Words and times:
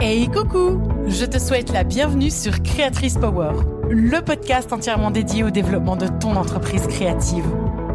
Hey 0.00 0.28
coucou 0.28 0.80
Je 1.06 1.24
te 1.24 1.38
souhaite 1.38 1.72
la 1.72 1.82
bienvenue 1.82 2.30
sur 2.30 2.62
Créatrice 2.62 3.14
Power, 3.14 3.52
le 3.88 4.20
podcast 4.20 4.72
entièrement 4.72 5.10
dédié 5.10 5.44
au 5.44 5.50
développement 5.50 5.96
de 5.96 6.06
ton 6.06 6.36
entreprise 6.36 6.86
créative. 6.86 7.46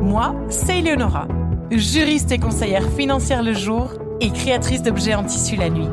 Moi, 0.02 0.36
c'est 0.50 0.80
Eleonora, 0.80 1.28
juriste 1.70 2.32
et 2.32 2.38
conseillère 2.40 2.90
financière 2.98 3.44
le 3.44 3.54
jour 3.54 3.94
et 4.20 4.32
créatrice 4.32 4.82
d'objets 4.82 5.16
en 5.16 5.24
tissu 5.24 5.56
la 5.56 5.70
nuit. 5.70 5.90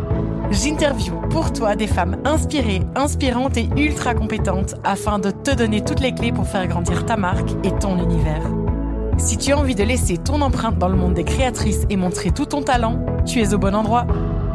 J'interview 0.51 1.15
pour 1.29 1.53
toi 1.53 1.77
des 1.77 1.87
femmes 1.87 2.17
inspirées, 2.25 2.81
inspirantes 2.95 3.59
et 3.59 3.69
ultra 3.77 4.15
compétentes 4.15 4.77
afin 4.83 5.19
de 5.19 5.31
te 5.31 5.55
donner 5.55 5.85
toutes 5.85 6.01
les 6.01 6.15
clés 6.15 6.33
pour 6.33 6.47
faire 6.47 6.67
grandir 6.67 7.05
ta 7.05 7.17
marque 7.17 7.51
et 7.65 7.73
ton 7.79 7.99
univers. 7.99 8.43
Si 9.19 9.37
tu 9.37 9.53
as 9.53 9.59
envie 9.59 9.75
de 9.75 9.83
laisser 9.83 10.17
ton 10.17 10.41
empreinte 10.41 10.79
dans 10.79 10.89
le 10.89 10.97
monde 10.97 11.15
des 11.15 11.25
créatrices 11.25 11.87
et 11.91 11.97
montrer 11.97 12.31
tout 12.31 12.47
ton 12.47 12.63
talent, 12.63 13.05
tu 13.27 13.41
es 13.41 13.53
au 13.53 13.59
bon 13.59 13.75
endroit. 13.75 14.07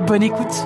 Bonne 0.07 0.23
écoute 0.23 0.65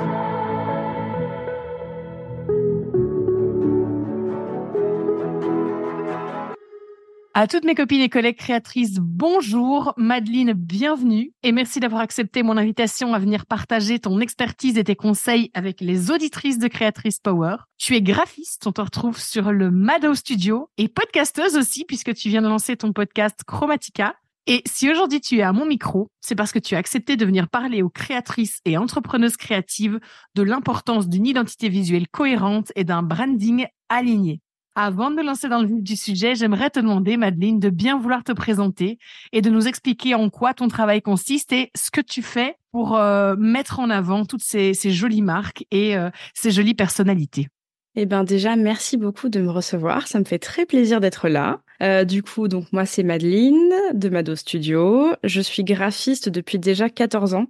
À 7.39 7.45
toutes 7.45 7.65
mes 7.65 7.75
copines 7.75 8.01
et 8.01 8.09
collègues 8.09 8.39
créatrices, 8.39 8.95
bonjour. 8.99 9.93
Madeleine, 9.95 10.53
bienvenue 10.53 11.33
et 11.43 11.51
merci 11.51 11.79
d'avoir 11.79 12.01
accepté 12.01 12.41
mon 12.41 12.57
invitation 12.57 13.13
à 13.13 13.19
venir 13.19 13.45
partager 13.45 13.99
ton 13.99 14.19
expertise 14.21 14.75
et 14.79 14.83
tes 14.83 14.95
conseils 14.95 15.51
avec 15.53 15.79
les 15.79 16.09
auditrices 16.09 16.57
de 16.57 16.67
Créatrice 16.67 17.19
Power. 17.19 17.57
Tu 17.77 17.93
es 17.93 18.01
graphiste, 18.01 18.65
on 18.65 18.71
te 18.71 18.81
retrouve 18.81 19.19
sur 19.19 19.51
le 19.51 19.69
Mado 19.69 20.15
Studio 20.15 20.71
et 20.79 20.87
podcasteuse 20.87 21.57
aussi 21.57 21.85
puisque 21.85 22.15
tu 22.15 22.29
viens 22.29 22.41
de 22.41 22.47
lancer 22.47 22.75
ton 22.75 22.91
podcast 22.91 23.43
Chromatica. 23.45 24.15
Et 24.47 24.63
si 24.65 24.89
aujourd'hui 24.89 25.21
tu 25.21 25.37
es 25.37 25.43
à 25.43 25.53
mon 25.53 25.67
micro, 25.67 26.09
c'est 26.21 26.33
parce 26.33 26.51
que 26.51 26.57
tu 26.57 26.73
as 26.73 26.79
accepté 26.79 27.17
de 27.17 27.25
venir 27.25 27.49
parler 27.49 27.83
aux 27.83 27.89
créatrices 27.91 28.61
et 28.65 28.79
entrepreneuses 28.79 29.37
créatives 29.37 29.99
de 30.33 30.41
l'importance 30.41 31.07
d'une 31.07 31.27
identité 31.27 31.69
visuelle 31.69 32.07
cohérente 32.07 32.71
et 32.75 32.83
d'un 32.83 33.03
branding 33.03 33.67
aligné. 33.89 34.41
Avant 34.79 35.09
de 35.09 35.23
lancer 35.23 35.49
dans 35.49 35.59
le 35.59 35.67
vif 35.67 35.81
du 35.81 35.95
sujet, 35.95 36.35
j'aimerais 36.35 36.69
te 36.69 36.79
demander, 36.79 37.17
Madeleine, 37.17 37.59
de 37.59 37.71
bien 37.71 37.97
vouloir 37.97 38.23
te 38.23 38.31
présenter 38.31 38.99
et 39.33 39.41
de 39.41 39.49
nous 39.49 39.67
expliquer 39.67 40.13
en 40.13 40.29
quoi 40.29 40.53
ton 40.53 40.67
travail 40.67 41.01
consiste 41.01 41.51
et 41.51 41.71
ce 41.75 41.89
que 41.89 41.99
tu 41.99 42.21
fais 42.21 42.57
pour 42.71 42.95
euh, 42.95 43.35
mettre 43.39 43.79
en 43.79 43.89
avant 43.89 44.23
toutes 44.23 44.43
ces, 44.43 44.75
jolies 44.75 45.23
marques 45.23 45.65
et 45.71 45.97
euh, 45.97 46.11
ces 46.35 46.51
jolies 46.51 46.75
personnalités. 46.75 47.47
Eh 47.95 48.05
bien 48.05 48.23
déjà, 48.23 48.55
merci 48.55 48.97
beaucoup 48.97 49.29
de 49.29 49.41
me 49.41 49.49
recevoir. 49.49 50.07
Ça 50.07 50.19
me 50.19 50.25
fait 50.25 50.37
très 50.37 50.67
plaisir 50.67 50.99
d'être 50.99 51.27
là. 51.27 51.59
Euh, 51.81 52.03
du 52.03 52.21
coup, 52.21 52.47
donc 52.47 52.71
moi 52.71 52.85
c'est 52.85 53.01
Madeleine 53.01 53.73
de 53.95 54.09
Mado 54.09 54.35
Studio. 54.35 55.11
Je 55.23 55.41
suis 55.41 55.63
graphiste 55.63 56.29
depuis 56.29 56.59
déjà 56.59 56.87
14 56.87 57.33
ans 57.33 57.47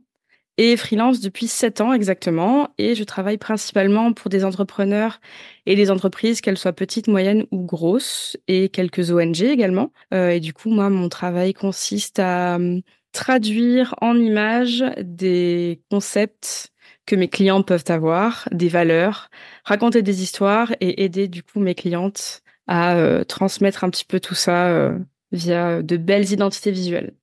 et 0.58 0.75
freelance 0.77 1.22
depuis 1.22 1.47
sept 1.47 1.81
ans 1.81 1.94
exactement. 1.94 2.69
Et 2.77 2.95
je 2.95 3.03
travaille 3.03 3.38
principalement 3.38 4.13
pour 4.13 4.30
des 4.30 4.44
entrepreneurs 4.44 5.19
et 5.66 5.75
des 5.75 5.91
entreprises, 5.91 6.41
qu'elles 6.41 6.58
soient 6.58 6.73
petites, 6.73 7.08
moyennes 7.08 7.45
ou 7.52 7.63
grosses, 7.66 8.38
et 8.47 8.69
quelques 8.69 9.11
ONG 9.11 9.41
également. 9.41 9.91
Euh, 10.13 10.30
et 10.30 10.39
du 10.39 10.53
coup, 10.53 10.69
moi, 10.69 10.89
mon 10.89 11.09
travail 11.09 11.53
consiste 11.53 12.19
à 12.19 12.55
hum, 12.55 12.81
traduire 13.11 13.95
en 14.02 14.16
images 14.16 14.83
des 15.02 15.81
concepts 15.91 16.72
que 17.05 17.16
mes 17.16 17.30
clients 17.30 17.63
peuvent 17.63 17.85
avoir, 17.88 18.47
des 18.52 18.69
valeurs, 18.69 19.30
raconter 19.63 20.02
des 20.02 20.23
histoires 20.23 20.73
et 20.81 21.03
aider 21.03 21.28
du 21.28 21.41
coup 21.44 21.59
mes 21.59 21.75
clientes 21.75 22.41
à 22.67 22.97
euh, 22.97 23.23
transmettre 23.23 23.83
un 23.83 23.89
petit 23.89 24.05
peu 24.05 24.19
tout 24.19 24.35
ça 24.35 24.67
euh, 24.67 25.00
via 25.31 25.81
de 25.81 25.97
belles 25.97 26.31
identités 26.31 26.72
visuelles. 26.72 27.13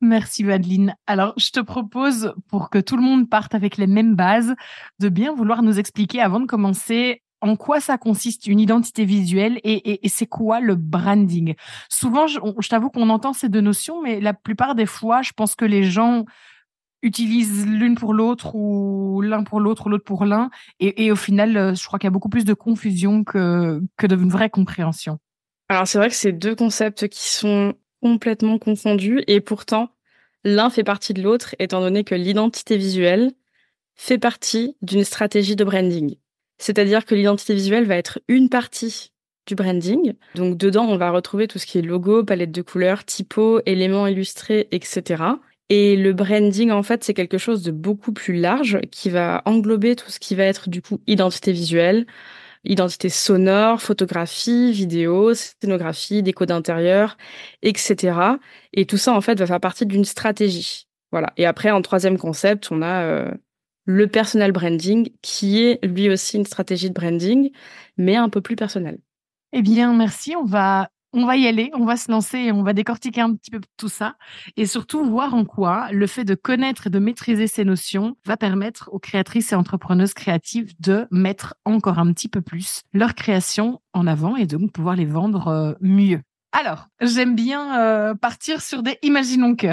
Merci 0.00 0.44
Madeleine. 0.44 0.94
Alors, 1.06 1.34
je 1.36 1.50
te 1.50 1.60
propose, 1.60 2.32
pour 2.48 2.70
que 2.70 2.78
tout 2.78 2.96
le 2.96 3.02
monde 3.02 3.28
parte 3.28 3.54
avec 3.54 3.76
les 3.76 3.88
mêmes 3.88 4.14
bases, 4.14 4.54
de 5.00 5.08
bien 5.08 5.34
vouloir 5.34 5.62
nous 5.62 5.78
expliquer 5.78 6.20
avant 6.20 6.38
de 6.40 6.46
commencer 6.46 7.22
en 7.40 7.56
quoi 7.56 7.80
ça 7.80 7.98
consiste 7.98 8.46
une 8.46 8.60
identité 8.60 9.04
visuelle 9.04 9.60
et, 9.64 10.00
c'est 10.08 10.26
quoi 10.26 10.60
le 10.60 10.74
branding? 10.74 11.54
Souvent, 11.88 12.26
je, 12.26 12.68
t'avoue 12.68 12.90
qu'on 12.90 13.10
entend 13.10 13.32
ces 13.32 13.48
deux 13.48 13.60
notions, 13.60 14.02
mais 14.02 14.20
la 14.20 14.34
plupart 14.34 14.74
des 14.74 14.86
fois, 14.86 15.22
je 15.22 15.32
pense 15.32 15.54
que 15.54 15.64
les 15.64 15.84
gens 15.84 16.24
utilisent 17.02 17.64
l'une 17.66 17.94
pour 17.94 18.12
l'autre 18.12 18.56
ou 18.56 19.20
l'un 19.20 19.44
pour 19.44 19.60
l'autre 19.60 19.86
ou 19.86 19.88
l'autre 19.88 20.04
pour 20.04 20.24
l'un. 20.24 20.50
Et, 20.80 21.10
au 21.12 21.16
final, 21.16 21.76
je 21.76 21.86
crois 21.86 21.98
qu'il 21.98 22.06
y 22.06 22.08
a 22.08 22.12
beaucoup 22.12 22.28
plus 22.28 22.44
de 22.44 22.54
confusion 22.54 23.24
que, 23.24 23.80
que 23.96 24.06
de 24.06 24.16
vraie 24.16 24.50
compréhension. 24.50 25.18
Alors, 25.68 25.86
c'est 25.86 25.98
vrai 25.98 26.08
que 26.08 26.14
c'est 26.14 26.32
deux 26.32 26.56
concepts 26.56 27.08
qui 27.08 27.28
sont 27.28 27.74
complètement 28.02 28.58
confondus 28.58 29.22
et 29.26 29.40
pourtant 29.40 29.90
l'un 30.54 30.70
fait 30.70 30.84
partie 30.84 31.14
de 31.14 31.22
l'autre 31.22 31.54
étant 31.58 31.80
donné 31.80 32.04
que 32.04 32.14
l'identité 32.14 32.76
visuelle 32.76 33.32
fait 33.94 34.18
partie 34.18 34.76
d'une 34.82 35.04
stratégie 35.04 35.56
de 35.56 35.64
branding. 35.64 36.16
C'est-à-dire 36.58 37.04
que 37.04 37.14
l'identité 37.14 37.54
visuelle 37.54 37.84
va 37.84 37.96
être 37.96 38.20
une 38.28 38.48
partie 38.48 39.12
du 39.46 39.54
branding. 39.54 40.14
Donc 40.34 40.56
dedans, 40.56 40.86
on 40.86 40.96
va 40.96 41.10
retrouver 41.10 41.48
tout 41.48 41.58
ce 41.58 41.66
qui 41.66 41.78
est 41.78 41.82
logo, 41.82 42.24
palette 42.24 42.52
de 42.52 42.62
couleurs, 42.62 43.04
typo, 43.04 43.60
éléments 43.66 44.06
illustrés, 44.06 44.68
etc. 44.72 45.24
Et 45.70 45.96
le 45.96 46.12
branding, 46.12 46.70
en 46.70 46.82
fait, 46.82 47.04
c'est 47.04 47.14
quelque 47.14 47.38
chose 47.38 47.62
de 47.62 47.70
beaucoup 47.70 48.12
plus 48.12 48.34
large 48.34 48.80
qui 48.90 49.10
va 49.10 49.42
englober 49.44 49.96
tout 49.96 50.10
ce 50.10 50.18
qui 50.18 50.34
va 50.34 50.44
être 50.44 50.68
du 50.68 50.80
coup 50.80 51.00
identité 51.06 51.52
visuelle, 51.52 52.06
identité 52.64 53.08
sonore, 53.08 53.80
photographie, 53.80 54.72
vidéo, 54.72 55.32
scénographie, 55.34 56.22
déco 56.22 56.46
d'intérieur, 56.46 57.16
etc. 57.62 58.18
Et 58.72 58.86
tout 58.86 58.98
ça, 58.98 59.12
en 59.14 59.20
fait, 59.20 59.38
va 59.38 59.46
faire 59.46 59.60
partie 59.60 59.86
d'une 59.86 60.04
stratégie. 60.04 60.88
Voilà. 61.10 61.32
Et 61.36 61.46
après, 61.46 61.70
en 61.70 61.82
troisième 61.82 62.18
concept, 62.18 62.68
on 62.70 62.82
a 62.82 63.02
euh, 63.02 63.30
le 63.84 64.06
personal 64.06 64.52
branding, 64.52 65.10
qui 65.22 65.62
est 65.64 65.84
lui 65.84 66.10
aussi 66.10 66.36
une 66.36 66.46
stratégie 66.46 66.90
de 66.90 66.94
branding, 66.94 67.50
mais 67.96 68.16
un 68.16 68.28
peu 68.28 68.40
plus 68.40 68.56
personnelle. 68.56 68.98
Eh 69.52 69.62
bien, 69.62 69.94
merci. 69.94 70.36
On 70.36 70.44
va 70.44 70.90
on 71.12 71.26
va 71.26 71.36
y 71.36 71.46
aller, 71.46 71.70
on 71.74 71.84
va 71.84 71.96
se 71.96 72.10
lancer 72.10 72.38
et 72.38 72.52
on 72.52 72.62
va 72.62 72.72
décortiquer 72.72 73.20
un 73.20 73.34
petit 73.34 73.50
peu 73.50 73.60
tout 73.76 73.88
ça 73.88 74.16
et 74.56 74.66
surtout 74.66 75.04
voir 75.04 75.34
en 75.34 75.44
quoi 75.44 75.90
le 75.92 76.06
fait 76.06 76.24
de 76.24 76.34
connaître 76.34 76.88
et 76.88 76.90
de 76.90 76.98
maîtriser 76.98 77.46
ces 77.46 77.64
notions 77.64 78.16
va 78.26 78.36
permettre 78.36 78.90
aux 78.92 78.98
créatrices 78.98 79.52
et 79.52 79.56
entrepreneuses 79.56 80.14
créatives 80.14 80.74
de 80.80 81.06
mettre 81.10 81.54
encore 81.64 81.98
un 81.98 82.12
petit 82.12 82.28
peu 82.28 82.40
plus 82.40 82.82
leur 82.92 83.14
création 83.14 83.80
en 83.92 84.06
avant 84.06 84.36
et 84.36 84.46
de 84.46 84.56
pouvoir 84.68 84.96
les 84.96 85.06
vendre 85.06 85.48
euh, 85.48 85.72
mieux. 85.80 86.20
Alors, 86.52 86.88
j'aime 87.00 87.34
bien 87.34 87.78
euh, 87.78 88.14
partir 88.14 88.62
sur 88.62 88.82
des 88.82 88.98
imaginons 89.02 89.54
que. 89.54 89.68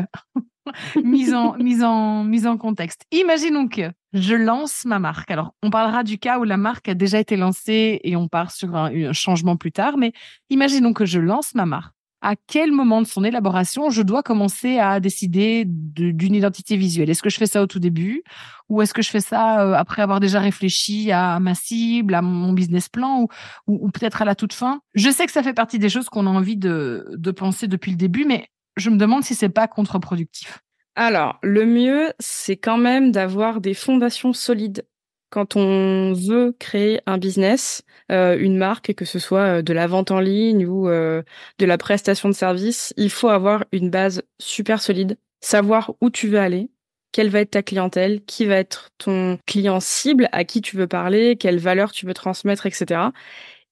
mise, 1.03 1.33
en, 1.33 1.55
mise, 1.57 1.83
en, 1.83 2.23
mise 2.23 2.47
en 2.47 2.57
contexte. 2.57 3.03
Imaginons 3.11 3.67
que 3.67 3.91
je 4.13 4.35
lance 4.35 4.85
ma 4.85 4.99
marque. 4.99 5.29
Alors, 5.31 5.53
on 5.61 5.69
parlera 5.69 6.03
du 6.03 6.17
cas 6.17 6.39
où 6.39 6.43
la 6.43 6.57
marque 6.57 6.87
a 6.89 6.93
déjà 6.93 7.19
été 7.19 7.35
lancée 7.35 7.99
et 8.03 8.15
on 8.15 8.27
part 8.27 8.51
sur 8.51 8.75
un, 8.75 9.13
changement 9.13 9.57
plus 9.57 9.71
tard, 9.71 9.97
mais 9.97 10.13
imaginons 10.49 10.93
que 10.93 11.05
je 11.05 11.19
lance 11.19 11.53
ma 11.55 11.65
marque. 11.65 11.93
À 12.21 12.35
quel 12.47 12.71
moment 12.71 13.03
de 13.03 13.07
son 13.07 13.23
élaboration 13.23 13.91
je 13.91 14.01
dois 14.01 14.23
commencer 14.23 14.79
à 14.79 14.99
décider 14.99 15.63
d'une 15.67 16.33
identité 16.33 16.75
visuelle? 16.75 17.09
Est-ce 17.09 17.21
que 17.21 17.29
je 17.29 17.37
fais 17.37 17.45
ça 17.45 17.61
au 17.61 17.67
tout 17.67 17.79
début 17.79 18.23
ou 18.67 18.81
est-ce 18.81 18.95
que 18.95 19.03
je 19.03 19.11
fais 19.11 19.19
ça 19.19 19.61
euh, 19.61 19.73
après 19.73 20.01
avoir 20.01 20.19
déjà 20.19 20.39
réfléchi 20.39 21.11
à 21.11 21.39
ma 21.39 21.53
cible, 21.53 22.15
à 22.15 22.23
mon 22.23 22.53
business 22.53 22.89
plan 22.89 23.27
ou, 23.67 23.91
peut-être 23.91 24.23
à 24.23 24.25
la 24.25 24.33
toute 24.33 24.53
fin? 24.53 24.79
Je 24.95 25.11
sais 25.11 25.27
que 25.27 25.31
ça 25.31 25.43
fait 25.43 25.53
partie 25.53 25.77
des 25.77 25.89
choses 25.89 26.09
qu'on 26.09 26.25
a 26.25 26.29
envie 26.31 26.57
de, 26.57 27.05
de 27.15 27.31
penser 27.31 27.67
depuis 27.67 27.91
le 27.91 27.97
début, 27.97 28.25
mais 28.25 28.47
je 28.77 28.89
me 28.89 28.97
demande 28.97 29.23
si 29.23 29.35
c'est 29.35 29.49
pas 29.49 29.67
contre-productif. 29.67 30.59
Alors, 30.95 31.39
le 31.43 31.65
mieux, 31.65 32.13
c'est 32.19 32.55
quand 32.55 32.77
même 32.77 33.11
d'avoir 33.11 33.59
des 33.59 33.73
fondations 33.73 34.33
solides 34.33 34.85
quand 35.35 35.57
on 35.57 36.13
veut 36.13 36.55
créer 36.59 37.01
un 37.05 37.17
business, 37.17 37.83
euh, 38.09 38.37
une 38.39 38.55
marque, 38.55 38.93
que 38.93 39.03
ce 39.03 39.19
soit 39.19 39.57
euh, 39.57 39.61
de 39.61 39.73
la 39.73 39.85
vente 39.85 40.11
en 40.11 40.21
ligne 40.21 40.65
ou 40.65 40.87
euh, 40.87 41.23
de 41.59 41.65
la 41.65 41.77
prestation 41.77 42.29
de 42.29 42.33
service, 42.33 42.93
il 42.95 43.09
faut 43.09 43.27
avoir 43.27 43.65
une 43.73 43.89
base 43.89 44.21
super 44.39 44.81
solide, 44.81 45.17
savoir 45.41 45.91
où 45.99 46.09
tu 46.09 46.29
veux 46.29 46.39
aller, 46.39 46.69
quelle 47.11 47.29
va 47.29 47.41
être 47.41 47.51
ta 47.51 47.63
clientèle, 47.63 48.23
qui 48.23 48.45
va 48.45 48.55
être 48.55 48.91
ton 48.97 49.37
client 49.45 49.81
cible, 49.81 50.29
à 50.31 50.45
qui 50.45 50.61
tu 50.61 50.77
veux 50.77 50.87
parler, 50.87 51.35
quelles 51.35 51.59
valeurs 51.59 51.91
tu 51.91 52.05
veux 52.05 52.13
transmettre, 52.13 52.65
etc. 52.65 53.09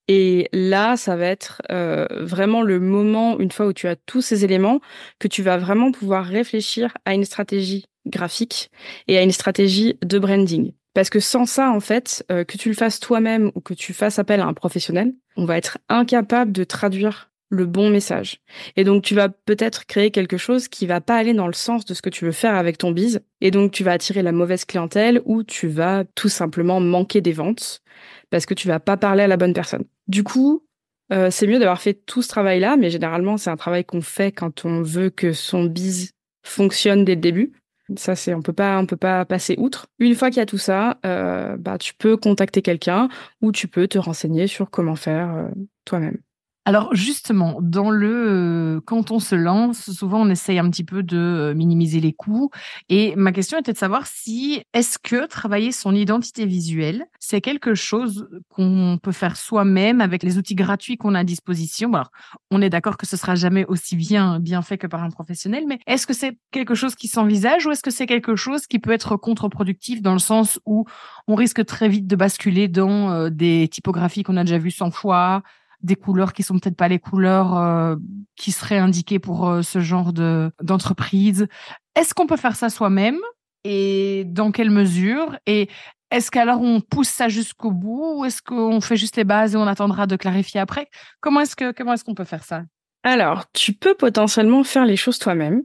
Et 0.08 0.48
là, 0.52 0.96
ça 0.96 1.16
va 1.16 1.26
être 1.26 1.62
euh, 1.70 2.06
vraiment 2.10 2.62
le 2.62 2.78
moment, 2.80 3.38
une 3.38 3.50
fois 3.50 3.66
où 3.66 3.72
tu 3.72 3.88
as 3.88 3.96
tous 3.96 4.20
ces 4.20 4.44
éléments, 4.44 4.80
que 5.18 5.28
tu 5.28 5.42
vas 5.42 5.56
vraiment 5.56 5.92
pouvoir 5.92 6.24
réfléchir 6.26 6.92
à 7.04 7.14
une 7.14 7.24
stratégie 7.24 7.86
graphique 8.06 8.70
et 9.08 9.16
à 9.16 9.22
une 9.22 9.30
stratégie 9.30 9.96
de 10.02 10.18
branding. 10.18 10.72
Parce 10.92 11.10
que 11.10 11.20
sans 11.20 11.46
ça, 11.46 11.70
en 11.70 11.80
fait, 11.80 12.24
euh, 12.30 12.44
que 12.44 12.56
tu 12.56 12.68
le 12.68 12.74
fasses 12.74 13.00
toi-même 13.00 13.50
ou 13.54 13.60
que 13.60 13.74
tu 13.74 13.92
fasses 13.92 14.18
appel 14.18 14.40
à 14.40 14.46
un 14.46 14.54
professionnel, 14.54 15.12
on 15.36 15.44
va 15.44 15.56
être 15.56 15.78
incapable 15.88 16.52
de 16.52 16.64
traduire 16.64 17.30
le 17.50 17.66
bon 17.66 17.90
message. 17.90 18.40
Et 18.76 18.84
donc, 18.84 19.02
tu 19.02 19.14
vas 19.14 19.28
peut-être 19.28 19.86
créer 19.86 20.10
quelque 20.10 20.36
chose 20.36 20.68
qui 20.68 20.86
va 20.86 21.00
pas 21.00 21.16
aller 21.16 21.34
dans 21.34 21.46
le 21.46 21.52
sens 21.52 21.84
de 21.84 21.94
ce 21.94 22.02
que 22.02 22.10
tu 22.10 22.24
veux 22.24 22.32
faire 22.32 22.54
avec 22.54 22.78
ton 22.78 22.90
bise. 22.90 23.22
Et 23.40 23.50
donc, 23.50 23.72
tu 23.72 23.84
vas 23.84 23.92
attirer 23.92 24.22
la 24.22 24.32
mauvaise 24.32 24.64
clientèle 24.64 25.20
ou 25.24 25.42
tu 25.42 25.68
vas 25.68 26.04
tout 26.14 26.28
simplement 26.28 26.80
manquer 26.80 27.20
des 27.20 27.32
ventes 27.32 27.82
parce 28.30 28.46
que 28.46 28.54
tu 28.54 28.68
vas 28.68 28.80
pas 28.80 28.96
parler 28.96 29.22
à 29.24 29.28
la 29.28 29.36
bonne 29.36 29.52
personne. 29.52 29.84
Du 30.08 30.22
coup, 30.22 30.64
euh, 31.12 31.30
c'est 31.30 31.46
mieux 31.46 31.58
d'avoir 31.58 31.80
fait 31.80 31.94
tout 31.94 32.22
ce 32.22 32.28
travail-là, 32.28 32.76
mais 32.76 32.90
généralement, 32.90 33.36
c'est 33.36 33.50
un 33.50 33.56
travail 33.56 33.84
qu'on 33.84 34.00
fait 34.00 34.32
quand 34.32 34.64
on 34.64 34.82
veut 34.82 35.10
que 35.10 35.32
son 35.32 35.64
bise 35.64 36.12
fonctionne 36.44 37.04
dès 37.04 37.14
le 37.14 37.20
début. 37.20 37.52
Ça, 37.96 38.16
c'est 38.16 38.32
on 38.32 38.40
peut 38.40 38.54
pas, 38.54 38.78
on 38.78 38.86
peut 38.86 38.96
pas 38.96 39.24
passer 39.26 39.56
outre. 39.58 39.86
Une 39.98 40.14
fois 40.14 40.30
qu'il 40.30 40.38
y 40.38 40.40
a 40.40 40.46
tout 40.46 40.58
ça, 40.58 40.98
euh, 41.04 41.56
bah, 41.58 41.76
tu 41.76 41.94
peux 41.94 42.16
contacter 42.16 42.62
quelqu'un 42.62 43.08
ou 43.42 43.52
tu 43.52 43.68
peux 43.68 43.88
te 43.88 43.98
renseigner 43.98 44.46
sur 44.46 44.70
comment 44.70 44.96
faire 44.96 45.34
euh, 45.34 45.48
toi-même. 45.84 46.18
Alors 46.66 46.94
justement, 46.94 47.58
dans 47.60 47.90
le 47.90 48.76
euh, 48.76 48.80
quand 48.86 49.10
on 49.10 49.18
se 49.18 49.34
lance, 49.34 49.90
souvent 49.90 50.22
on 50.22 50.30
essaye 50.30 50.58
un 50.58 50.70
petit 50.70 50.84
peu 50.84 51.02
de 51.02 51.18
euh, 51.18 51.54
minimiser 51.54 52.00
les 52.00 52.14
coûts. 52.14 52.50
Et 52.88 53.14
ma 53.16 53.32
question 53.32 53.58
était 53.58 53.74
de 53.74 53.78
savoir 53.78 54.06
si 54.06 54.62
est-ce 54.72 54.98
que 54.98 55.26
travailler 55.26 55.72
son 55.72 55.94
identité 55.94 56.46
visuelle, 56.46 57.04
c'est 57.18 57.42
quelque 57.42 57.74
chose 57.74 58.28
qu'on 58.48 58.98
peut 59.02 59.12
faire 59.12 59.36
soi-même 59.36 60.00
avec 60.00 60.22
les 60.22 60.38
outils 60.38 60.54
gratuits 60.54 60.96
qu'on 60.96 61.14
a 61.14 61.20
à 61.20 61.24
disposition? 61.24 61.92
alors, 61.92 62.10
on 62.50 62.62
est 62.62 62.70
d'accord 62.70 62.96
que 62.96 63.06
ce 63.06 63.18
sera 63.18 63.34
jamais 63.34 63.66
aussi 63.66 63.94
bien 63.94 64.40
bien 64.40 64.62
fait 64.62 64.78
que 64.78 64.86
par 64.86 65.02
un 65.02 65.10
professionnel, 65.10 65.64
mais 65.68 65.80
est-ce 65.86 66.06
que 66.06 66.14
c'est 66.14 66.38
quelque 66.50 66.74
chose 66.74 66.94
qui 66.94 67.08
s'envisage 67.08 67.66
ou 67.66 67.72
est-ce 67.72 67.82
que 67.82 67.90
c'est 67.90 68.06
quelque 68.06 68.36
chose 68.36 68.66
qui 68.66 68.78
peut 68.78 68.92
être 68.92 69.16
contre-productif 69.16 70.00
dans 70.00 70.14
le 70.14 70.18
sens 70.18 70.58
où 70.64 70.86
on 71.28 71.34
risque 71.34 71.64
très 71.66 71.90
vite 71.90 72.06
de 72.06 72.16
basculer 72.16 72.68
dans 72.68 73.10
euh, 73.10 73.28
des 73.28 73.68
typographies 73.68 74.22
qu'on 74.22 74.38
a 74.38 74.44
déjà 74.44 74.56
vues 74.56 74.70
100 74.70 74.90
fois 74.90 75.42
des 75.84 75.96
couleurs 75.96 76.32
qui 76.32 76.42
sont 76.42 76.58
peut-être 76.58 76.76
pas 76.76 76.88
les 76.88 76.98
couleurs 76.98 77.56
euh, 77.56 77.96
qui 78.36 78.50
seraient 78.50 78.78
indiquées 78.78 79.18
pour 79.18 79.48
euh, 79.48 79.62
ce 79.62 79.80
genre 79.80 80.12
de 80.12 80.50
d'entreprise. 80.62 81.46
Est-ce 81.94 82.14
qu'on 82.14 82.26
peut 82.26 82.38
faire 82.38 82.56
ça 82.56 82.70
soi-même 82.70 83.18
et 83.64 84.24
dans 84.26 84.50
quelle 84.50 84.70
mesure? 84.70 85.38
Et 85.46 85.68
est-ce 86.10 86.30
qu'alors 86.30 86.62
on 86.62 86.80
pousse 86.80 87.08
ça 87.08 87.28
jusqu'au 87.28 87.70
bout 87.70 88.18
ou 88.18 88.24
est-ce 88.24 88.40
qu'on 88.40 88.80
fait 88.80 88.96
juste 88.96 89.16
les 89.16 89.24
bases 89.24 89.54
et 89.54 89.58
on 89.58 89.66
attendra 89.66 90.06
de 90.06 90.16
clarifier 90.16 90.58
après? 90.58 90.88
Comment 91.20 91.40
est-ce 91.40 91.54
que 91.54 91.72
comment 91.72 91.92
est-ce 91.92 92.04
qu'on 92.04 92.14
peut 92.14 92.24
faire 92.24 92.44
ça? 92.44 92.62
Alors, 93.02 93.44
tu 93.52 93.74
peux 93.74 93.94
potentiellement 93.94 94.64
faire 94.64 94.86
les 94.86 94.96
choses 94.96 95.18
toi-même. 95.18 95.62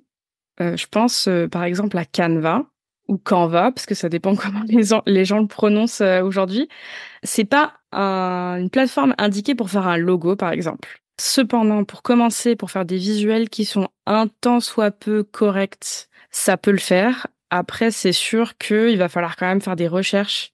Euh, 0.60 0.76
je 0.76 0.88
pense 0.88 1.30
par 1.50 1.64
exemple 1.64 1.98
à 1.98 2.04
Canva 2.04 2.66
ou 3.08 3.18
Canva, 3.18 3.72
parce 3.72 3.86
que 3.86 3.96
ça 3.96 4.10
dépend 4.10 4.36
comment 4.36 4.64
les, 4.68 4.90
les 5.06 5.26
gens 5.26 5.40
le 5.40 5.48
prononcent 5.48 6.02
aujourd'hui. 6.02 6.68
C'est 7.24 7.46
pas 7.46 7.79
une 7.92 8.70
plateforme 8.70 9.16
indiquée 9.18 9.56
pour 9.56 9.70
faire 9.70 9.88
un 9.88 9.98
logo, 9.98 10.36
par 10.36 10.52
exemple. 10.52 11.02
Cependant, 11.20 11.84
pour 11.84 12.02
commencer, 12.02 12.56
pour 12.56 12.72
faire 12.72 12.86
des 12.86 12.98
visuels 12.98 13.50
qui 13.50 13.66
sont 13.66 13.90
un 14.06 14.28
tant 14.28 14.60
soit 14.62 14.92
peu 14.92 15.24
corrects, 15.24 16.08
ça 16.32 16.58
peut 16.58 16.72
le 16.72 16.78
faire. 16.78 17.28
Après, 17.50 17.92
c'est 17.92 18.14
sûr 18.14 18.58
qu'il 18.58 18.98
va 18.98 19.10
falloir 19.10 19.36
quand 19.36 19.48
même 19.48 19.62
faire 19.62 19.76
des 19.76 19.88
recherches 19.88 20.54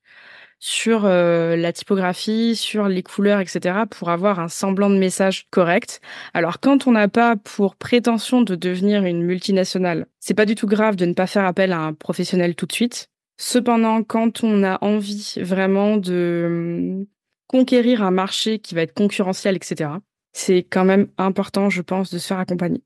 sur 0.59 1.05
euh, 1.05 1.55
la 1.55 1.73
typographie, 1.73 2.55
sur 2.55 2.87
les 2.87 3.03
couleurs, 3.03 3.39
etc., 3.39 3.83
pour 3.89 4.09
avoir 4.09 4.39
un 4.39 4.47
semblant 4.47 4.89
de 4.89 4.97
message 4.97 5.47
correct. 5.51 6.01
Alors, 6.33 6.59
quand 6.59 6.87
on 6.87 6.93
n'a 6.93 7.07
pas 7.07 7.35
pour 7.35 7.75
prétention 7.75 8.41
de 8.41 8.55
devenir 8.55 9.03
une 9.05 9.21
multinationale, 9.21 10.07
c'est 10.19 10.33
pas 10.33 10.45
du 10.45 10.55
tout 10.55 10.67
grave 10.67 10.95
de 10.95 11.05
ne 11.05 11.13
pas 11.13 11.27
faire 11.27 11.45
appel 11.45 11.71
à 11.73 11.79
un 11.79 11.93
professionnel 11.93 12.55
tout 12.55 12.65
de 12.65 12.71
suite. 12.73 13.09
Cependant, 13.37 14.01
quand 14.01 14.43
on 14.43 14.63
a 14.63 14.77
envie 14.81 15.35
vraiment 15.41 15.97
de 15.97 17.05
conquérir 17.47 18.03
un 18.03 18.11
marché 18.11 18.59
qui 18.59 18.75
va 18.75 18.81
être 18.81 18.93
concurrentiel, 18.93 19.55
etc., 19.55 19.89
c'est 20.33 20.63
quand 20.63 20.83
même 20.83 21.07
important, 21.17 21.69
je 21.69 21.81
pense, 21.81 22.11
de 22.11 22.19
se 22.19 22.27
faire 22.27 22.39
accompagner. 22.39 22.83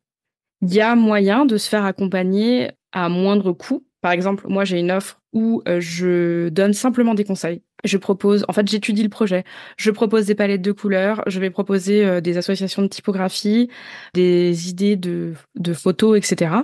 Il 0.61 0.73
y 0.73 0.81
a 0.81 0.95
moyen 0.95 1.45
de 1.45 1.57
se 1.57 1.67
faire 1.67 1.83
accompagner 1.85 2.71
à 2.91 3.09
moindre 3.09 3.53
coût. 3.53 3.85
Par 4.01 4.11
exemple, 4.11 4.45
moi, 4.47 4.65
j'ai 4.65 4.79
une 4.79 4.91
offre 4.91 5.19
où 5.33 5.61
euh, 5.67 5.79
je 5.79 6.49
donne 6.49 6.73
simplement 6.73 7.13
des 7.13 7.23
conseils. 7.23 7.63
Je 7.83 7.97
propose, 7.97 8.45
en 8.47 8.53
fait, 8.53 8.67
j'étudie 8.67 9.03
le 9.03 9.09
projet. 9.09 9.43
Je 9.77 9.89
propose 9.89 10.25
des 10.25 10.35
palettes 10.35 10.61
de 10.61 10.71
couleurs. 10.71 11.23
Je 11.27 11.39
vais 11.39 11.49
proposer 11.49 12.05
euh, 12.05 12.21
des 12.21 12.37
associations 12.37 12.81
de 12.81 12.87
typographie, 12.87 13.69
des 14.13 14.69
idées 14.69 14.95
de, 14.95 15.33
de 15.55 15.73
photos, 15.73 16.17
etc. 16.17 16.55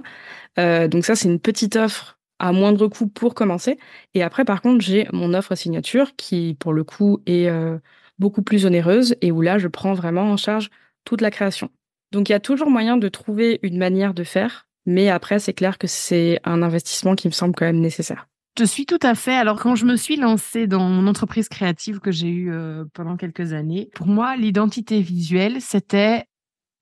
Euh, 0.59 0.88
donc 0.88 1.06
ça, 1.06 1.15
c'est 1.15 1.30
une 1.30 1.39
petite 1.39 1.75
offre 1.75 2.14
à 2.39 2.51
moindre 2.51 2.87
coût 2.87 3.07
pour 3.07 3.33
commencer. 3.33 3.77
Et 4.13 4.23
après, 4.23 4.45
par 4.45 4.61
contre, 4.61 4.83
j'ai 4.83 5.07
mon 5.13 5.33
offre 5.33 5.55
signature 5.55 6.15
qui, 6.15 6.55
pour 6.59 6.73
le 6.73 6.83
coup, 6.83 7.21
est 7.25 7.47
euh, 7.47 7.77
beaucoup 8.19 8.41
plus 8.41 8.65
onéreuse 8.65 9.15
et 9.21 9.31
où 9.31 9.41
là, 9.41 9.57
je 9.57 9.67
prends 9.67 9.93
vraiment 9.93 10.31
en 10.31 10.37
charge 10.37 10.69
toute 11.05 11.21
la 11.21 11.31
création. 11.31 11.69
Donc, 12.11 12.29
il 12.29 12.31
y 12.31 12.35
a 12.35 12.39
toujours 12.39 12.69
moyen 12.69 12.97
de 12.97 13.07
trouver 13.07 13.59
une 13.63 13.77
manière 13.77 14.13
de 14.13 14.23
faire, 14.23 14.67
mais 14.85 15.09
après, 15.09 15.39
c'est 15.39 15.53
clair 15.53 15.77
que 15.77 15.87
c'est 15.87 16.39
un 16.43 16.61
investissement 16.61 17.15
qui 17.15 17.27
me 17.27 17.33
semble 17.33 17.55
quand 17.55 17.65
même 17.65 17.79
nécessaire. 17.79 18.27
Je 18.57 18.63
suis 18.63 18.85
tout 18.85 18.99
à 19.01 19.15
fait. 19.15 19.35
Alors, 19.35 19.59
quand 19.59 19.75
je 19.75 19.85
me 19.85 19.97
suis 19.97 20.15
lancée 20.15 20.65
dans 20.65 20.88
mon 20.88 21.07
entreprise 21.07 21.49
créative 21.49 21.99
que 21.99 22.11
j'ai 22.11 22.29
eue 22.29 22.53
euh, 22.53 22.85
pendant 22.93 23.17
quelques 23.17 23.51
années, 23.51 23.89
pour 23.95 24.07
moi, 24.07 24.38
l'identité 24.38 25.01
visuelle, 25.01 25.57
c'était 25.59 26.23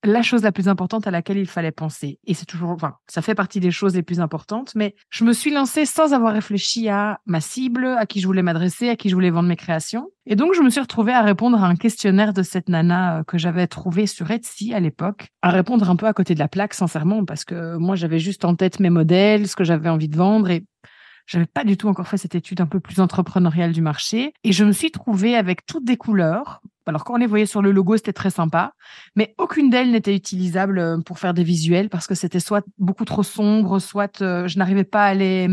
la 0.03 0.21
chose 0.21 0.44
la 0.44 0.51
plus 0.51 0.67
importante 0.67 1.07
à 1.07 1.11
laquelle 1.11 1.38
il 1.38 1.47
fallait 1.47 1.71
penser. 1.71 2.19
Et 2.25 2.33
c'est 2.33 2.45
toujours, 2.45 2.69
enfin, 2.69 2.95
ça 3.07 3.21
fait 3.21 3.35
partie 3.35 3.59
des 3.59 3.71
choses 3.71 3.95
les 3.95 4.03
plus 4.03 4.19
importantes, 4.19 4.73
mais 4.75 4.95
je 5.09 5.23
me 5.23 5.33
suis 5.33 5.51
lancée 5.51 5.85
sans 5.85 6.13
avoir 6.13 6.33
réfléchi 6.33 6.89
à 6.89 7.19
ma 7.25 7.41
cible, 7.41 7.85
à 7.85 8.05
qui 8.05 8.19
je 8.19 8.27
voulais 8.27 8.41
m'adresser, 8.41 8.89
à 8.89 8.95
qui 8.95 9.09
je 9.09 9.15
voulais 9.15 9.29
vendre 9.29 9.50
mes 9.50 9.55
créations. 9.55 10.09
Et 10.25 10.35
donc, 10.35 10.53
je 10.53 10.61
me 10.61 10.69
suis 10.69 10.81
retrouvée 10.81 11.13
à 11.13 11.21
répondre 11.21 11.61
à 11.61 11.67
un 11.67 11.75
questionnaire 11.75 12.33
de 12.33 12.44
cette 12.44 12.69
nana 12.69 13.19
euh, 13.19 13.23
que 13.23 13.38
j'avais 13.38 13.67
trouvé 13.67 14.07
sur 14.07 14.31
Etsy 14.31 14.73
à 14.73 14.79
l'époque, 14.79 15.27
à 15.41 15.50
répondre 15.50 15.89
un 15.89 15.95
peu 15.95 16.06
à 16.06 16.13
côté 16.13 16.33
de 16.33 16.39
la 16.39 16.47
plaque, 16.47 16.73
sincèrement, 16.73 17.25
parce 17.25 17.44
que 17.44 17.77
moi, 17.77 17.95
j'avais 17.95 18.19
juste 18.19 18.45
en 18.45 18.56
tête 18.56 18.79
mes 18.79 18.89
modèles, 18.89 19.47
ce 19.47 19.56
que 19.56 19.63
j'avais 19.63 19.89
envie 19.89 20.09
de 20.09 20.17
vendre 20.17 20.49
et 20.49 20.65
j'avais 21.25 21.45
pas 21.45 21.63
du 21.63 21.77
tout 21.77 21.88
encore 21.88 22.07
fait 22.07 22.17
cette 22.17 22.35
étude 22.35 22.61
un 22.61 22.65
peu 22.65 22.79
plus 22.79 22.99
entrepreneuriale 22.99 23.71
du 23.71 23.81
marché. 23.81 24.33
Et 24.44 24.51
je 24.51 24.63
me 24.63 24.71
suis 24.71 24.91
trouvée 24.91 25.35
avec 25.35 25.65
toutes 25.65 25.85
des 25.85 25.97
couleurs. 25.97 26.61
Alors, 26.85 27.03
quand 27.03 27.13
on 27.13 27.18
les 27.18 27.27
voyait 27.27 27.45
sur 27.45 27.62
le 27.62 27.71
logo, 27.71 27.95
c'était 27.97 28.13
très 28.13 28.30
sympa. 28.30 28.74
Mais 29.15 29.33
aucune 29.38 29.69
d'elles 29.69 29.91
n'était 29.91 30.15
utilisable 30.15 30.80
euh, 30.80 30.97
pour 31.00 31.19
faire 31.19 31.33
des 31.33 31.44
visuels 31.44 31.89
parce 31.89 32.07
que 32.07 32.15
c'était 32.15 32.39
soit 32.39 32.65
beaucoup 32.77 33.06
trop 33.06 33.24
sombre, 33.24 33.80
soit 33.80 34.21
euh, 34.21 34.47
je 34.47 34.57
n'arrivais 34.57 34.83
pas 34.83 35.06
à 35.06 35.13
les, 35.13 35.47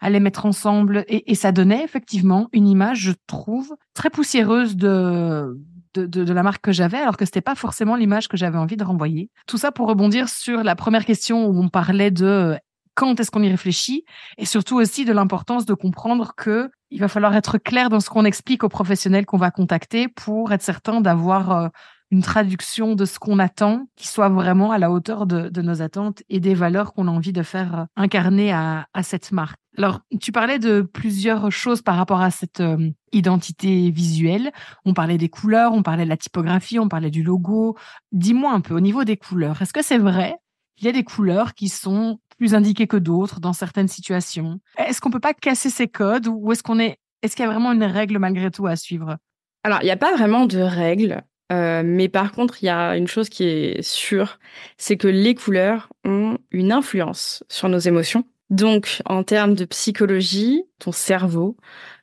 à 0.00 0.10
les 0.10 0.20
mettre 0.20 0.46
ensemble. 0.46 1.04
Et, 1.08 1.34
ça 1.34 1.52
donnait 1.52 1.84
effectivement 1.84 2.48
une 2.52 2.68
image, 2.68 3.00
je 3.00 3.12
trouve, 3.26 3.74
très 3.92 4.08
poussiéreuse 4.08 4.76
de, 4.76 5.58
de, 5.94 6.06
de, 6.06 6.32
la 6.32 6.42
marque 6.42 6.62
que 6.62 6.72
j'avais, 6.72 6.98
alors 6.98 7.16
que 7.16 7.24
c'était 7.24 7.40
pas 7.40 7.54
forcément 7.54 7.96
l'image 7.96 8.28
que 8.28 8.36
j'avais 8.36 8.56
envie 8.56 8.76
de 8.76 8.84
renvoyer. 8.84 9.30
Tout 9.46 9.58
ça 9.58 9.72
pour 9.72 9.88
rebondir 9.88 10.28
sur 10.28 10.62
la 10.62 10.76
première 10.76 11.04
question 11.04 11.46
où 11.46 11.60
on 11.60 11.68
parlait 11.68 12.10
de 12.10 12.56
quand 12.94 13.18
est-ce 13.20 13.30
qu'on 13.30 13.42
y 13.42 13.48
réfléchit 13.48 14.04
et 14.38 14.46
surtout 14.46 14.76
aussi 14.76 15.04
de 15.04 15.12
l'importance 15.12 15.66
de 15.66 15.74
comprendre 15.74 16.34
que 16.36 16.70
il 16.90 17.00
va 17.00 17.08
falloir 17.08 17.34
être 17.34 17.58
clair 17.58 17.90
dans 17.90 18.00
ce 18.00 18.08
qu'on 18.08 18.24
explique 18.24 18.62
aux 18.62 18.68
professionnels 18.68 19.26
qu'on 19.26 19.36
va 19.36 19.50
contacter 19.50 20.06
pour 20.08 20.52
être 20.52 20.62
certain 20.62 21.00
d'avoir 21.00 21.50
euh, 21.50 21.68
une 22.10 22.22
traduction 22.22 22.94
de 22.94 23.04
ce 23.04 23.18
qu'on 23.18 23.40
attend 23.40 23.88
qui 23.96 24.06
soit 24.06 24.28
vraiment 24.28 24.70
à 24.70 24.78
la 24.78 24.92
hauteur 24.92 25.26
de, 25.26 25.60
nos 25.60 25.82
attentes 25.82 26.22
et 26.28 26.38
des 26.38 26.54
valeurs 26.54 26.92
qu'on 26.92 27.08
a 27.08 27.10
envie 27.10 27.32
de 27.32 27.42
faire 27.42 27.80
euh, 27.80 27.84
incarner 27.96 28.52
à, 28.52 28.86
à, 28.94 29.02
cette 29.02 29.32
marque. 29.32 29.58
Alors, 29.76 30.00
tu 30.20 30.30
parlais 30.30 30.60
de 30.60 30.82
plusieurs 30.82 31.50
choses 31.50 31.82
par 31.82 31.96
rapport 31.96 32.20
à 32.20 32.30
cette 32.30 32.60
euh, 32.60 32.90
identité 33.10 33.90
visuelle. 33.90 34.52
On 34.84 34.94
parlait 34.94 35.18
des 35.18 35.28
couleurs, 35.28 35.72
on 35.72 35.82
parlait 35.82 36.04
de 36.04 36.08
la 36.08 36.16
typographie, 36.16 36.78
on 36.78 36.88
parlait 36.88 37.10
du 37.10 37.24
logo. 37.24 37.76
Dis-moi 38.12 38.52
un 38.52 38.60
peu 38.60 38.74
au 38.74 38.80
niveau 38.80 39.02
des 39.02 39.16
couleurs, 39.16 39.60
est-ce 39.60 39.72
que 39.72 39.82
c'est 39.82 39.98
vrai 39.98 40.36
il 40.78 40.84
y 40.84 40.88
a 40.88 40.92
des 40.92 41.04
couleurs 41.04 41.54
qui 41.54 41.68
sont 41.68 42.18
plus 42.38 42.54
indiquées 42.54 42.86
que 42.86 42.96
d'autres 42.96 43.40
dans 43.40 43.52
certaines 43.52 43.88
situations. 43.88 44.60
Est-ce 44.78 45.00
qu'on 45.00 45.10
peut 45.10 45.20
pas 45.20 45.34
casser 45.34 45.70
ces 45.70 45.88
codes 45.88 46.26
ou 46.26 46.52
est-ce 46.52 46.62
qu'on 46.62 46.78
est, 46.78 46.98
est-ce 47.22 47.36
qu'il 47.36 47.44
y 47.44 47.48
a 47.48 47.50
vraiment 47.50 47.72
une 47.72 47.84
règle 47.84 48.18
malgré 48.18 48.50
tout 48.50 48.66
à 48.66 48.76
suivre? 48.76 49.16
Alors, 49.62 49.78
il 49.82 49.86
n'y 49.86 49.90
a 49.90 49.96
pas 49.96 50.14
vraiment 50.14 50.46
de 50.46 50.58
règle. 50.58 51.22
Euh, 51.52 51.82
mais 51.84 52.08
par 52.08 52.32
contre, 52.32 52.62
il 52.62 52.66
y 52.66 52.70
a 52.70 52.96
une 52.96 53.06
chose 53.06 53.28
qui 53.28 53.44
est 53.44 53.82
sûre, 53.82 54.38
c'est 54.78 54.96
que 54.96 55.08
les 55.08 55.34
couleurs 55.34 55.90
ont 56.04 56.38
une 56.50 56.72
influence 56.72 57.44
sur 57.48 57.68
nos 57.68 57.78
émotions. 57.78 58.24
Donc, 58.50 59.00
en 59.06 59.24
termes 59.24 59.54
de 59.54 59.64
psychologie, 59.64 60.64
ton 60.78 60.92
cerveau 60.92 61.56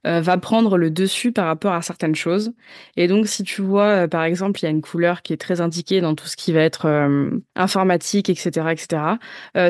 euh, 0.08 0.22
va 0.22 0.38
prendre 0.38 0.78
le 0.78 0.90
dessus 0.90 1.32
par 1.32 1.46
rapport 1.46 1.74
à 1.74 1.84
certaines 1.84 2.16
choses. 2.16 2.54
Et 2.98 3.08
donc, 3.08 3.28
si 3.28 3.44
tu 3.44 3.62
vois, 3.62 4.04
euh, 4.04 4.08
par 4.08 4.24
exemple, 4.24 4.60
il 4.60 4.64
y 4.64 4.68
a 4.68 4.72
une 4.72 4.82
couleur 4.82 5.22
qui 5.22 5.34
est 5.34 5.38
très 5.38 5.62
indiquée 5.62 6.02
dans 6.02 6.16
tout 6.16 6.26
ce 6.26 6.36
qui 6.36 6.52
va 6.52 6.62
être 6.62 6.88
euh, 6.88 7.30
informatique, 7.56 8.30
etc., 8.30 8.68
etc., 8.72 9.04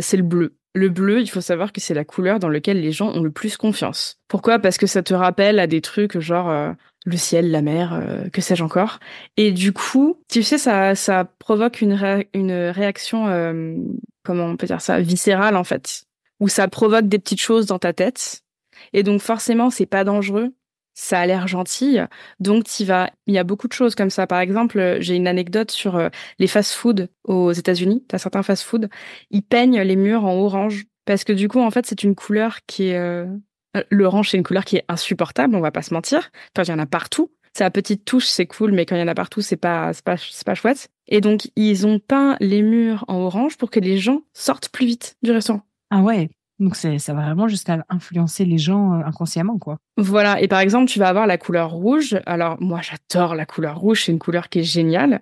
c'est 0.02 0.18
le 0.18 0.24
bleu. 0.24 0.56
Le 0.74 0.88
bleu, 0.88 1.20
il 1.20 1.30
faut 1.30 1.42
savoir 1.42 1.74
que 1.74 1.82
c'est 1.82 1.94
la 1.94 2.06
couleur 2.06 2.40
dans 2.40 2.48
laquelle 2.48 2.80
les 2.80 2.94
gens 2.94 3.10
ont 3.10 3.22
le 3.22 3.32
plus 3.32 3.58
confiance. 3.58 4.20
Pourquoi? 4.30 4.58
Parce 4.58 4.78
que 4.78 4.88
ça 4.88 5.04
te 5.04 5.14
rappelle 5.14 5.60
à 5.60 5.68
des 5.68 5.82
trucs 5.82 6.18
genre 6.20 6.74
le 7.06 7.18
ciel, 7.18 7.52
la 7.52 7.62
mer, 7.62 8.02
que 8.32 8.40
sais-je 8.40 8.64
encore. 8.64 9.00
Et 9.36 9.52
du 9.52 9.74
coup, 9.74 10.22
tu 10.30 10.44
sais, 10.44 10.58
ça, 10.58 10.96
ça 10.96 11.26
provoque 11.40 11.82
une, 11.82 12.24
une 12.34 12.54
réaction, 12.70 13.26
comment 14.24 14.46
on 14.46 14.56
peut 14.56 14.68
dire 14.68 14.80
ça, 14.80 15.02
viscérale 15.02 15.58
en 15.58 15.66
fait 15.66 16.06
où 16.42 16.50
ça 16.50 16.68
provoque 16.68 17.08
des 17.08 17.20
petites 17.20 17.40
choses 17.40 17.68
dans 17.68 17.80
ta 17.80 17.94
tête. 17.94 18.42
Et 18.92 19.04
donc 19.04 19.22
forcément, 19.22 19.70
c'est 19.70 19.86
pas 19.86 20.04
dangereux. 20.04 20.54
Ça 20.94 21.22
a 21.22 21.26
l'air 21.26 21.48
gentil. 21.48 22.00
Donc 22.42 22.66
tu 22.66 22.84
vas, 22.84 23.10
il 23.28 23.34
y 23.34 23.38
a 23.38 23.46
beaucoup 23.46 23.70
de 23.70 23.74
choses 23.74 23.96
comme 23.96 24.10
ça. 24.10 24.28
Par 24.28 24.40
exemple, 24.40 24.98
j'ai 25.00 25.16
une 25.16 25.28
anecdote 25.28 25.72
sur 25.72 25.96
euh, 25.96 26.10
les 26.38 26.48
fast-food 26.48 27.08
aux 27.24 27.54
États-Unis. 27.54 28.04
Tu 28.10 28.16
as 28.16 28.20
certains 28.20 28.44
fast-food, 28.44 28.90
ils 29.30 29.44
peignent 29.44 29.82
les 29.82 29.96
murs 29.96 30.26
en 30.26 30.36
orange 30.36 30.86
parce 31.06 31.24
que 31.24 31.32
du 31.32 31.48
coup, 31.48 31.62
en 31.62 31.72
fait, 31.72 31.86
c'est 31.86 32.04
une 32.04 32.16
couleur 32.16 32.60
qui 32.68 32.90
est 32.90 32.98
euh, 32.98 33.26
l'orange, 33.90 34.32
c'est 34.32 34.38
une 34.38 34.44
couleur 34.44 34.66
qui 34.66 34.78
est 34.78 34.86
insupportable, 34.88 35.56
on 35.56 35.62
va 35.62 35.72
pas 35.72 35.82
se 35.82 35.94
mentir. 35.94 36.32
Enfin, 36.56 36.64
il 36.64 36.70
y 36.70 36.74
en 36.74 36.80
a 36.80 36.86
partout. 36.86 37.32
sa 37.54 37.70
petite 37.70 38.04
touche, 38.06 38.26
c'est 38.26 38.46
cool, 38.46 38.72
mais 38.72 38.86
quand 38.86 38.96
il 38.96 39.00
y 39.00 39.04
en 39.04 39.08
a 39.08 39.16
partout, 39.16 39.42
c'est 39.42 39.58
pas, 39.58 39.94
c'est 39.94 40.04
pas, 40.04 40.18
c'est 40.18 40.46
pas 40.46 40.56
chouette. 40.56 40.90
Et 41.08 41.22
donc, 41.22 41.50
ils 41.56 41.86
ont 41.86 42.00
peint 42.00 42.38
les 42.40 42.62
murs 42.62 43.06
en 43.08 43.18
orange 43.18 43.58
pour 43.58 43.70
que 43.70 43.80
les 43.80 43.98
gens 43.98 44.22
sortent 44.34 44.70
plus 44.70 44.86
vite 44.86 45.18
du 45.22 45.32
restaurant. 45.32 45.62
Ah 45.92 46.02
ouais. 46.02 46.30
Donc 46.60 46.76
ça 46.76 47.14
va 47.14 47.22
vraiment 47.24 47.48
jusqu'à 47.48 47.84
influencer 47.90 48.46
les 48.46 48.60
gens 48.60 48.94
euh, 48.94 49.04
inconsciemment 49.04 49.58
quoi. 49.58 49.78
Voilà, 49.98 50.40
et 50.42 50.48
par 50.48 50.60
exemple, 50.60 50.86
tu 50.86 51.00
vas 51.00 51.08
avoir 51.08 51.26
la 51.26 51.40
couleur 51.40 51.72
rouge. 51.72 52.20
Alors 52.28 52.62
moi 52.62 52.82
j'adore 52.82 53.34
la 53.34 53.48
couleur 53.48 53.80
rouge, 53.80 54.04
c'est 54.06 54.12
une 54.12 54.20
couleur 54.20 54.48
qui 54.48 54.60
est 54.60 54.64
géniale. 54.64 55.22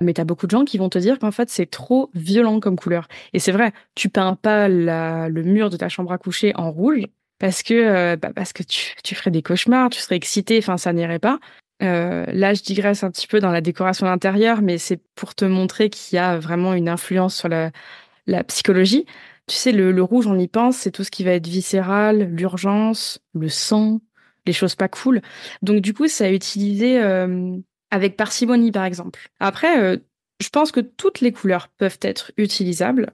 Mais 0.00 0.14
tu 0.14 0.22
as 0.22 0.24
beaucoup 0.24 0.46
de 0.46 0.50
gens 0.50 0.64
qui 0.64 0.78
vont 0.78 0.88
te 0.88 0.98
dire 0.98 1.18
qu'en 1.18 1.32
fait 1.32 1.50
c'est 1.50 1.66
trop 1.66 2.10
violent 2.14 2.60
comme 2.60 2.76
couleur. 2.76 3.08
Et 3.34 3.38
c'est 3.38 3.52
vrai, 3.52 3.72
tu 3.94 4.08
peins 4.08 4.34
pas 4.36 4.68
le 4.68 5.42
mur 5.42 5.68
de 5.68 5.76
ta 5.76 5.90
chambre 5.90 6.12
à 6.12 6.18
coucher 6.18 6.52
en 6.56 6.70
rouge 6.70 7.04
parce 7.38 7.62
que 7.62 7.74
euh, 7.74 8.16
bah, 8.16 8.30
parce 8.34 8.54
que 8.54 8.62
tu, 8.62 9.14
ferais 9.14 9.30
des 9.30 9.42
cauchemars, 9.42 9.90
tu 9.90 10.00
serais 10.00 10.16
excité, 10.16 10.58
enfin 10.58 10.78
ça 10.78 10.94
n'irait 10.94 11.18
pas. 11.18 11.40
Euh, 11.82 12.24
là, 12.32 12.54
je 12.54 12.62
digresse 12.62 13.04
un 13.04 13.10
petit 13.10 13.26
peu 13.26 13.40
dans 13.40 13.50
la 13.50 13.60
décoration 13.60 14.06
intérieure, 14.06 14.62
mais 14.62 14.78
c'est 14.78 15.00
pour 15.14 15.34
te 15.34 15.44
montrer 15.44 15.90
qu'il 15.90 16.16
y 16.16 16.18
a 16.18 16.38
vraiment 16.38 16.74
une 16.74 16.88
influence 16.88 17.34
sur 17.36 17.48
la 17.48 18.44
psychologie. 18.44 19.06
Tu 19.46 19.56
sais, 19.56 19.72
le, 19.72 20.02
rouge, 20.02 20.26
on 20.26 20.38
y 20.38 20.48
pense, 20.48 20.76
c'est 20.76 20.90
tout 20.90 21.04
ce 21.04 21.10
qui 21.10 21.24
va 21.24 21.32
être 21.32 21.46
viscéral, 21.46 22.34
l'urgence, 22.34 23.20
le 23.34 23.48
sang, 23.48 24.00
les 24.46 24.52
choses 24.52 24.74
pas 24.74 24.88
cool. 24.88 25.22
Donc 25.62 25.80
du 25.80 25.94
coup, 25.94 26.08
ça 26.08 26.24
a 26.26 26.30
utilisé 26.30 27.00
euh, 27.00 27.56
avec 27.90 28.16
parcimonie, 28.16 28.72
par 28.72 28.84
exemple. 28.84 29.30
Après, 29.40 29.80
euh, 29.80 29.96
je 30.40 30.48
pense 30.48 30.72
que 30.72 30.80
toutes 30.80 31.20
les 31.20 31.32
couleurs 31.32 31.68
peuvent 31.68 31.98
être 32.02 32.32
utilisables 32.36 33.12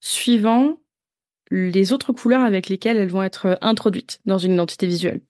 suivant 0.00 0.78
les 1.50 1.92
autres 1.92 2.12
couleurs 2.12 2.42
avec 2.42 2.68
lesquelles 2.68 2.98
elles 2.98 3.10
vont 3.10 3.22
être 3.22 3.58
introduites 3.60 4.20
dans 4.26 4.38
une 4.38 4.52
identité 4.52 4.86
visuelle. 4.86 5.20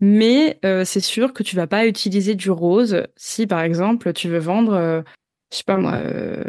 Mais 0.00 0.58
euh, 0.64 0.84
c'est 0.84 1.00
sûr 1.00 1.32
que 1.32 1.42
tu 1.42 1.56
vas 1.56 1.66
pas 1.66 1.86
utiliser 1.86 2.34
du 2.34 2.50
rose 2.50 3.06
si, 3.16 3.46
par 3.46 3.60
exemple, 3.60 4.12
tu 4.12 4.28
veux 4.28 4.38
vendre, 4.38 5.04
je 5.52 5.56
sais 5.56 5.64
pas 5.64 5.76
moi, 5.76 5.98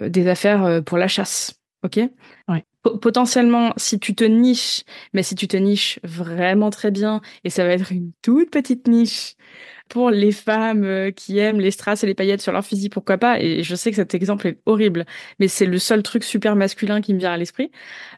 des 0.08 0.27
affaires 0.27 0.84
pour 0.84 0.98
la 0.98 1.08
chasse. 1.08 1.61
Ok 1.83 2.00
ouais 2.47 2.65
potentiellement, 2.81 3.73
si 3.77 4.00
tu 4.00 4.15
te 4.15 4.23
niches, 4.23 4.83
mais 5.13 5.23
si 5.23 5.35
tu 5.35 5.47
te 5.47 5.57
niches 5.57 6.00
vraiment 6.03 6.69
très 6.69 6.91
bien, 6.91 7.21
et 7.43 7.50
ça 7.50 7.63
va 7.65 7.73
être 7.73 7.91
une 7.91 8.11
toute 8.21 8.50
petite 8.51 8.88
niche 8.88 9.35
pour 9.89 10.09
les 10.09 10.31
femmes 10.31 10.83
euh, 10.83 11.11
qui 11.11 11.38
aiment 11.38 11.59
les 11.59 11.71
strass 11.71 12.03
et 12.03 12.07
les 12.07 12.15
paillettes 12.15 12.41
sur 12.41 12.51
leur 12.53 12.65
physique, 12.65 12.93
pourquoi 12.93 13.17
pas 13.17 13.39
Et 13.39 13.63
je 13.63 13.75
sais 13.75 13.91
que 13.91 13.97
cet 13.97 14.13
exemple 14.15 14.47
est 14.47 14.59
horrible, 14.65 15.05
mais 15.39 15.47
c'est 15.47 15.65
le 15.65 15.77
seul 15.79 16.01
truc 16.03 16.23
super 16.23 16.55
masculin 16.55 17.01
qui 17.01 17.13
me 17.13 17.19
vient 17.19 17.33
à 17.33 17.38
l'esprit. 17.38 17.71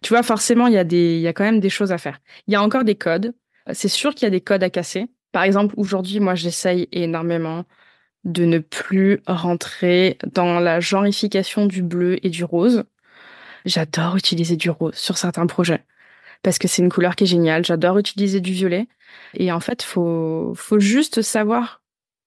Tu 0.03 0.10
vois, 0.13 0.24
forcément, 0.24 0.67
il 0.67 0.74
y 0.74 0.77
a 0.77 0.84
des, 0.84 1.15
il 1.15 1.22
y 1.22 1.27
a 1.27 1.34
quand 1.34 1.43
même 1.43 1.60
des 1.60 1.70
choses 1.70 1.91
à 1.91 1.98
faire. 1.98 2.20
Il 2.48 2.53
y 2.53 2.55
a 2.55 2.63
encore 2.63 2.84
des 2.84 2.96
codes. 2.96 3.34
C'est 3.74 3.88
sûr 3.88 4.13
qu'il 4.13 4.24
y 4.25 4.27
a 4.27 4.29
des 4.29 4.41
codes 4.41 4.63
à 4.63 4.70
casser. 4.70 5.08
Par 5.32 5.43
exemple, 5.43 5.74
aujourd'hui, 5.77 6.20
moi, 6.20 6.36
j'essaye 6.36 6.88
énormément 6.91 7.65
de 8.25 8.46
ne 8.46 8.60
plus 8.60 9.22
rentrer 9.27 10.17
dans 10.34 10.60
la 10.60 10.79
genrification 10.79 11.65
du 11.67 11.84
bleu 11.84 12.25
et 12.25 12.29
du 12.29 12.43
rose. 12.43 12.84
J'adore 13.65 14.17
utiliser 14.17 14.55
du 14.55 14.70
rose 14.70 14.96
sur 14.96 15.17
certains 15.17 15.48
projets 15.48 15.84
parce 16.43 16.60
que 16.60 16.67
c'est 16.67 16.82
une 16.82 16.91
couleur 16.91 17.15
qui 17.15 17.24
est 17.24 17.27
géniale. 17.27 17.65
J'adore 17.65 17.98
utiliser 17.98 18.41
du 18.41 18.51
violet. 18.51 18.88
Et 19.34 19.51
en 19.51 19.60
fait, 19.60 19.82
faut, 19.82 20.53
faut 20.55 20.79
juste 20.79 21.22
savoir 21.22 21.82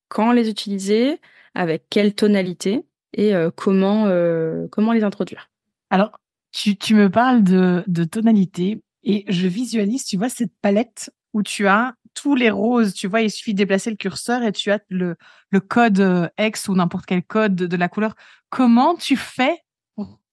quand 0.09 0.33
les 0.33 0.49
utiliser, 0.49 1.21
avec 1.55 1.85
quelle 1.91 2.15
tonalité 2.15 2.85
et 3.13 3.35
euh, 3.35 3.51
comment, 3.55 4.07
euh, 4.07 4.67
comment 4.71 4.93
les 4.93 5.05
introduire. 5.05 5.51
Alors, 5.91 6.19
tu, 6.53 6.77
tu 6.77 6.95
me 6.95 7.11
parles 7.11 7.43
de, 7.43 7.85
de 7.87 8.05
tonalité 8.05 8.83
et 9.03 9.25
je 9.29 9.47
visualise, 9.47 10.05
tu 10.05 10.17
vois, 10.17 10.29
cette 10.29 10.53
palette 10.63 11.11
où 11.33 11.43
tu 11.43 11.67
as 11.67 11.95
tous 12.15 12.35
les 12.35 12.51
roses, 12.51 12.95
tu 12.95 13.09
vois, 13.09 13.21
il 13.21 13.31
suffit 13.31 13.53
de 13.53 13.59
déplacer 13.59 13.91
le 13.91 13.97
curseur 13.97 14.43
et 14.43 14.53
tu 14.53 14.71
as 14.71 14.81
le, 14.89 15.17
le 15.51 15.61
code 15.61 16.01
euh, 16.01 16.29
X 16.39 16.69
ou 16.69 16.75
n'importe 16.75 17.05
quel 17.07 17.23
code 17.23 17.55
de 17.55 17.77
la 17.77 17.89
couleur. 17.89 18.15
Comment 18.49 18.95
tu 18.95 19.17
fais 19.17 19.59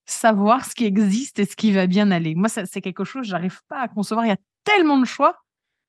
savoir 0.06 0.66
ce 0.66 0.76
qui 0.76 0.86
existe 0.86 1.40
et 1.40 1.46
ce 1.46 1.56
qui 1.56 1.72
va 1.72 1.88
bien 1.88 2.12
aller. 2.12 2.36
Moi, 2.36 2.50
c'est 2.50 2.82
quelque 2.82 3.04
chose, 3.04 3.28
j'arrive 3.28 3.62
pas 3.68 3.82
à 3.82 3.88
concevoir. 3.88 4.26
Il 4.26 4.30
y 4.30 4.34
a 4.34 4.38
tellement 4.64 4.98
de 4.98 5.06
choix. 5.06 5.44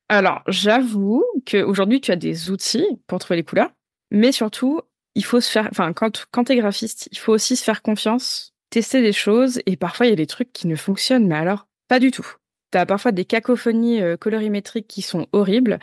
Alors, 0.08 0.42
j'avoue 0.46 1.24
qu'aujourd'hui, 1.50 2.00
tu 2.00 2.10
as 2.10 2.16
des 2.16 2.50
outils 2.50 2.86
pour 3.06 3.18
trouver 3.18 3.36
les 3.36 3.44
couleurs, 3.44 3.70
mais 4.10 4.32
surtout, 4.32 4.80
il 5.14 5.24
faut 5.24 5.40
se 5.40 5.50
faire, 5.50 5.68
enfin, 5.70 5.92
quand, 5.92 6.26
quand 6.30 6.44
tu 6.44 6.52
es 6.52 6.56
graphiste, 6.56 7.08
il 7.12 7.18
faut 7.18 7.32
aussi 7.32 7.56
se 7.56 7.64
faire 7.64 7.82
confiance, 7.82 8.54
tester 8.70 9.00
des 9.00 9.12
choses, 9.12 9.60
et 9.66 9.76
parfois, 9.76 10.06
il 10.06 10.10
y 10.10 10.12
a 10.12 10.16
des 10.16 10.26
trucs 10.26 10.52
qui 10.52 10.66
ne 10.66 10.76
fonctionnent, 10.76 11.26
mais 11.26 11.36
alors, 11.36 11.66
pas 11.88 12.00
du 12.00 12.10
tout. 12.10 12.26
Tu 12.70 12.78
as 12.78 12.86
parfois 12.86 13.12
des 13.12 13.24
cacophonies 13.24 14.02
euh, 14.02 14.16
colorimétriques 14.16 14.88
qui 14.88 15.02
sont 15.02 15.26
horribles, 15.32 15.78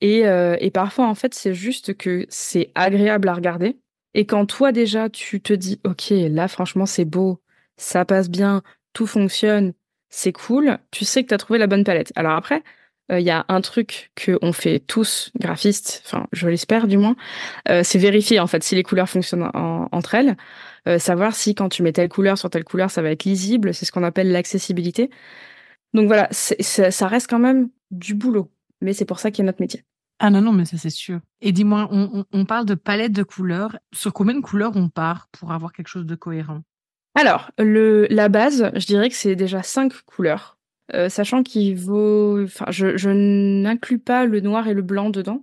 et, 0.00 0.26
euh, 0.26 0.56
et 0.60 0.70
parfois, 0.70 1.06
en 1.06 1.14
fait, 1.14 1.34
c'est 1.34 1.54
juste 1.54 1.96
que 1.96 2.26
c'est 2.28 2.70
agréable 2.74 3.28
à 3.28 3.34
regarder. 3.34 3.76
Et 4.14 4.24
quand 4.24 4.46
toi, 4.46 4.72
déjà, 4.72 5.10
tu 5.10 5.42
te 5.42 5.52
dis, 5.52 5.80
OK, 5.84 6.10
là, 6.10 6.48
franchement, 6.48 6.86
c'est 6.86 7.04
beau, 7.04 7.42
ça 7.76 8.04
passe 8.04 8.30
bien, 8.30 8.62
tout 8.92 9.06
fonctionne, 9.06 9.72
c'est 10.08 10.32
cool, 10.32 10.78
tu 10.90 11.04
sais 11.04 11.22
que 11.22 11.28
tu 11.28 11.34
as 11.34 11.38
trouvé 11.38 11.58
la 11.58 11.66
bonne 11.66 11.84
palette. 11.84 12.12
Alors 12.16 12.32
après, 12.32 12.62
il 13.08 13.14
euh, 13.14 13.20
y 13.20 13.30
a 13.30 13.44
un 13.48 13.60
truc 13.60 14.10
que 14.14 14.38
on 14.42 14.52
fait 14.52 14.80
tous 14.80 15.30
graphistes, 15.38 16.02
enfin 16.06 16.26
je 16.32 16.48
l'espère 16.48 16.88
du 16.88 16.98
moins, 16.98 17.16
euh, 17.68 17.82
c'est 17.84 17.98
vérifier 17.98 18.40
en 18.40 18.46
fait 18.46 18.64
si 18.64 18.74
les 18.74 18.82
couleurs 18.82 19.08
fonctionnent 19.08 19.50
entre 19.54 20.14
elles, 20.14 20.36
euh, 20.88 20.98
savoir 20.98 21.34
si 21.34 21.54
quand 21.54 21.68
tu 21.68 21.82
mets 21.82 21.92
telle 21.92 22.08
couleur 22.08 22.38
sur 22.38 22.50
telle 22.50 22.64
couleur 22.64 22.90
ça 22.90 23.02
va 23.02 23.10
être 23.10 23.24
lisible, 23.24 23.74
c'est 23.74 23.84
ce 23.84 23.92
qu'on 23.92 24.02
appelle 24.02 24.32
l'accessibilité. 24.32 25.10
Donc 25.94 26.08
voilà, 26.08 26.28
ça 26.32 27.08
reste 27.08 27.30
quand 27.30 27.38
même 27.38 27.70
du 27.90 28.14
boulot, 28.14 28.50
mais 28.80 28.92
c'est 28.92 29.04
pour 29.04 29.18
ça 29.20 29.30
qu'il 29.30 29.44
y 29.44 29.46
a 29.46 29.46
notre 29.46 29.62
métier. 29.62 29.84
Ah 30.18 30.30
non, 30.30 30.40
non, 30.40 30.52
mais 30.52 30.64
ça 30.64 30.78
c'est 30.78 30.90
sûr. 30.90 31.20
Et 31.42 31.52
dis-moi, 31.52 31.88
on, 31.92 32.24
on, 32.32 32.44
parle 32.46 32.64
de 32.64 32.74
palette 32.74 33.12
de 33.12 33.22
couleurs. 33.22 33.78
Sur 33.92 34.14
combien 34.14 34.34
de 34.34 34.40
couleurs 34.40 34.72
on 34.74 34.88
part 34.88 35.28
pour 35.30 35.52
avoir 35.52 35.72
quelque 35.72 35.88
chose 35.88 36.06
de 36.06 36.14
cohérent? 36.14 36.62
Alors, 37.16 37.50
le, 37.58 38.06
la 38.10 38.28
base, 38.28 38.70
je 38.74 38.86
dirais 38.86 39.08
que 39.08 39.16
c'est 39.16 39.36
déjà 39.36 39.62
cinq 39.62 39.92
couleurs, 40.04 40.58
euh, 40.94 41.08
sachant 41.08 41.42
qu'il 41.42 41.74
vaut. 41.74 42.44
Enfin, 42.44 42.66
je, 42.68 43.08
n'inclus 43.08 43.98
pas 43.98 44.26
le 44.26 44.40
noir 44.40 44.68
et 44.68 44.74
le 44.74 44.82
blanc 44.82 45.08
dedans, 45.08 45.42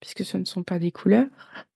puisque 0.00 0.24
ce 0.24 0.36
ne 0.36 0.44
sont 0.44 0.64
pas 0.64 0.80
des 0.80 0.90
couleurs. 0.90 1.26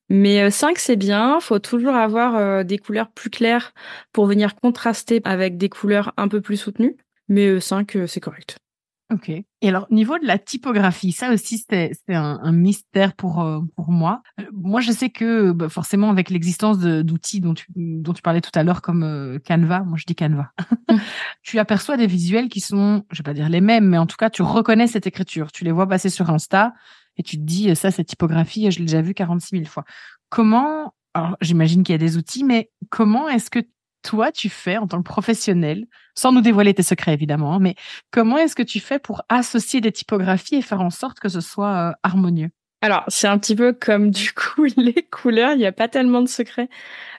Mais 0.08 0.42
euh, 0.42 0.50
5, 0.50 0.78
c'est 0.78 0.96
bien. 0.96 1.40
Faut 1.40 1.60
toujours 1.60 1.94
avoir 1.94 2.36
euh, 2.36 2.64
des 2.64 2.78
couleurs 2.78 3.10
plus 3.10 3.30
claires 3.30 3.72
pour 4.12 4.26
venir 4.26 4.54
contraster 4.56 5.20
avec 5.24 5.56
des 5.56 5.68
couleurs 5.68 6.12
un 6.16 6.28
peu 6.28 6.40
plus 6.40 6.56
soutenues. 6.56 6.96
Mais 7.28 7.60
5, 7.60 7.96
euh, 7.96 8.06
c'est 8.06 8.20
correct. 8.20 8.56
Ok. 9.14 9.28
Et 9.28 9.68
alors, 9.68 9.86
niveau 9.90 10.18
de 10.18 10.26
la 10.26 10.38
typographie, 10.38 11.12
ça 11.12 11.32
aussi, 11.32 11.58
c'était 11.58 11.92
un, 12.08 12.40
un, 12.42 12.50
mystère 12.50 13.14
pour, 13.14 13.42
euh, 13.42 13.60
pour 13.76 13.92
moi. 13.92 14.22
Euh, 14.40 14.44
moi, 14.52 14.80
je 14.80 14.90
sais 14.90 15.08
que 15.08 15.52
bah, 15.52 15.68
forcément, 15.68 16.10
avec 16.10 16.30
l'existence 16.30 16.78
d'outils 16.80 17.40
dont 17.40 17.54
tu, 17.54 17.66
dont 17.76 18.12
tu 18.12 18.22
parlais 18.22 18.40
tout 18.40 18.50
à 18.56 18.64
l'heure, 18.64 18.82
comme 18.82 19.04
euh, 19.04 19.38
Canva, 19.38 19.84
moi 19.84 19.96
je 19.96 20.04
dis 20.04 20.16
Canva, 20.16 20.50
mmh. 20.90 20.96
tu 21.42 21.60
aperçois 21.60 21.96
des 21.96 22.08
visuels 22.08 22.48
qui 22.48 22.58
sont, 22.60 23.04
je 23.12 23.18
vais 23.18 23.22
pas 23.22 23.34
dire 23.34 23.48
les 23.48 23.60
mêmes, 23.60 23.88
mais 23.88 23.98
en 23.98 24.06
tout 24.06 24.16
cas, 24.16 24.30
tu 24.30 24.42
reconnais 24.42 24.88
cette 24.88 25.06
écriture. 25.06 25.52
Tu 25.52 25.62
les 25.62 25.72
vois 25.72 25.88
passer 25.88 26.10
sur 26.10 26.30
Insta 26.30 26.74
et 27.16 27.22
tu 27.22 27.36
te 27.36 27.42
dis, 27.42 27.76
ça, 27.76 27.92
cette 27.92 28.08
typographie, 28.08 28.68
je 28.72 28.80
l'ai 28.80 28.86
déjà 28.86 29.00
vue 29.00 29.14
46 29.14 29.58
000 29.58 29.64
fois. 29.66 29.84
Comment, 30.28 30.92
alors 31.14 31.36
j'imagine 31.40 31.84
qu'il 31.84 31.92
y 31.92 31.94
a 31.94 31.98
des 31.98 32.16
outils, 32.16 32.42
mais 32.42 32.72
comment 32.90 33.28
est-ce 33.28 33.48
que 33.48 33.60
toi, 34.04 34.30
tu 34.30 34.48
fais 34.48 34.76
en 34.76 34.86
tant 34.86 34.98
que 34.98 35.08
professionnel, 35.08 35.86
sans 36.14 36.30
nous 36.30 36.42
dévoiler 36.42 36.74
tes 36.74 36.82
secrets 36.82 37.14
évidemment, 37.14 37.54
hein, 37.54 37.58
mais 37.58 37.74
comment 38.12 38.38
est-ce 38.38 38.54
que 38.54 38.62
tu 38.62 38.78
fais 38.78 38.98
pour 38.98 39.22
associer 39.28 39.80
des 39.80 39.90
typographies 39.90 40.56
et 40.56 40.62
faire 40.62 40.80
en 40.80 40.90
sorte 40.90 41.18
que 41.18 41.28
ce 41.28 41.40
soit 41.40 41.90
euh, 41.90 41.92
harmonieux? 42.02 42.50
Alors, 42.82 43.04
c'est 43.08 43.26
un 43.26 43.38
petit 43.38 43.56
peu 43.56 43.72
comme 43.72 44.10
du 44.10 44.32
coup 44.32 44.64
les 44.76 45.08
couleurs, 45.10 45.52
il 45.52 45.58
n'y 45.58 45.66
a 45.66 45.72
pas 45.72 45.88
tellement 45.88 46.22
de 46.22 46.28
secrets, 46.28 46.68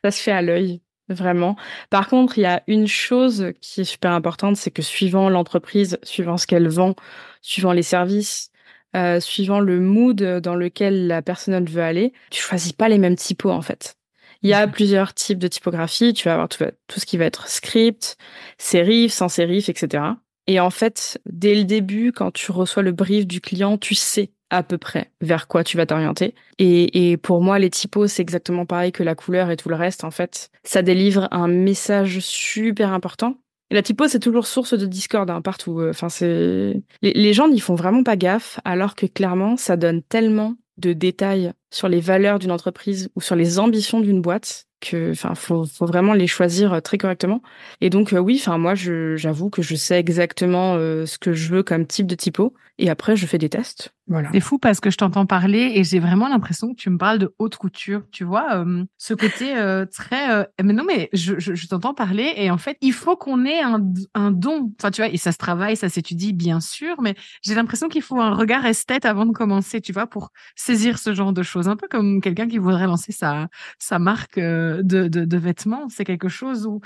ça 0.04 0.12
se 0.12 0.22
fait 0.22 0.32
à 0.32 0.42
l'œil. 0.42 0.82
Vraiment. 1.08 1.56
Par 1.92 2.08
contre, 2.08 2.40
il 2.40 2.42
y 2.42 2.46
a 2.46 2.64
une 2.66 2.88
chose 2.88 3.52
qui 3.62 3.82
est 3.82 3.84
super 3.84 4.12
importante, 4.12 4.58
c'est 4.58 4.72
que 4.72 4.82
suivant 4.82 5.30
l'entreprise, 5.30 6.00
suivant 6.02 6.38
ce 6.38 6.48
qu'elle 6.48 6.68
vend, 6.68 6.96
suivant 7.42 7.74
les 7.74 7.84
services, 7.84 8.50
euh, 8.96 9.20
suivant 9.20 9.60
le 9.60 9.80
mood 9.80 10.20
dans 10.40 10.56
lequel 10.56 11.06
la 11.06 11.22
personne 11.22 11.64
veut 11.66 11.84
aller, 11.84 12.12
tu 12.32 12.42
choisis 12.42 12.74
pas 12.74 12.90
les 12.90 12.98
mêmes 12.98 13.16
typos 13.16 13.52
en 13.52 13.62
fait. 13.62 13.98
Il 14.46 14.50
y 14.50 14.54
a 14.54 14.68
plusieurs 14.68 15.16
types 15.16 15.40
de 15.40 15.48
typographie. 15.48 16.14
Tu 16.14 16.26
vas 16.26 16.36
avoir 16.36 16.48
tout, 16.48 17.00
ce 17.00 17.06
qui 17.08 17.18
va 17.18 17.26
être 17.26 17.48
script, 17.48 18.16
serif, 18.60 19.12
sans 19.12 19.28
serif, 19.28 19.70
etc. 19.70 20.04
Et 20.46 20.60
en 20.60 20.70
fait, 20.70 21.20
dès 21.26 21.56
le 21.56 21.64
début, 21.64 22.12
quand 22.12 22.30
tu 22.30 22.52
reçois 22.52 22.84
le 22.84 22.92
brief 22.92 23.26
du 23.26 23.42
client, 23.42 23.80
tu 23.80 23.96
sais 23.96 24.30
à 24.52 24.62
peu 24.62 24.78
près 24.78 25.12
vers 25.20 25.48
quoi 25.48 25.64
tu 25.64 25.78
vas 25.78 25.88
t'orienter. 25.88 26.36
Et, 26.60 27.18
pour 27.18 27.42
moi, 27.42 27.58
les 27.58 27.72
typos, 27.72 28.06
c'est 28.06 28.22
exactement 28.22 28.68
pareil 28.68 28.92
que 28.92 29.02
la 29.02 29.16
couleur 29.16 29.50
et 29.50 29.58
tout 29.58 29.68
le 29.68 29.76
reste. 29.76 30.04
En 30.04 30.12
fait, 30.12 30.52
ça 30.64 30.84
délivre 30.84 31.28
un 31.32 31.48
message 31.48 32.20
super 32.20 32.94
important. 32.94 33.40
Et 33.72 33.74
la 33.74 33.82
typo, 33.82 34.08
c'est 34.08 34.20
toujours 34.20 34.46
source 34.46 34.78
de 34.78 34.86
discorde 34.86 35.32
hein, 35.32 35.42
partout. 35.42 35.82
Enfin, 35.90 36.10
c'est 36.10 36.84
les 37.02 37.34
gens 37.34 37.48
n'y 37.48 37.60
font 37.60 37.74
vraiment 37.74 38.04
pas 38.04 38.16
gaffe, 38.16 38.60
alors 38.64 38.94
que 38.94 39.08
clairement, 39.08 39.58
ça 39.58 39.76
donne 39.76 40.04
tellement 40.04 40.56
de 40.78 40.94
détails 40.94 41.52
sur 41.76 41.90
les 41.90 42.00
valeurs 42.00 42.40
d'une 42.40 42.52
entreprise 42.52 43.10
ou 43.16 43.22
sur 43.22 43.36
les 43.36 43.60
ambitions 43.60 44.00
d'une 44.00 44.22
boîte 44.22 44.66
que, 44.82 45.12
enfin, 45.12 45.36
faut, 45.36 45.66
faut 45.66 45.86
vraiment 45.86 46.14
les 46.14 46.28
choisir 46.28 46.82
très 46.82 46.98
correctement. 46.98 47.42
Et 47.82 47.90
donc, 47.90 48.14
oui, 48.18 48.38
enfin, 48.40 48.58
moi, 48.58 48.74
j'avoue 48.76 49.50
que 49.50 49.62
je 49.62 49.76
sais 49.76 50.00
exactement 50.00 50.76
ce 50.76 51.18
que 51.18 51.34
je 51.34 51.50
veux 51.50 51.64
comme 51.64 51.86
type 51.86 52.08
de 52.08 52.16
typo. 52.16 52.54
Et 52.78 52.90
après, 52.90 53.16
je 53.16 53.26
fais 53.26 53.38
des 53.38 53.48
tests. 53.50 53.94
Voilà. 54.08 54.30
C'est 54.34 54.42
fou 54.42 54.60
parce 54.60 54.80
que 54.80 54.92
je 54.92 54.98
t'entends 54.98 55.26
parler 55.26 55.72
et 55.76 55.84
j'ai 55.84 56.00
vraiment 56.00 56.28
l'impression 56.28 56.74
que 56.74 56.76
tu 56.76 56.90
me 56.90 56.98
parles 56.98 57.20
de 57.20 57.34
haute 57.40 57.56
couture. 57.56 58.04
Tu 58.12 58.24
vois, 58.24 58.58
euh, 58.58 58.84
ce 58.98 59.14
côté 59.14 59.58
euh, 59.58 59.86
très. 59.86 60.30
Euh, 60.32 60.44
mais 60.62 60.74
non, 60.74 60.84
mais 60.86 61.10
je, 61.14 61.40
je, 61.40 61.56
je 61.56 61.68
t'entends 61.68 61.94
parler 61.94 62.34
et 62.36 62.52
en 62.52 62.58
fait, 62.58 62.78
il 62.82 62.92
faut 62.92 63.16
qu'on 63.16 63.46
ait 63.46 63.62
un, 63.62 63.82
un 64.14 64.32
don. 64.32 64.74
Enfin, 64.78 64.92
tu 64.92 65.02
vois, 65.02 65.10
et 65.10 65.18
ça 65.18 65.32
se 65.32 65.38
travaille, 65.38 65.78
ça 65.78 65.88
s'étudie, 65.88 66.34
bien 66.34 66.60
sûr, 66.60 67.02
mais 67.02 67.16
j'ai 67.42 67.56
l'impression 67.56 67.88
qu'il 67.88 68.02
faut 68.02 68.20
un 68.20 68.36
regard 68.36 68.66
esthète 68.66 69.06
avant 69.06 69.26
de 69.26 69.32
commencer, 69.32 69.80
tu 69.80 69.94
vois, 69.94 70.06
pour 70.06 70.32
saisir 70.56 71.00
ce 71.00 71.16
genre 71.16 71.32
de 71.32 71.44
choses. 71.44 71.70
Un 71.70 71.78
peu 71.78 71.88
comme 71.88 72.20
quelqu'un 72.22 72.48
qui 72.48 72.58
voudrait 72.58 72.88
lancer 72.88 73.14
sa, 73.14 73.48
sa 73.80 74.00
marque 74.00 74.38
de, 74.84 75.08
de, 75.08 75.38
vêtements. 75.38 75.88
C'est 75.90 76.06
quelque 76.06 76.30
chose 76.30 76.66
où 76.66 76.82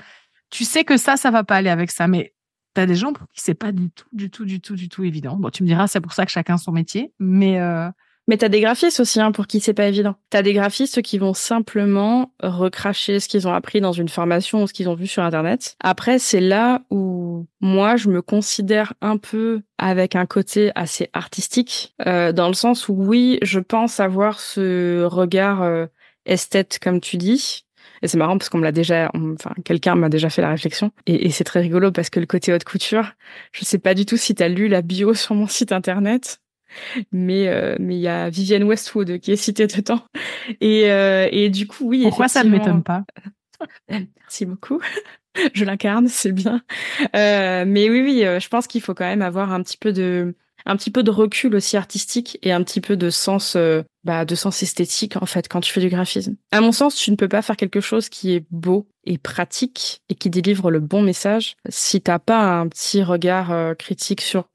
tu 0.50 0.64
sais 0.64 0.84
que 0.84 0.96
ça, 0.96 1.16
ça 1.16 1.30
va 1.30 1.44
pas 1.44 1.56
aller 1.56 1.70
avec 1.70 1.90
ça, 1.90 2.08
mais 2.08 2.34
tu 2.74 2.80
as 2.80 2.86
des 2.86 2.94
gens 2.94 3.12
pour 3.12 3.26
qui 3.28 3.40
c'est 3.40 3.54
pas 3.54 3.72
du 3.72 3.90
tout, 3.90 4.06
du 4.12 4.30
tout, 4.30 4.44
du 4.44 4.60
tout, 4.60 4.74
du 4.74 4.88
tout 4.88 5.04
évident. 5.04 5.36
Bon, 5.36 5.50
tu 5.50 5.62
me 5.62 5.68
diras, 5.68 5.86
c'est 5.86 6.00
pour 6.00 6.12
ça 6.12 6.24
que 6.24 6.32
chacun 6.32 6.58
son 6.58 6.72
métier, 6.72 7.12
mais. 7.18 7.60
Euh... 7.60 7.88
Mais 8.28 8.36
t'as 8.36 8.48
des 8.48 8.60
graphistes 8.60 9.00
aussi 9.00 9.20
hein, 9.20 9.32
pour 9.32 9.48
qui 9.48 9.58
c'est 9.58 9.74
pas 9.74 9.86
évident. 9.86 10.14
T'as 10.28 10.42
des 10.42 10.52
graphistes 10.52 11.02
qui 11.02 11.18
vont 11.18 11.34
simplement 11.34 12.32
recracher 12.40 13.18
ce 13.18 13.28
qu'ils 13.28 13.48
ont 13.48 13.52
appris 13.52 13.80
dans 13.80 13.90
une 13.90 14.08
formation 14.08 14.62
ou 14.62 14.68
ce 14.68 14.72
qu'ils 14.72 14.88
ont 14.88 14.94
vu 14.94 15.08
sur 15.08 15.24
internet. 15.24 15.74
Après, 15.80 16.20
c'est 16.20 16.40
là 16.40 16.82
où 16.90 17.48
moi 17.60 17.96
je 17.96 18.08
me 18.08 18.22
considère 18.22 18.94
un 19.00 19.16
peu 19.16 19.62
avec 19.78 20.14
un 20.14 20.26
côté 20.26 20.70
assez 20.76 21.10
artistique, 21.12 21.96
euh, 22.06 22.30
dans 22.30 22.46
le 22.46 22.54
sens 22.54 22.88
où 22.88 22.92
oui, 22.92 23.40
je 23.42 23.58
pense 23.58 23.98
avoir 23.98 24.38
ce 24.38 25.02
regard 25.02 25.62
euh, 25.62 25.86
esthète 26.24 26.78
comme 26.80 27.00
tu 27.00 27.16
dis, 27.16 27.64
et 28.02 28.08
c'est 28.08 28.18
marrant 28.18 28.38
parce 28.38 28.48
qu'on 28.48 28.58
me 28.58 28.64
l'a 28.64 28.72
déjà, 28.72 29.10
enfin, 29.14 29.52
quelqu'un 29.64 29.94
m'a 29.94 30.08
déjà 30.08 30.30
fait 30.30 30.42
la 30.42 30.50
réflexion. 30.50 30.90
Et, 31.06 31.26
et 31.26 31.30
c'est 31.30 31.44
très 31.44 31.60
rigolo 31.60 31.92
parce 31.92 32.10
que 32.10 32.20
le 32.20 32.26
côté 32.26 32.52
haute 32.52 32.64
couture, 32.64 33.12
je 33.52 33.64
sais 33.64 33.78
pas 33.78 33.94
du 33.94 34.06
tout 34.06 34.16
si 34.16 34.34
tu 34.34 34.42
as 34.42 34.48
lu 34.48 34.68
la 34.68 34.82
bio 34.82 35.14
sur 35.14 35.34
mon 35.34 35.46
site 35.46 35.72
internet. 35.72 36.40
Mais 37.10 37.48
euh, 37.48 37.76
mais 37.80 37.96
il 37.96 38.00
y 38.00 38.06
a 38.06 38.30
Vivienne 38.30 38.62
Westwood 38.62 39.18
qui 39.18 39.32
est 39.32 39.36
citée 39.36 39.66
dedans 39.66 40.04
et 40.60 40.88
euh, 40.92 41.28
et 41.32 41.50
du 41.50 41.66
coup 41.66 41.88
oui 41.88 42.02
pourquoi 42.04 42.28
ça 42.28 42.44
ne 42.44 42.50
m'étonne 42.50 42.84
pas? 42.84 43.02
Merci 43.88 44.46
beaucoup 44.46 44.80
je 45.54 45.64
l'incarne 45.64 46.06
c'est 46.06 46.30
bien 46.30 46.62
euh, 47.16 47.64
mais 47.66 47.90
oui 47.90 48.02
oui 48.02 48.20
je 48.22 48.48
pense 48.48 48.68
qu'il 48.68 48.82
faut 48.82 48.94
quand 48.94 49.04
même 49.04 49.20
avoir 49.20 49.52
un 49.52 49.64
petit 49.64 49.78
peu 49.78 49.92
de 49.92 50.36
un 50.66 50.76
petit 50.76 50.90
peu 50.90 51.02
de 51.02 51.10
recul 51.10 51.54
aussi 51.54 51.76
artistique 51.76 52.38
et 52.42 52.52
un 52.52 52.62
petit 52.62 52.80
peu 52.80 52.96
de 52.96 53.10
sens 53.10 53.56
euh, 53.56 53.82
bah, 54.04 54.24
de 54.24 54.34
sens 54.34 54.62
esthétique 54.62 55.16
en 55.16 55.26
fait 55.26 55.48
quand 55.48 55.60
tu 55.60 55.72
fais 55.72 55.80
du 55.80 55.88
graphisme. 55.88 56.36
À 56.52 56.60
mon 56.60 56.72
sens, 56.72 56.94
tu 56.94 57.10
ne 57.10 57.16
peux 57.16 57.28
pas 57.28 57.42
faire 57.42 57.56
quelque 57.56 57.80
chose 57.80 58.08
qui 58.08 58.34
est 58.34 58.44
beau 58.50 58.88
et 59.04 59.18
pratique 59.18 60.02
et 60.08 60.14
qui 60.14 60.30
délivre 60.30 60.70
le 60.70 60.80
bon 60.80 61.02
message 61.02 61.56
si 61.68 62.00
t'as 62.00 62.18
pas 62.18 62.60
un 62.60 62.68
petit 62.68 63.02
regard 63.02 63.50
euh, 63.52 63.74
critique 63.74 64.20
sur 64.20 64.48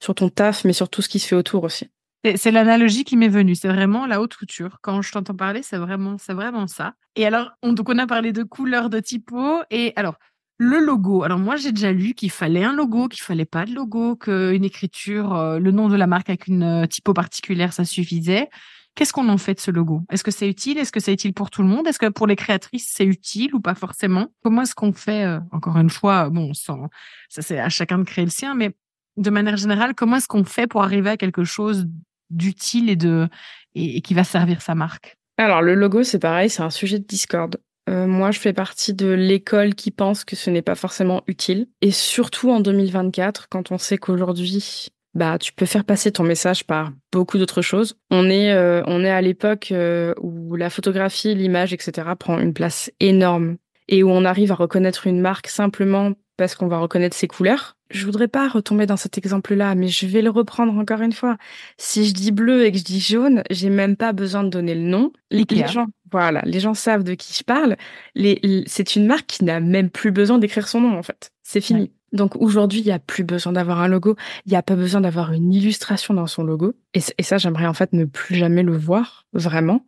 sur 0.00 0.14
ton 0.14 0.28
taf 0.28 0.64
mais 0.64 0.72
sur 0.72 0.88
tout 0.88 1.02
ce 1.02 1.08
qui 1.08 1.18
se 1.18 1.28
fait 1.28 1.36
autour 1.36 1.64
aussi. 1.64 1.88
C'est 2.36 2.52
l'analogie 2.52 3.02
qui 3.02 3.16
m'est 3.16 3.28
venue. 3.28 3.56
C'est 3.56 3.68
vraiment 3.68 4.06
la 4.06 4.20
haute 4.20 4.36
couture. 4.36 4.78
Quand 4.80 5.02
je 5.02 5.10
t'entends 5.10 5.34
parler, 5.34 5.62
c'est 5.62 5.76
vraiment, 5.76 6.18
c'est 6.18 6.34
vraiment 6.34 6.68
ça. 6.68 6.94
Et 7.16 7.26
alors, 7.26 7.50
on, 7.62 7.72
donc 7.72 7.88
on 7.88 7.98
a 7.98 8.06
parlé 8.06 8.32
de 8.32 8.44
couleurs, 8.44 8.90
de 8.90 9.00
typo. 9.00 9.60
Et 9.70 9.92
alors, 9.96 10.14
le 10.62 10.78
logo. 10.78 11.24
Alors 11.24 11.38
moi, 11.38 11.56
j'ai 11.56 11.72
déjà 11.72 11.92
lu 11.92 12.14
qu'il 12.14 12.30
fallait 12.30 12.62
un 12.62 12.72
logo, 12.72 13.08
qu'il 13.08 13.22
fallait 13.22 13.44
pas 13.44 13.64
de 13.64 13.74
logo, 13.74 14.14
qu'une 14.16 14.64
écriture, 14.64 15.34
euh, 15.34 15.58
le 15.58 15.72
nom 15.72 15.88
de 15.88 15.96
la 15.96 16.06
marque 16.06 16.30
avec 16.30 16.46
une 16.46 16.62
euh, 16.62 16.86
typo 16.86 17.12
particulière, 17.12 17.72
ça 17.72 17.84
suffisait. 17.84 18.48
Qu'est-ce 18.94 19.12
qu'on 19.12 19.28
en 19.28 19.38
fait 19.38 19.54
de 19.54 19.60
ce 19.60 19.70
logo? 19.70 20.02
Est-ce 20.10 20.22
que 20.22 20.30
c'est 20.30 20.48
utile? 20.48 20.78
Est-ce 20.78 20.92
que 20.92 21.00
c'est 21.00 21.12
utile 21.12 21.34
pour 21.34 21.50
tout 21.50 21.62
le 21.62 21.68
monde? 21.68 21.88
Est-ce 21.88 21.98
que 21.98 22.08
pour 22.08 22.26
les 22.26 22.36
créatrices, 22.36 22.92
c'est 22.94 23.06
utile 23.06 23.54
ou 23.54 23.60
pas 23.60 23.74
forcément? 23.74 24.28
Comment 24.44 24.62
est-ce 24.62 24.74
qu'on 24.74 24.92
fait 24.92 25.24
euh, 25.24 25.40
Encore 25.50 25.76
une 25.78 25.90
fois, 25.90 26.30
bon, 26.30 26.54
sans, 26.54 26.88
ça 27.28 27.42
c'est 27.42 27.58
à 27.58 27.68
chacun 27.68 27.98
de 27.98 28.04
créer 28.04 28.24
le 28.24 28.30
sien, 28.30 28.54
mais 28.54 28.70
de 29.16 29.30
manière 29.30 29.56
générale, 29.56 29.94
comment 29.94 30.16
est-ce 30.16 30.28
qu'on 30.28 30.44
fait 30.44 30.66
pour 30.66 30.84
arriver 30.84 31.10
à 31.10 31.16
quelque 31.16 31.42
chose 31.42 31.88
d'utile 32.30 32.88
et 32.88 32.96
de 32.96 33.28
et 33.74 34.00
qui 34.02 34.14
va 34.14 34.22
servir 34.22 34.62
sa 34.62 34.74
marque? 34.74 35.16
Alors 35.38 35.62
le 35.62 35.74
logo, 35.74 36.02
c'est 36.02 36.18
pareil, 36.18 36.50
c'est 36.50 36.62
un 36.62 36.70
sujet 36.70 36.98
de 36.98 37.04
Discord. 37.04 37.58
Euh, 37.92 38.06
moi, 38.06 38.30
je 38.30 38.40
fais 38.40 38.52
partie 38.52 38.94
de 38.94 39.08
l'école 39.08 39.74
qui 39.74 39.90
pense 39.90 40.24
que 40.24 40.34
ce 40.34 40.50
n'est 40.50 40.62
pas 40.62 40.74
forcément 40.74 41.22
utile. 41.26 41.66
Et 41.82 41.90
surtout 41.90 42.50
en 42.50 42.60
2024, 42.60 43.48
quand 43.48 43.70
on 43.70 43.78
sait 43.78 43.98
qu'aujourd'hui, 43.98 44.88
bah, 45.14 45.36
tu 45.38 45.52
peux 45.52 45.66
faire 45.66 45.84
passer 45.84 46.10
ton 46.10 46.22
message 46.22 46.64
par 46.64 46.90
beaucoup 47.12 47.36
d'autres 47.36 47.60
choses. 47.60 47.96
On 48.10 48.30
est, 48.30 48.52
euh, 48.52 48.82
on 48.86 49.04
est 49.04 49.10
à 49.10 49.20
l'époque 49.20 49.68
euh, 49.72 50.14
où 50.20 50.56
la 50.56 50.70
photographie, 50.70 51.34
l'image, 51.34 51.74
etc. 51.74 52.08
prend 52.18 52.38
une 52.38 52.54
place 52.54 52.90
énorme 52.98 53.56
et 53.88 54.02
où 54.02 54.10
on 54.10 54.24
arrive 54.24 54.52
à 54.52 54.54
reconnaître 54.54 55.06
une 55.06 55.20
marque 55.20 55.48
simplement 55.48 56.12
parce 56.42 56.56
qu'on 56.56 56.66
va 56.66 56.78
reconnaître 56.78 57.16
ses 57.16 57.28
couleurs. 57.28 57.76
Je 57.90 58.04
voudrais 58.04 58.26
pas 58.26 58.48
retomber 58.48 58.84
dans 58.84 58.96
cet 58.96 59.16
exemple-là, 59.16 59.76
mais 59.76 59.86
je 59.86 60.08
vais 60.08 60.22
le 60.22 60.30
reprendre 60.30 60.76
encore 60.76 61.00
une 61.00 61.12
fois. 61.12 61.36
Si 61.78 62.04
je 62.04 62.12
dis 62.12 62.32
bleu 62.32 62.64
et 62.64 62.72
que 62.72 62.78
je 62.78 62.82
dis 62.82 62.98
jaune, 62.98 63.44
j'ai 63.48 63.70
même 63.70 63.94
pas 63.94 64.12
besoin 64.12 64.42
de 64.42 64.48
donner 64.48 64.74
le 64.74 64.80
nom. 64.80 65.12
Les, 65.30 65.44
gens, 65.68 65.86
voilà, 66.10 66.42
les 66.44 66.58
gens 66.58 66.74
savent 66.74 67.04
de 67.04 67.14
qui 67.14 67.32
je 67.32 67.44
parle. 67.44 67.76
Les, 68.16 68.64
c'est 68.66 68.96
une 68.96 69.06
marque 69.06 69.26
qui 69.28 69.44
n'a 69.44 69.60
même 69.60 69.88
plus 69.88 70.10
besoin 70.10 70.38
d'écrire 70.38 70.66
son 70.66 70.80
nom, 70.80 70.98
en 70.98 71.04
fait. 71.04 71.30
C'est 71.44 71.60
fini. 71.60 71.92
Donc 72.12 72.34
aujourd'hui, 72.34 72.80
il 72.80 72.86
n'y 72.86 72.90
a 72.90 72.98
plus 72.98 73.22
besoin 73.22 73.52
d'avoir 73.52 73.80
un 73.80 73.86
logo, 73.86 74.16
il 74.44 74.50
n'y 74.50 74.56
a 74.56 74.64
pas 74.64 74.74
besoin 74.74 75.00
d'avoir 75.00 75.32
une 75.32 75.54
illustration 75.54 76.12
dans 76.12 76.26
son 76.26 76.42
logo. 76.42 76.74
Et, 76.92 77.00
ça, 77.22 77.38
j'aimerais 77.38 77.66
en 77.66 77.72
fait 77.72 77.92
ne 77.92 78.04
plus 78.04 78.34
jamais 78.34 78.64
le 78.64 78.76
voir, 78.76 79.26
vraiment. 79.32 79.86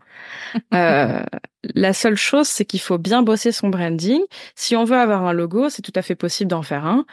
euh, 0.74 1.20
la 1.74 1.92
seule 1.92 2.16
chose, 2.16 2.48
c'est 2.48 2.64
qu'il 2.64 2.80
faut 2.80 2.98
bien 2.98 3.22
bosser 3.22 3.52
son 3.52 3.68
branding. 3.68 4.20
Si 4.54 4.76
on 4.76 4.84
veut 4.84 4.96
avoir 4.96 5.24
un 5.24 5.32
logo, 5.32 5.68
c'est 5.68 5.82
tout 5.82 5.92
à 5.94 6.02
fait 6.02 6.14
possible 6.14 6.50
d'en 6.50 6.62
faire 6.62 6.86
un. 6.86 7.04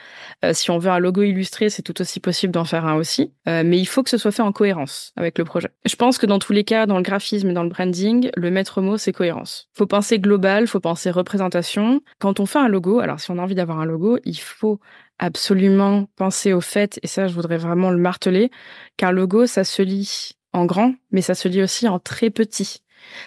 Euh, 0.43 0.53
si 0.53 0.71
on 0.71 0.77
veut 0.77 0.91
un 0.91 0.99
logo 0.99 1.21
illustré, 1.21 1.69
c'est 1.69 1.81
tout 1.81 1.99
aussi 2.01 2.19
possible 2.19 2.53
d'en 2.53 2.65
faire 2.65 2.85
un 2.85 2.95
aussi. 2.95 3.33
Euh, 3.47 3.63
mais 3.65 3.79
il 3.79 3.85
faut 3.85 4.03
que 4.03 4.09
ce 4.09 4.17
soit 4.17 4.31
fait 4.31 4.41
en 4.41 4.51
cohérence 4.51 5.13
avec 5.15 5.37
le 5.37 5.45
projet. 5.45 5.69
Je 5.85 5.95
pense 5.95 6.17
que 6.17 6.25
dans 6.25 6.39
tous 6.39 6.53
les 6.53 6.63
cas, 6.63 6.85
dans 6.85 6.97
le 6.97 7.03
graphisme 7.03 7.49
et 7.49 7.53
dans 7.53 7.63
le 7.63 7.69
branding, 7.69 8.29
le 8.35 8.51
maître 8.51 8.81
mot, 8.81 8.97
c'est 8.97 9.13
cohérence. 9.13 9.69
Faut 9.73 9.87
penser 9.87 10.19
global, 10.19 10.67
faut 10.67 10.79
penser 10.79 11.11
représentation. 11.11 12.01
Quand 12.19 12.39
on 12.39 12.45
fait 12.45 12.59
un 12.59 12.67
logo, 12.67 12.99
alors 12.99 13.19
si 13.19 13.31
on 13.31 13.37
a 13.37 13.41
envie 13.41 13.55
d'avoir 13.55 13.79
un 13.79 13.85
logo, 13.85 14.17
il 14.25 14.39
faut 14.39 14.79
absolument 15.21 16.07
penser 16.15 16.51
au 16.51 16.61
fait, 16.61 16.99
et 17.03 17.07
ça 17.07 17.27
je 17.27 17.33
voudrais 17.33 17.57
vraiment 17.57 17.91
le 17.91 17.97
marteler, 17.97 18.49
qu'un 18.97 19.11
logo, 19.11 19.45
ça 19.45 19.63
se 19.63 19.83
lit 19.83 20.31
en 20.51 20.65
grand, 20.65 20.95
mais 21.11 21.21
ça 21.21 21.35
se 21.35 21.47
lit 21.47 21.61
aussi 21.61 21.87
en 21.87 21.99
très 21.99 22.29
petit. 22.31 22.81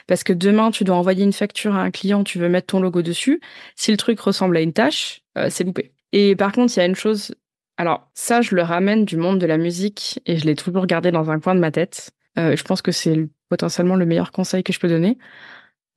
Parce 0.07 0.25
que 0.25 0.33
demain, 0.33 0.71
tu 0.71 0.85
dois 0.85 0.97
envoyer 0.97 1.25
une 1.25 1.33
facture 1.33 1.75
à 1.75 1.83
un 1.83 1.91
client, 1.91 2.25
tu 2.25 2.39
veux 2.39 2.49
mettre 2.49 2.69
ton 2.69 2.81
logo 2.81 3.03
dessus. 3.03 3.41
Si 3.77 3.91
le 3.91 3.97
truc 3.97 4.21
ressemble 4.21 4.57
à 4.57 4.61
une 4.61 4.73
tâche, 4.73 5.23
euh, 5.39 5.49
c'est 5.51 5.65
loupé. 5.65 5.93
Et 6.13 6.37
par 6.37 6.53
contre, 6.53 6.73
il 6.77 6.81
y 6.81 6.83
a 6.83 6.87
une 6.87 6.95
chose. 6.95 7.35
Alors, 7.77 8.09
ça, 8.15 8.41
je 8.41 8.55
le 8.55 8.63
ramène 8.63 9.05
du 9.05 9.17
monde 9.17 9.41
de 9.41 9.47
la 9.47 9.59
musique 9.59 10.21
et 10.27 10.37
je 10.37 10.45
l'ai 10.45 10.55
toujours 10.55 10.87
gardé 10.87 11.11
dans 11.11 11.31
un 11.31 11.41
coin 11.41 11.55
de 11.55 11.61
ma 11.61 11.71
tête. 11.71 12.13
Euh, 12.39 12.57
je 12.57 12.65
pense 12.65 12.83
que 12.83 12.93
c'est 12.93 13.29
potentiellement 13.49 13.97
le 13.97 14.07
meilleur 14.07 14.33
conseil 14.33 14.63
que 14.63 14.73
je 14.73 14.81
peux 14.81 14.89
donner. 14.89 15.19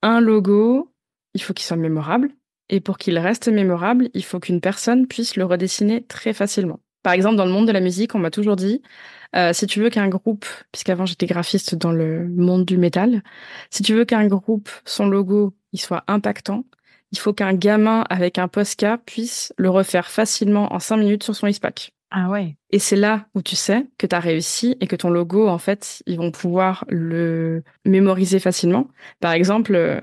Un 0.02 0.20
logo, 0.20 0.92
il 1.34 1.42
faut 1.42 1.52
qu'il 1.52 1.66
soit 1.66 1.76
mémorable. 1.76 2.30
Et 2.70 2.80
pour 2.80 2.98
qu'il 2.98 3.18
reste 3.18 3.48
mémorable, 3.48 4.10
il 4.12 4.24
faut 4.24 4.40
qu'une 4.40 4.60
personne 4.60 5.06
puisse 5.06 5.36
le 5.36 5.44
redessiner 5.44 6.04
très 6.04 6.32
facilement. 6.32 6.80
Par 7.02 7.12
exemple, 7.12 7.36
dans 7.36 7.46
le 7.46 7.52
monde 7.52 7.66
de 7.66 7.72
la 7.72 7.80
musique, 7.80 8.14
on 8.14 8.18
m'a 8.18 8.30
toujours 8.30 8.56
dit, 8.56 8.82
euh, 9.36 9.52
si 9.52 9.66
tu 9.66 9.80
veux 9.80 9.90
qu'un 9.90 10.08
groupe, 10.08 10.46
puisqu'avant 10.72 11.06
j'étais 11.06 11.26
graphiste 11.26 11.74
dans 11.74 11.92
le 11.92 12.28
monde 12.28 12.64
du 12.64 12.78
métal, 12.78 13.22
si 13.70 13.82
tu 13.82 13.94
veux 13.94 14.04
qu'un 14.04 14.26
groupe, 14.26 14.70
son 14.84 15.08
logo, 15.08 15.54
il 15.72 15.80
soit 15.80 16.04
impactant, 16.06 16.64
il 17.12 17.18
faut 17.18 17.32
qu'un 17.32 17.54
gamin 17.54 18.04
avec 18.10 18.38
un 18.38 18.48
Posca 18.48 18.98
puisse 18.98 19.52
le 19.56 19.70
refaire 19.70 20.10
facilement 20.10 20.72
en 20.72 20.78
cinq 20.78 20.98
minutes 20.98 21.22
sur 21.22 21.34
son 21.34 21.46
ISPAC. 21.46 21.92
Ah 22.10 22.30
ouais. 22.30 22.56
Et 22.70 22.78
c'est 22.78 22.96
là 22.96 23.26
où 23.34 23.42
tu 23.42 23.54
sais 23.54 23.86
que 23.98 24.06
tu 24.06 24.16
as 24.16 24.20
réussi 24.20 24.76
et 24.80 24.86
que 24.86 24.96
ton 24.96 25.10
logo, 25.10 25.46
en 25.46 25.58
fait, 25.58 26.02
ils 26.06 26.16
vont 26.16 26.30
pouvoir 26.30 26.86
le 26.88 27.62
mémoriser 27.84 28.38
facilement. 28.38 28.88
Par 29.20 29.32
exemple, 29.32 29.74
euh, 29.74 30.00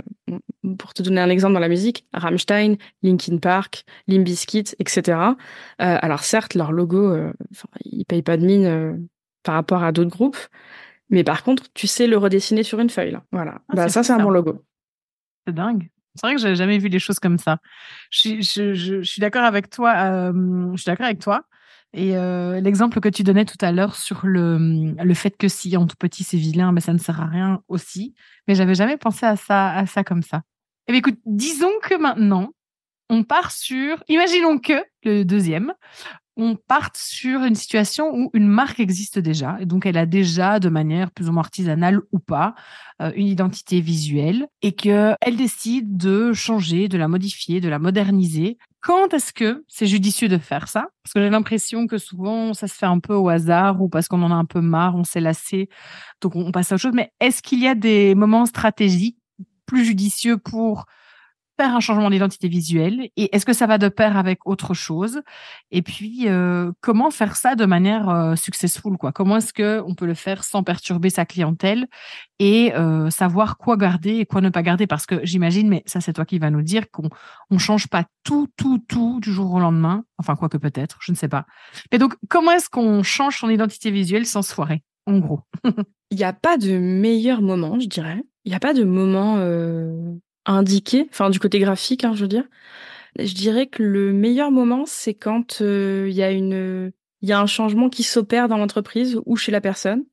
pour 0.77 0.93
te 0.93 1.01
donner 1.01 1.21
un 1.21 1.29
exemple 1.29 1.53
dans 1.53 1.59
la 1.59 1.67
musique, 1.69 2.05
Rammstein, 2.13 2.75
Linkin 3.01 3.37
Park, 3.37 3.85
Limp 4.07 4.23
Bizkit, 4.23 4.75
etc. 4.77 5.01
Euh, 5.17 5.33
alors 5.77 6.23
certes, 6.23 6.53
leur 6.53 6.71
logo, 6.71 7.11
euh, 7.11 7.33
ils 7.85 8.05
payent 8.05 8.21
pas 8.21 8.37
de 8.37 8.45
mine 8.45 8.65
euh, 8.65 8.93
par 9.45 9.55
rapport 9.55 9.83
à 9.83 9.91
d'autres 9.91 10.09
groupes, 10.09 10.37
mais 11.09 11.23
par 11.23 11.43
contre, 11.43 11.63
tu 11.73 11.87
sais 11.87 12.07
le 12.07 12.17
redessiner 12.17 12.63
sur 12.63 12.79
une 12.79 12.89
feuille. 12.89 13.11
Là. 13.11 13.23
Voilà. 13.31 13.61
Ah, 13.69 13.75
bah, 13.75 13.89
ça, 13.89 14.03
c'est 14.03 14.13
un 14.13 14.19
bon 14.19 14.31
logo. 14.31 14.65
C'est 15.47 15.53
dingue. 15.53 15.89
C'est 16.15 16.27
vrai 16.27 16.35
que 16.35 16.41
j'avais 16.41 16.55
jamais 16.55 16.77
vu 16.77 16.87
les 16.87 16.99
choses 16.99 17.19
comme 17.19 17.37
ça. 17.37 17.57
Je 18.09 18.19
suis, 18.19 18.43
je, 18.43 18.73
je, 18.73 19.01
je 19.01 19.09
suis 19.09 19.19
d'accord 19.19 19.43
avec 19.43 19.69
toi. 19.69 19.93
Euh, 19.95 20.71
je 20.73 20.81
suis 20.81 20.89
d'accord 20.89 21.05
avec 21.05 21.19
toi. 21.19 21.43
Et 21.93 22.17
euh, 22.17 22.59
l'exemple 22.59 22.99
que 22.99 23.07
tu 23.09 23.23
donnais 23.23 23.45
tout 23.45 23.57
à 23.61 23.71
l'heure 23.71 23.95
sur 23.95 24.25
le, 24.25 24.93
le 25.01 25.13
fait 25.13 25.37
que 25.37 25.47
si 25.47 25.77
en 25.77 25.87
tout 25.87 25.95
petit 25.97 26.23
c'est 26.23 26.37
vilain, 26.37 26.73
mais 26.73 26.81
ça 26.81 26.91
ne 26.91 26.97
sert 26.97 27.21
à 27.21 27.25
rien 27.25 27.61
aussi. 27.69 28.15
Mais 28.47 28.55
j'avais 28.55 28.75
jamais 28.75 28.97
pensé 28.97 29.25
à 29.25 29.35
ça, 29.35 29.71
à 29.71 29.85
ça 29.85 30.03
comme 30.03 30.21
ça. 30.21 30.41
Eh 30.87 30.91
bien, 30.91 30.99
écoute, 30.99 31.19
disons 31.25 31.71
que 31.83 31.95
maintenant, 31.95 32.49
on 33.09 33.23
part 33.23 33.51
sur, 33.51 34.03
imaginons 34.07 34.59
que 34.59 34.73
le 35.03 35.23
deuxième, 35.23 35.73
on 36.37 36.55
parte 36.55 36.97
sur 36.97 37.43
une 37.43 37.55
situation 37.55 38.13
où 38.13 38.29
une 38.33 38.47
marque 38.47 38.79
existe 38.79 39.19
déjà, 39.19 39.57
et 39.59 39.65
donc 39.65 39.85
elle 39.85 39.97
a 39.97 40.05
déjà, 40.05 40.59
de 40.59 40.69
manière 40.69 41.11
plus 41.11 41.29
ou 41.29 41.31
moins 41.31 41.43
artisanale 41.43 42.01
ou 42.11 42.19
pas, 42.19 42.55
euh, 43.01 43.11
une 43.15 43.27
identité 43.27 43.81
visuelle, 43.81 44.47
et 44.61 44.73
qu'elle 44.73 45.35
décide 45.37 45.97
de 45.97 46.33
changer, 46.33 46.87
de 46.87 46.97
la 46.97 47.07
modifier, 47.07 47.61
de 47.61 47.69
la 47.69 47.79
moderniser. 47.79 48.57
Quand 48.81 49.13
est-ce 49.13 49.33
que 49.33 49.63
c'est 49.67 49.87
judicieux 49.87 50.27
de 50.27 50.37
faire 50.37 50.67
ça? 50.67 50.87
Parce 51.03 51.13
que 51.13 51.21
j'ai 51.21 51.29
l'impression 51.29 51.87
que 51.87 51.97
souvent 51.97 52.53
ça 52.53 52.67
se 52.67 52.75
fait 52.75 52.85
un 52.85 52.99
peu 52.99 53.15
au 53.15 53.29
hasard 53.29 53.81
ou 53.81 53.89
parce 53.89 54.07
qu'on 54.07 54.21
en 54.21 54.31
a 54.31 54.35
un 54.35 54.45
peu 54.45 54.61
marre, 54.61 54.95
on 54.95 55.03
s'est 55.03 55.21
lassé, 55.21 55.69
donc 56.21 56.35
on 56.35 56.51
passe 56.51 56.71
à 56.71 56.75
autre 56.75 56.81
chose. 56.81 56.93
Mais 56.93 57.11
est-ce 57.19 57.41
qu'il 57.41 57.61
y 57.61 57.67
a 57.67 57.75
des 57.75 58.13
moments 58.13 58.45
stratégiques 58.45 59.17
plus 59.65 59.85
judicieux 59.85 60.37
pour 60.37 60.85
un 61.63 61.79
changement 61.79 62.09
d'identité 62.09 62.47
visuelle 62.47 63.09
et 63.15 63.35
est-ce 63.35 63.45
que 63.45 63.53
ça 63.53 63.67
va 63.67 63.77
de 63.77 63.87
pair 63.87 64.17
avec 64.17 64.45
autre 64.45 64.73
chose? 64.73 65.21
Et 65.71 65.81
puis 65.81 66.27
euh, 66.27 66.71
comment 66.81 67.11
faire 67.11 67.35
ça 67.35 67.55
de 67.55 67.65
manière 67.65 68.09
euh, 68.09 68.35
successful 68.35 68.97
quoi? 68.97 69.11
Comment 69.11 69.37
est-ce 69.37 69.53
que 69.53 69.81
on 69.85 69.95
peut 69.95 70.05
le 70.05 70.13
faire 70.13 70.43
sans 70.43 70.63
perturber 70.63 71.09
sa 71.09 71.25
clientèle 71.25 71.87
et 72.39 72.73
euh, 72.75 73.09
savoir 73.09 73.57
quoi 73.57 73.77
garder 73.77 74.17
et 74.17 74.25
quoi 74.25 74.41
ne 74.41 74.49
pas 74.49 74.63
garder? 74.63 74.87
Parce 74.87 75.05
que 75.05 75.25
j'imagine 75.25 75.69
mais 75.69 75.83
ça 75.85 76.01
c'est 76.01 76.13
toi 76.13 76.25
qui 76.25 76.39
va 76.39 76.49
nous 76.49 76.61
dire 76.61 76.91
qu'on 76.91 77.09
on 77.49 77.57
change 77.57 77.87
pas 77.87 78.03
tout 78.23 78.47
tout 78.57 78.79
tout 78.87 79.19
du 79.21 79.31
jour 79.31 79.53
au 79.53 79.59
lendemain. 79.59 80.03
Enfin 80.17 80.35
quoi 80.35 80.49
que 80.49 80.57
peut-être 80.57 80.97
je 81.01 81.11
ne 81.11 81.17
sais 81.17 81.29
pas. 81.29 81.45
Et 81.91 81.97
donc 81.97 82.15
comment 82.29 82.51
est-ce 82.51 82.69
qu'on 82.69 83.03
change 83.03 83.39
son 83.39 83.49
identité 83.49 83.91
visuelle 83.91 84.25
sans 84.25 84.41
se 84.41 84.53
foirer 84.53 84.83
en 85.05 85.19
gros? 85.19 85.41
Il 86.11 86.17
n'y 86.17 86.23
a 86.23 86.33
pas 86.33 86.57
de 86.57 86.77
meilleur 86.77 87.41
moment 87.41 87.79
je 87.79 87.87
dirais. 87.87 88.23
Il 88.43 88.49
n'y 88.49 88.55
a 88.55 88.59
pas 88.59 88.73
de 88.73 88.83
moment 88.83 89.37
indiqué, 90.45 91.07
enfin 91.11 91.29
du 91.29 91.39
côté 91.39 91.59
graphique, 91.59 92.03
hein, 92.03 92.13
je 92.15 92.21
veux 92.21 92.27
dire. 92.27 92.45
Je 93.17 93.33
dirais 93.33 93.67
que 93.67 93.81
le 93.81 94.11
meilleur 94.13 94.51
moment, 94.51 94.85
c'est 94.85 95.13
quand 95.13 95.61
euh, 95.61 96.07
il 96.09 96.15
y 96.15 96.23
a 96.23 96.31
une, 96.31 96.91
il 97.21 97.29
y 97.29 97.31
a 97.31 97.39
un 97.39 97.45
changement 97.45 97.89
qui 97.89 98.03
s'opère 98.03 98.47
dans 98.47 98.57
l'entreprise 98.57 99.19
ou 99.25 99.35
chez 99.37 99.51
la 99.51 99.61
personne. 99.61 100.03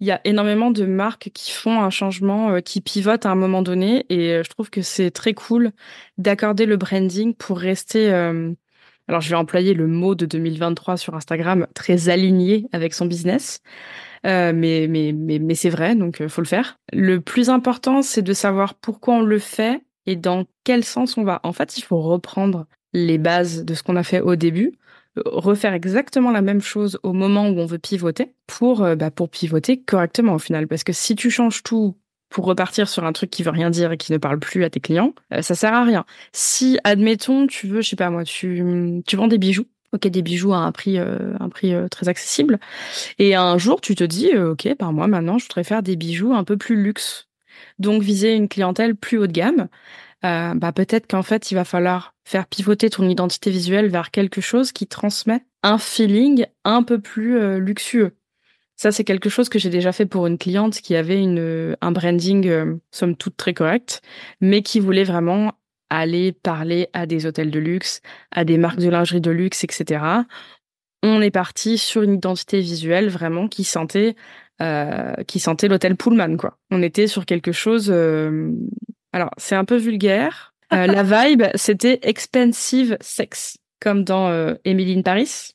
Il 0.00 0.06
y 0.06 0.12
a 0.12 0.20
énormément 0.24 0.70
de 0.70 0.86
marques 0.86 1.30
qui 1.34 1.50
font 1.50 1.82
un 1.82 1.90
changement, 1.90 2.50
euh, 2.50 2.60
qui 2.60 2.80
pivotent 2.80 3.26
à 3.26 3.30
un 3.30 3.34
moment 3.34 3.62
donné, 3.62 4.06
et 4.08 4.34
euh, 4.34 4.42
je 4.44 4.50
trouve 4.50 4.70
que 4.70 4.82
c'est 4.82 5.10
très 5.10 5.34
cool 5.34 5.72
d'accorder 6.18 6.66
le 6.66 6.76
branding 6.76 7.34
pour 7.34 7.58
rester. 7.58 8.08
Alors, 9.08 9.22
je 9.22 9.30
vais 9.30 9.36
employer 9.36 9.72
le 9.72 9.86
mot 9.86 10.14
de 10.14 10.26
2023 10.26 10.98
sur 10.98 11.14
Instagram, 11.14 11.66
très 11.74 12.10
aligné 12.10 12.66
avec 12.72 12.92
son 12.92 13.06
business. 13.06 13.60
Euh, 14.26 14.52
mais, 14.54 14.86
mais, 14.88 15.12
mais, 15.12 15.38
mais 15.38 15.54
c'est 15.54 15.70
vrai, 15.70 15.94
donc 15.94 16.20
euh, 16.20 16.28
faut 16.28 16.42
le 16.42 16.46
faire. 16.46 16.78
Le 16.92 17.20
plus 17.20 17.48
important, 17.48 18.02
c'est 18.02 18.20
de 18.20 18.32
savoir 18.34 18.74
pourquoi 18.74 19.14
on 19.14 19.22
le 19.22 19.38
fait 19.38 19.80
et 20.06 20.16
dans 20.16 20.44
quel 20.64 20.84
sens 20.84 21.16
on 21.16 21.24
va. 21.24 21.40
En 21.42 21.52
fait, 21.52 21.78
il 21.78 21.82
faut 21.82 22.00
reprendre 22.00 22.66
les 22.92 23.16
bases 23.16 23.64
de 23.64 23.74
ce 23.74 23.82
qu'on 23.82 23.96
a 23.96 24.02
fait 24.02 24.20
au 24.20 24.36
début, 24.36 24.74
euh, 25.16 25.22
refaire 25.24 25.72
exactement 25.72 26.30
la 26.30 26.42
même 26.42 26.60
chose 26.60 26.98
au 27.02 27.14
moment 27.14 27.48
où 27.48 27.58
on 27.58 27.66
veut 27.66 27.78
pivoter 27.78 28.34
pour, 28.46 28.80
bah, 28.96 29.10
pour 29.10 29.30
pivoter 29.30 29.80
correctement 29.80 30.34
au 30.34 30.38
final. 30.38 30.66
Parce 30.68 30.84
que 30.84 30.92
si 30.92 31.16
tu 31.16 31.30
changes 31.30 31.62
tout 31.62 31.96
pour 32.28 32.44
repartir 32.44 32.88
sur 32.88 33.04
un 33.04 33.12
truc 33.12 33.30
qui 33.30 33.42
veut 33.42 33.50
rien 33.50 33.70
dire 33.70 33.92
et 33.92 33.96
qui 33.96 34.12
ne 34.12 34.18
parle 34.18 34.38
plus 34.38 34.64
à 34.64 34.70
tes 34.70 34.80
clients, 34.80 35.14
ça 35.40 35.54
sert 35.54 35.72
à 35.72 35.84
rien. 35.84 36.04
Si, 36.32 36.78
admettons, 36.84 37.46
tu 37.46 37.66
veux, 37.68 37.80
je 37.80 37.88
sais 37.88 37.96
pas 37.96 38.10
moi, 38.10 38.24
tu, 38.24 39.02
tu 39.06 39.16
vends 39.16 39.28
des 39.28 39.38
bijoux, 39.38 39.66
ok 39.92 40.06
des 40.08 40.22
bijoux 40.22 40.52
à 40.52 40.58
un 40.58 40.72
prix 40.72 40.98
euh, 40.98 41.34
un 41.40 41.48
prix 41.48 41.74
euh, 41.74 41.88
très 41.88 42.08
accessible 42.08 42.58
et 43.18 43.34
un 43.34 43.58
jour 43.58 43.80
tu 43.80 43.94
te 43.94 44.04
dis 44.04 44.30
euh, 44.34 44.52
ok 44.52 44.74
par 44.74 44.92
moi 44.92 45.06
maintenant 45.06 45.38
je 45.38 45.44
voudrais 45.44 45.64
faire 45.64 45.82
des 45.82 45.96
bijoux 45.96 46.34
un 46.34 46.44
peu 46.44 46.56
plus 46.56 46.76
luxe 46.82 47.28
donc 47.78 48.02
viser 48.02 48.34
une 48.34 48.48
clientèle 48.48 48.94
plus 48.94 49.18
haut 49.18 49.26
de 49.26 49.32
gamme 49.32 49.68
bah 50.22 50.72
peut-être 50.74 51.06
qu'en 51.06 51.22
fait 51.22 51.52
il 51.52 51.54
va 51.54 51.64
falloir 51.64 52.14
faire 52.24 52.46
pivoter 52.46 52.90
ton 52.90 53.08
identité 53.08 53.50
visuelle 53.50 53.88
vers 53.88 54.10
quelque 54.10 54.40
chose 54.40 54.72
qui 54.72 54.88
transmet 54.88 55.44
un 55.62 55.78
feeling 55.78 56.46
un 56.64 56.82
peu 56.82 57.00
plus 57.00 57.58
luxueux 57.58 58.17
ça 58.78 58.90
c'est 58.92 59.04
quelque 59.04 59.28
chose 59.28 59.50
que 59.50 59.58
j'ai 59.58 59.68
déjà 59.68 59.92
fait 59.92 60.06
pour 60.06 60.26
une 60.26 60.38
cliente 60.38 60.80
qui 60.80 60.96
avait 60.96 61.20
une 61.20 61.76
un 61.82 61.92
branding 61.92 62.78
somme 62.90 63.14
toute 63.16 63.36
très 63.36 63.52
correct 63.52 64.00
mais 64.40 64.62
qui 64.62 64.80
voulait 64.80 65.04
vraiment 65.04 65.52
aller 65.90 66.32
parler 66.32 66.88
à 66.92 67.06
des 67.06 67.26
hôtels 67.26 67.50
de 67.50 67.58
luxe, 67.58 68.00
à 68.30 68.44
des 68.44 68.58
marques 68.58 68.80
de 68.80 68.88
lingerie 68.88 69.20
de 69.20 69.30
luxe, 69.30 69.64
etc. 69.64 70.04
On 71.02 71.20
est 71.20 71.30
parti 71.30 71.78
sur 71.78 72.02
une 72.02 72.14
identité 72.14 72.60
visuelle 72.60 73.08
vraiment 73.08 73.48
qui 73.48 73.64
sentait, 73.64 74.16
euh, 74.60 75.14
qui 75.26 75.40
sentait 75.40 75.68
l'hôtel 75.68 75.96
Pullman, 75.96 76.36
quoi. 76.36 76.58
On 76.70 76.82
était 76.82 77.06
sur 77.06 77.24
quelque 77.24 77.52
chose. 77.52 77.90
Euh, 77.90 78.52
alors, 79.12 79.30
c'est 79.36 79.54
un 79.54 79.64
peu 79.64 79.76
vulgaire. 79.76 80.54
Euh, 80.72 80.86
la 80.86 81.02
vibe, 81.28 81.44
c'était 81.54 82.00
expensive 82.02 82.96
sex, 83.00 83.58
comme 83.80 84.04
dans 84.04 84.28
euh, 84.28 84.54
Emily 84.64 84.98
in 84.98 85.02
Paris. 85.02 85.52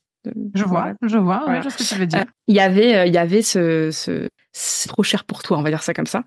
Je 0.54 0.64
vois, 0.64 0.94
je 1.02 1.18
vois, 1.18 1.44
je 1.48 1.62
vois 1.62 1.72
ce 1.72 1.78
que 1.78 1.84
tu 1.84 1.96
veux 1.96 2.06
dire. 2.06 2.26
Il 2.48 2.56
y 2.56 2.60
avait, 2.60 3.08
il 3.08 3.14
y 3.14 3.18
avait 3.18 3.42
ce, 3.42 3.92
ce, 3.92 4.30
c'est 4.54 4.88
trop 4.88 5.04
cher 5.04 5.26
pour 5.26 5.42
toi, 5.42 5.58
on 5.58 5.64
va 5.64 5.70
dire 5.70 5.82
ça 5.82 5.94
comme 5.94 6.06
ça. 6.06 6.24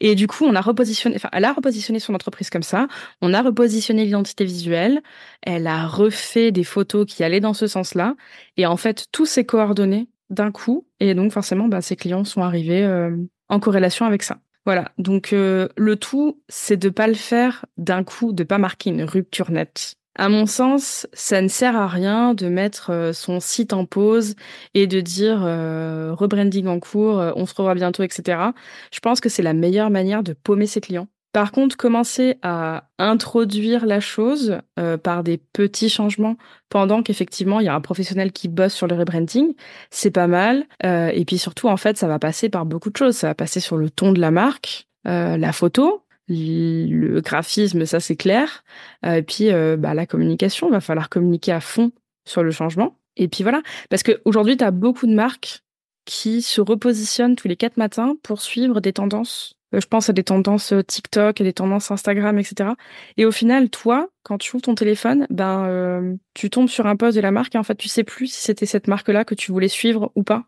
Et 0.00 0.14
du 0.14 0.26
coup, 0.26 0.44
on 0.44 0.54
a 0.54 0.60
repositionné, 0.60 1.16
enfin, 1.16 1.30
elle 1.32 1.46
a 1.46 1.52
repositionné 1.52 1.98
son 1.98 2.14
entreprise 2.14 2.50
comme 2.50 2.62
ça. 2.62 2.86
On 3.22 3.32
a 3.32 3.42
repositionné 3.42 4.04
l'identité 4.04 4.44
visuelle. 4.44 5.00
Elle 5.42 5.66
a 5.66 5.86
refait 5.86 6.52
des 6.52 6.64
photos 6.64 7.06
qui 7.06 7.24
allaient 7.24 7.40
dans 7.40 7.54
ce 7.54 7.66
sens-là. 7.66 8.14
Et 8.58 8.66
en 8.66 8.76
fait, 8.76 9.06
tout 9.12 9.24
s'est 9.24 9.46
coordonné 9.46 10.08
d'un 10.28 10.52
coup. 10.52 10.86
Et 11.00 11.14
donc, 11.14 11.32
forcément, 11.32 11.68
bah, 11.68 11.80
ses 11.80 11.96
clients 11.96 12.24
sont 12.24 12.42
arrivés 12.42 12.84
euh, 12.84 13.16
en 13.48 13.60
corrélation 13.60 14.04
avec 14.04 14.22
ça. 14.22 14.38
Voilà. 14.66 14.92
Donc, 14.98 15.32
euh, 15.32 15.68
le 15.78 15.96
tout, 15.96 16.42
c'est 16.50 16.76
de 16.76 16.90
pas 16.90 17.08
le 17.08 17.14
faire 17.14 17.64
d'un 17.78 18.04
coup, 18.04 18.32
de 18.32 18.44
pas 18.44 18.58
marquer 18.58 18.90
une 18.90 19.04
rupture 19.04 19.50
nette. 19.50 19.94
À 20.16 20.28
mon 20.28 20.46
sens, 20.46 21.06
ça 21.12 21.40
ne 21.40 21.48
sert 21.48 21.76
à 21.76 21.86
rien 21.86 22.34
de 22.34 22.48
mettre 22.48 22.90
euh, 22.90 23.12
son 23.12 23.38
site 23.38 23.72
en 23.72 23.84
pause 23.84 24.34
et 24.74 24.86
de 24.86 25.00
dire 25.00 25.42
euh, 25.44 26.12
rebranding 26.12 26.66
en 26.66 26.80
cours, 26.80 27.20
euh, 27.20 27.32
on 27.36 27.46
se 27.46 27.54
revoit 27.54 27.74
bientôt, 27.74 28.02
etc. 28.02 28.50
Je 28.92 28.98
pense 29.00 29.20
que 29.20 29.28
c'est 29.28 29.42
la 29.42 29.54
meilleure 29.54 29.90
manière 29.90 30.24
de 30.24 30.32
paumer 30.32 30.66
ses 30.66 30.80
clients. 30.80 31.06
Par 31.32 31.52
contre, 31.52 31.76
commencer 31.76 32.38
à 32.42 32.88
introduire 32.98 33.86
la 33.86 34.00
chose 34.00 34.58
par 35.04 35.22
des 35.22 35.38
petits 35.38 35.88
changements 35.88 36.36
pendant 36.70 37.04
qu'effectivement 37.04 37.60
il 37.60 37.66
y 37.66 37.68
a 37.68 37.74
un 37.76 37.80
professionnel 37.80 38.32
qui 38.32 38.48
bosse 38.48 38.74
sur 38.74 38.88
le 38.88 38.96
rebranding, 38.96 39.54
c'est 39.90 40.10
pas 40.10 40.26
mal. 40.26 40.66
et 40.82 41.24
puis 41.24 41.38
surtout, 41.38 41.68
en 41.68 41.76
fait, 41.76 41.96
ça 41.96 42.08
va 42.08 42.18
passer 42.18 42.48
par 42.48 42.66
beaucoup 42.66 42.90
de 42.90 42.96
choses. 42.96 43.14
Ça 43.14 43.28
va 43.28 43.36
passer 43.36 43.60
sur 43.60 43.76
le 43.76 43.90
ton 43.90 44.10
de 44.10 44.20
la 44.20 44.32
marque, 44.32 44.88
la 45.04 45.52
photo, 45.52 46.02
le 46.30 47.20
graphisme, 47.20 47.84
ça 47.84 48.00
c'est 48.00 48.16
clair. 48.16 48.64
Euh, 49.04 49.16
et 49.16 49.22
puis 49.22 49.52
euh, 49.52 49.76
bah, 49.76 49.94
la 49.94 50.06
communication, 50.06 50.70
va 50.70 50.80
falloir 50.80 51.08
communiquer 51.08 51.52
à 51.52 51.60
fond 51.60 51.92
sur 52.24 52.42
le 52.42 52.50
changement. 52.50 52.96
Et 53.16 53.28
puis 53.28 53.42
voilà, 53.42 53.62
parce 53.90 54.02
qu'aujourd'hui, 54.02 54.56
tu 54.56 54.64
as 54.64 54.70
beaucoup 54.70 55.06
de 55.06 55.14
marques 55.14 55.62
qui 56.04 56.42
se 56.42 56.60
repositionnent 56.60 57.36
tous 57.36 57.48
les 57.48 57.56
quatre 57.56 57.76
matins 57.76 58.16
pour 58.22 58.40
suivre 58.40 58.80
des 58.80 58.92
tendances. 58.92 59.54
Euh, 59.74 59.80
je 59.80 59.86
pense 59.86 60.08
à 60.08 60.12
des 60.12 60.24
tendances 60.24 60.72
TikTok, 60.86 61.40
à 61.40 61.44
des 61.44 61.52
tendances 61.52 61.90
Instagram, 61.90 62.38
etc. 62.38 62.70
Et 63.16 63.24
au 63.26 63.32
final, 63.32 63.68
toi, 63.68 64.08
quand 64.22 64.38
tu 64.38 64.54
ouvres 64.54 64.62
ton 64.64 64.74
téléphone, 64.74 65.26
ben 65.30 66.16
tu 66.34 66.48
tombes 66.48 66.68
sur 66.68 66.86
un 66.86 66.96
post 66.96 67.16
de 67.16 67.20
la 67.20 67.32
marque 67.32 67.54
et 67.54 67.58
en 67.58 67.64
fait, 67.64 67.76
tu 67.76 67.88
sais 67.88 68.04
plus 68.04 68.28
si 68.28 68.40
c'était 68.40 68.66
cette 68.66 68.88
marque-là 68.88 69.24
que 69.24 69.34
tu 69.34 69.52
voulais 69.52 69.68
suivre 69.68 70.12
ou 70.14 70.22
pas. 70.22 70.46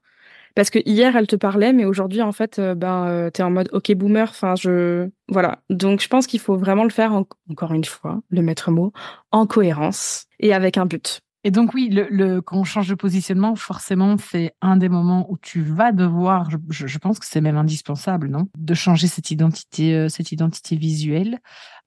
Parce 0.55 0.71
que 0.71 0.79
hier, 0.85 1.17
elle 1.17 1.27
te 1.27 1.37
parlait, 1.37 1.73
mais 1.73 1.85
aujourd'hui, 1.85 2.23
en 2.23 2.33
fait, 2.33 2.59
euh, 2.59 2.75
ben, 2.75 3.07
euh, 3.07 3.31
t'es 3.31 3.43
en 3.43 3.51
mode 3.51 3.69
OK 3.73 3.93
boomer. 3.95 4.29
Enfin, 4.29 4.55
je 4.55 5.09
voilà. 5.29 5.61
Donc, 5.71 6.01
je 6.01 6.09
pense 6.09 6.27
qu'il 6.27 6.41
faut 6.41 6.57
vraiment 6.57 6.85
le 6.85 6.91
faire 6.91 7.13
encore 7.51 7.73
une 7.73 7.85
fois, 7.85 8.21
le 8.31 8.43
maître 8.43 8.71
mot, 8.71 8.93
en 9.31 9.47
cohérence 9.47 10.27
et 10.41 10.53
avec 10.53 10.77
un 10.77 10.87
but. 10.87 11.23
Et 11.45 11.51
donc 11.51 11.75
oui, 11.75 11.89
le, 11.89 12.07
le, 12.09 12.41
quand 12.41 12.59
on 12.59 12.65
change 12.65 12.89
de 12.89 12.95
positionnement, 12.95 13.57
forcément, 13.57 14.17
c'est 14.17 14.55
un 14.61 14.77
des 14.77 14.89
moments 14.89 15.27
où 15.29 15.37
tu 15.39 15.61
vas 15.61 15.91
devoir, 15.91 16.49
je, 16.71 16.99
pense 16.99 17.19
que 17.19 17.27
c'est 17.27 17.41
même 17.41 17.57
indispensable, 17.57 18.29
non, 18.29 18.47
de 18.57 18.75
changer 18.75 19.09
cette 19.09 19.33
identité, 19.33 19.95
euh, 19.95 20.09
cette 20.09 20.31
identité 20.31 20.77
visuelle. 20.77 21.41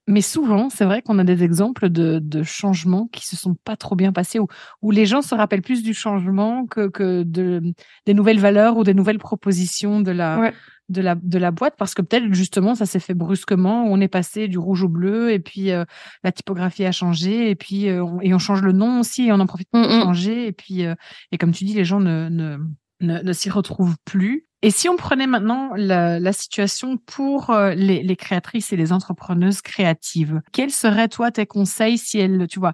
Mais 0.08 0.20
souvent, 0.20 0.70
c'est 0.70 0.84
vrai 0.84 1.02
qu'on 1.02 1.18
a 1.18 1.24
des 1.24 1.42
exemples 1.42 1.88
de, 1.88 2.20
de, 2.20 2.44
changements 2.44 3.08
qui 3.08 3.26
se 3.26 3.34
sont 3.34 3.56
pas 3.64 3.76
trop 3.76 3.96
bien 3.96 4.12
passés, 4.12 4.38
où, 4.38 4.46
où 4.80 4.92
les 4.92 5.04
gens 5.04 5.20
se 5.20 5.34
rappellent 5.34 5.62
plus 5.62 5.82
du 5.82 5.94
changement 5.94 6.64
que, 6.66 6.88
que 6.88 7.24
de, 7.24 7.74
des 8.06 8.14
nouvelles 8.14 8.38
valeurs 8.38 8.76
ou 8.76 8.84
des 8.84 8.94
nouvelles 8.94 9.18
propositions 9.18 10.00
de 10.00 10.12
la, 10.12 10.52
de, 10.88 11.00
la, 11.00 11.16
de 11.16 11.38
la 11.38 11.50
boîte, 11.50 11.74
parce 11.76 11.94
que 11.94 12.02
peut-être 12.02 12.32
justement 12.32 12.76
ça 12.76 12.86
s'est 12.86 13.00
fait 13.00 13.14
brusquement, 13.14 13.84
on 13.84 14.00
est 14.00 14.08
passé 14.08 14.46
du 14.46 14.58
rouge 14.58 14.84
au 14.84 14.88
bleu, 14.88 15.32
et 15.32 15.40
puis 15.40 15.72
euh, 15.72 15.84
la 16.22 16.30
typographie 16.30 16.84
a 16.84 16.92
changé, 16.92 17.50
et 17.50 17.56
puis 17.56 17.88
euh, 17.88 18.04
on, 18.04 18.20
et 18.20 18.32
on 18.32 18.38
change 18.38 18.62
le 18.62 18.72
nom 18.72 19.00
aussi, 19.00 19.26
et 19.26 19.32
on 19.32 19.40
en 19.40 19.46
profite 19.46 19.68
pour 19.70 19.82
changer, 19.82 20.46
et 20.46 20.52
puis 20.52 20.86
euh, 20.86 20.94
et 21.32 21.38
comme 21.38 21.50
tu 21.50 21.64
dis, 21.64 21.74
les 21.74 21.84
gens 21.84 21.98
ne, 21.98 22.28
ne, 22.28 22.58
ne, 23.00 23.20
ne 23.22 23.32
s'y 23.32 23.50
retrouvent 23.50 23.96
plus. 24.04 24.45
Et 24.62 24.70
si 24.70 24.88
on 24.88 24.96
prenait 24.96 25.26
maintenant 25.26 25.70
la, 25.76 26.18
la 26.18 26.32
situation 26.32 26.96
pour 26.96 27.50
euh, 27.50 27.74
les, 27.74 28.02
les, 28.02 28.16
créatrices 28.16 28.72
et 28.72 28.76
les 28.76 28.92
entrepreneuses 28.92 29.60
créatives, 29.60 30.40
quels 30.52 30.70
seraient 30.70 31.08
toi 31.08 31.30
tes 31.30 31.46
conseils 31.46 31.98
si 31.98 32.18
elles, 32.18 32.46
tu 32.48 32.58
vois, 32.58 32.72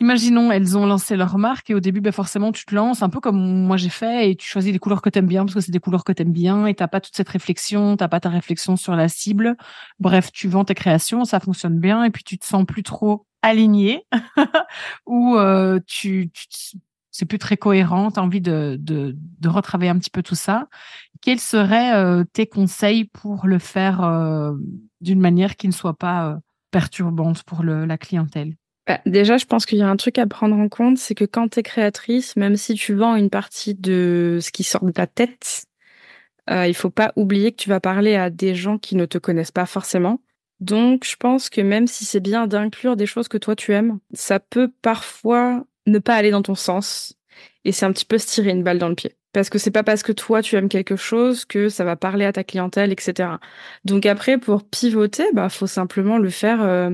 imaginons 0.00 0.52
elles 0.52 0.76
ont 0.76 0.86
lancé 0.86 1.16
leur 1.16 1.38
marque 1.38 1.70
et 1.70 1.74
au 1.74 1.80
début, 1.80 2.00
ben 2.00 2.12
forcément 2.12 2.52
tu 2.52 2.64
te 2.66 2.74
lances 2.74 3.02
un 3.02 3.08
peu 3.08 3.20
comme 3.20 3.38
moi 3.66 3.76
j'ai 3.76 3.88
fait 3.88 4.30
et 4.30 4.36
tu 4.36 4.46
choisis 4.46 4.72
des 4.72 4.78
couleurs 4.78 5.02
que 5.02 5.08
tu 5.08 5.18
aimes 5.18 5.26
bien 5.26 5.44
parce 5.44 5.54
que 5.54 5.60
c'est 5.60 5.72
des 5.72 5.80
couleurs 5.80 6.04
que 6.04 6.12
tu 6.12 6.22
aimes 6.22 6.32
bien 6.32 6.66
et 6.66 6.74
t'as 6.74 6.88
pas 6.88 7.00
toute 7.00 7.16
cette 7.16 7.28
réflexion, 7.28 7.96
t'as 7.96 8.08
pas 8.08 8.20
ta 8.20 8.28
réflexion 8.28 8.76
sur 8.76 8.94
la 8.94 9.08
cible. 9.08 9.56
Bref, 9.98 10.30
tu 10.32 10.48
vends 10.48 10.64
tes 10.64 10.74
créations, 10.74 11.24
ça 11.24 11.40
fonctionne 11.40 11.78
bien 11.78 12.04
et 12.04 12.10
puis 12.10 12.24
tu 12.24 12.38
te 12.38 12.44
sens 12.46 12.64
plus 12.66 12.82
trop 12.82 13.26
aligné 13.42 14.06
ou 15.06 15.36
euh, 15.36 15.80
tu, 15.86 16.30
tu 16.32 16.76
c'est 17.16 17.24
plus 17.26 17.38
très 17.38 17.56
cohérent, 17.56 18.10
tu 18.10 18.20
as 18.20 18.22
envie 18.22 18.40
de, 18.40 18.76
de, 18.78 19.16
retravailler 19.48 19.90
un 19.90 19.98
petit 19.98 20.10
peu 20.10 20.22
tout 20.22 20.34
ça. 20.34 20.68
Quels 21.22 21.40
seraient 21.40 22.24
tes 22.32 22.46
conseils 22.46 23.04
pour 23.04 23.46
le 23.46 23.58
faire 23.58 24.52
d'une 25.00 25.20
manière 25.20 25.56
qui 25.56 25.66
ne 25.66 25.72
soit 25.72 25.96
pas 25.96 26.38
perturbante 26.70 27.42
pour 27.44 27.62
la 27.62 27.96
clientèle? 27.96 28.54
Bah, 28.86 29.00
déjà, 29.04 29.36
je 29.36 29.46
pense 29.46 29.66
qu'il 29.66 29.78
y 29.78 29.82
a 29.82 29.88
un 29.88 29.96
truc 29.96 30.18
à 30.18 30.26
prendre 30.26 30.56
en 30.56 30.68
compte, 30.68 30.98
c'est 30.98 31.14
que 31.14 31.24
quand 31.24 31.48
tu 31.48 31.60
es 31.60 31.62
créatrice, 31.62 32.36
même 32.36 32.56
si 32.56 32.74
tu 32.74 32.94
vends 32.94 33.16
une 33.16 33.30
partie 33.30 33.74
de 33.74 34.38
ce 34.40 34.52
qui 34.52 34.62
sort 34.62 34.84
de 34.84 34.92
ta 34.92 35.08
tête, 35.08 35.66
euh, 36.50 36.68
il 36.68 36.74
faut 36.74 36.90
pas 36.90 37.12
oublier 37.16 37.50
que 37.50 37.56
tu 37.56 37.68
vas 37.68 37.80
parler 37.80 38.14
à 38.14 38.30
des 38.30 38.54
gens 38.54 38.78
qui 38.78 38.94
ne 38.94 39.04
te 39.04 39.18
connaissent 39.18 39.50
pas 39.50 39.66
forcément. 39.66 40.20
Donc, 40.60 41.04
je 41.04 41.16
pense 41.16 41.50
que 41.50 41.60
même 41.60 41.88
si 41.88 42.04
c'est 42.04 42.20
bien 42.20 42.46
d'inclure 42.46 42.96
des 42.96 43.06
choses 43.06 43.28
que 43.28 43.38
toi 43.38 43.56
tu 43.56 43.72
aimes, 43.72 43.98
ça 44.14 44.38
peut 44.38 44.70
parfois 44.82 45.64
ne 45.86 45.98
pas 45.98 46.14
aller 46.14 46.30
dans 46.30 46.42
ton 46.42 46.54
sens. 46.54 47.16
Et 47.64 47.72
c'est 47.72 47.86
un 47.86 47.92
petit 47.92 48.04
peu 48.04 48.18
se 48.18 48.26
tirer 48.26 48.50
une 48.50 48.62
balle 48.62 48.78
dans 48.78 48.88
le 48.88 48.94
pied. 48.94 49.16
Parce 49.32 49.50
que 49.50 49.58
c'est 49.58 49.70
pas 49.70 49.82
parce 49.82 50.02
que 50.02 50.12
toi 50.12 50.40
tu 50.40 50.56
aimes 50.56 50.68
quelque 50.68 50.96
chose 50.96 51.44
que 51.44 51.68
ça 51.68 51.84
va 51.84 51.96
parler 51.96 52.24
à 52.24 52.32
ta 52.32 52.44
clientèle, 52.44 52.92
etc. 52.92 53.30
Donc 53.84 54.06
après, 54.06 54.38
pour 54.38 54.64
pivoter, 54.64 55.24
bah 55.34 55.48
faut 55.48 55.66
simplement 55.66 56.18
le 56.18 56.30
faire 56.30 56.62
euh, 56.62 56.90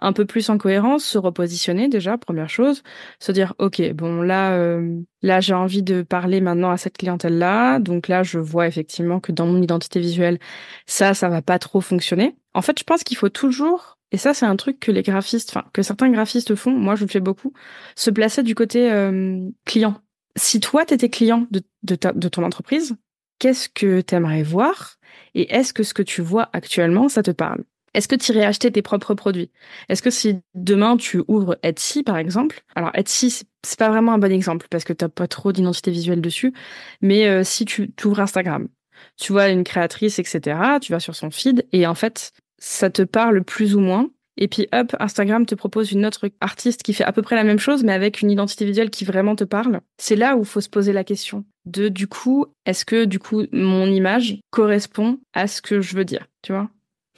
un 0.00 0.12
peu 0.12 0.24
plus 0.24 0.48
en 0.50 0.58
cohérence, 0.58 1.04
se 1.04 1.18
repositionner 1.18 1.88
déjà, 1.88 2.18
première 2.18 2.48
chose, 2.48 2.82
se 3.18 3.32
dire 3.32 3.54
ok 3.58 3.92
bon 3.92 4.22
là 4.22 4.52
euh, 4.54 5.00
là 5.22 5.40
j'ai 5.40 5.54
envie 5.54 5.82
de 5.82 6.02
parler 6.02 6.40
maintenant 6.40 6.70
à 6.70 6.76
cette 6.76 6.96
clientèle 6.98 7.38
là, 7.38 7.78
donc 7.78 8.08
là 8.08 8.22
je 8.22 8.38
vois 8.38 8.66
effectivement 8.66 9.20
que 9.20 9.32
dans 9.32 9.46
mon 9.46 9.62
identité 9.62 10.00
visuelle 10.00 10.38
ça 10.86 11.14
ça 11.14 11.28
va 11.28 11.42
pas 11.42 11.58
trop 11.58 11.80
fonctionner. 11.80 12.36
En 12.54 12.62
fait 12.62 12.78
je 12.78 12.84
pense 12.84 13.04
qu'il 13.04 13.16
faut 13.16 13.28
toujours 13.28 13.98
et 14.12 14.16
ça 14.16 14.34
c'est 14.34 14.46
un 14.46 14.56
truc 14.56 14.80
que 14.80 14.90
les 14.90 15.02
graphistes, 15.02 15.50
enfin 15.50 15.66
que 15.72 15.82
certains 15.82 16.10
graphistes 16.10 16.54
font, 16.54 16.72
moi 16.72 16.94
je 16.96 17.02
le 17.04 17.08
fais 17.10 17.20
beaucoup, 17.20 17.52
se 17.94 18.10
placer 18.10 18.42
du 18.42 18.54
côté 18.54 18.90
euh, 18.90 19.38
client. 19.66 20.00
Si 20.36 20.60
toi 20.60 20.84
t'étais 20.86 21.10
client 21.10 21.46
de, 21.50 21.62
de, 21.82 21.96
de 22.14 22.28
ton 22.28 22.42
entreprise, 22.44 22.96
qu'est-ce 23.38 23.68
que 23.68 24.00
t'aimerais 24.00 24.42
voir 24.42 24.96
et 25.34 25.52
est-ce 25.54 25.72
que 25.72 25.82
ce 25.82 25.94
que 25.94 26.02
tu 26.02 26.22
vois 26.22 26.48
actuellement 26.52 27.08
ça 27.08 27.22
te 27.22 27.30
parle? 27.30 27.64
Est-ce 27.94 28.08
que 28.08 28.14
tu 28.14 28.32
irais 28.32 28.44
acheter 28.44 28.70
tes 28.70 28.82
propres 28.82 29.14
produits? 29.14 29.50
Est-ce 29.88 30.02
que 30.02 30.10
si 30.10 30.38
demain 30.54 30.96
tu 30.96 31.22
ouvres 31.28 31.58
Etsy 31.62 32.02
par 32.02 32.16
exemple, 32.18 32.62
alors 32.74 32.90
Etsy 32.94 33.30
c'est 33.62 33.78
pas 33.78 33.90
vraiment 33.90 34.12
un 34.12 34.18
bon 34.18 34.32
exemple 34.32 34.66
parce 34.70 34.84
que 34.84 34.92
t'as 34.92 35.08
pas 35.08 35.26
trop 35.26 35.52
d'identité 35.52 35.90
visuelle 35.90 36.20
dessus, 36.20 36.52
mais 37.00 37.26
euh, 37.26 37.44
si 37.44 37.64
tu 37.64 37.92
ouvres 38.04 38.20
Instagram, 38.20 38.68
tu 39.16 39.32
vois 39.32 39.48
une 39.48 39.64
créatrice 39.64 40.18
etc, 40.18 40.78
tu 40.80 40.92
vas 40.92 41.00
sur 41.00 41.14
son 41.14 41.30
feed 41.30 41.66
et 41.72 41.86
en 41.86 41.94
fait 41.94 42.32
ça 42.58 42.90
te 42.90 43.02
parle 43.02 43.42
plus 43.42 43.74
ou 43.74 43.80
moins. 43.80 44.08
Et 44.36 44.48
puis 44.48 44.68
hop, 44.72 44.96
Instagram 45.00 45.44
te 45.44 45.54
propose 45.54 45.92
une 45.92 46.06
autre 46.06 46.30
artiste 46.40 46.82
qui 46.82 46.94
fait 46.94 47.04
à 47.04 47.12
peu 47.12 47.20
près 47.20 47.36
la 47.36 47.44
même 47.44 47.58
chose, 47.58 47.84
mais 47.84 47.92
avec 47.92 48.22
une 48.22 48.30
identité 48.30 48.64
visuelle 48.64 48.88
qui 48.88 49.04
vraiment 49.04 49.36
te 49.36 49.44
parle. 49.44 49.80
C'est 49.98 50.16
là 50.16 50.36
où 50.36 50.40
il 50.40 50.46
faut 50.46 50.62
se 50.62 50.68
poser 50.68 50.92
la 50.92 51.04
question 51.04 51.44
de 51.66 51.88
du 51.88 52.06
coup, 52.06 52.46
est-ce 52.64 52.84
que 52.84 53.04
du 53.04 53.18
coup 53.18 53.44
mon 53.52 53.86
image 53.86 54.40
correspond 54.50 55.18
à 55.34 55.46
ce 55.46 55.60
que 55.60 55.80
je 55.80 55.94
veux 55.94 56.04
dire, 56.04 56.26
tu 56.42 56.52
vois? 56.52 56.70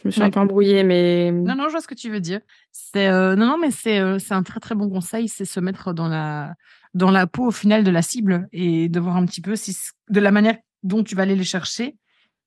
Je 0.02 0.08
me 0.08 0.10
suis 0.10 0.22
un 0.22 0.30
peu 0.30 0.40
embrouillée, 0.40 0.82
mais. 0.82 1.30
Non, 1.30 1.54
non, 1.54 1.66
je 1.66 1.70
vois 1.70 1.80
ce 1.80 1.86
que 1.86 1.94
tu 1.94 2.10
veux 2.10 2.20
dire. 2.20 2.40
C'est 2.72 3.06
euh, 3.06 3.36
non, 3.36 3.46
non, 3.46 3.58
mais 3.58 3.70
c'est 3.70 4.00
euh, 4.00 4.18
un 4.30 4.42
très 4.42 4.58
très 4.58 4.74
bon 4.74 4.90
conseil, 4.90 5.28
c'est 5.28 5.44
se 5.44 5.60
mettre 5.60 5.92
dans 5.92 6.08
la 6.08 6.54
dans 6.94 7.10
la 7.10 7.26
peau 7.26 7.46
au 7.46 7.50
final 7.52 7.84
de 7.84 7.90
la 7.90 8.02
cible 8.02 8.48
et 8.52 8.88
de 8.88 9.00
voir 9.00 9.16
un 9.16 9.24
petit 9.24 9.40
peu 9.40 9.54
si 9.54 9.76
de 10.10 10.20
la 10.20 10.32
manière 10.32 10.56
dont 10.82 11.04
tu 11.04 11.14
vas 11.14 11.22
aller 11.22 11.36
les 11.36 11.44
chercher, 11.44 11.96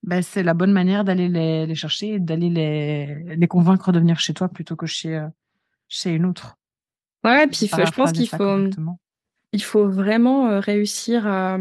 ben, 0.04 0.22
c'est 0.22 0.44
la 0.44 0.54
bonne 0.54 0.74
manière 0.74 1.06
d'aller 1.06 1.30
les, 1.30 1.66
les 1.66 1.76
chercher, 1.76 2.20
d'aller 2.20 2.50
les 2.50 3.36
les 3.38 3.48
convaincre 3.48 3.94
de 3.94 4.00
venir 4.00 4.20
chez 4.20 4.34
toi 4.34 4.50
plutôt 4.50 4.76
que 4.76 4.86
chez 4.86 5.16
euh, 5.16 5.28
chez 5.88 6.12
une 6.12 6.26
autre. 6.26 6.58
Ouais, 7.24 7.48
puis 7.48 7.68
je 7.68 7.92
pense 7.92 8.12
qu'il 8.12 8.28
faut 8.28 8.70
il 9.54 9.64
faut 9.64 9.88
vraiment 9.88 10.60
réussir 10.60 11.26
à, 11.26 11.58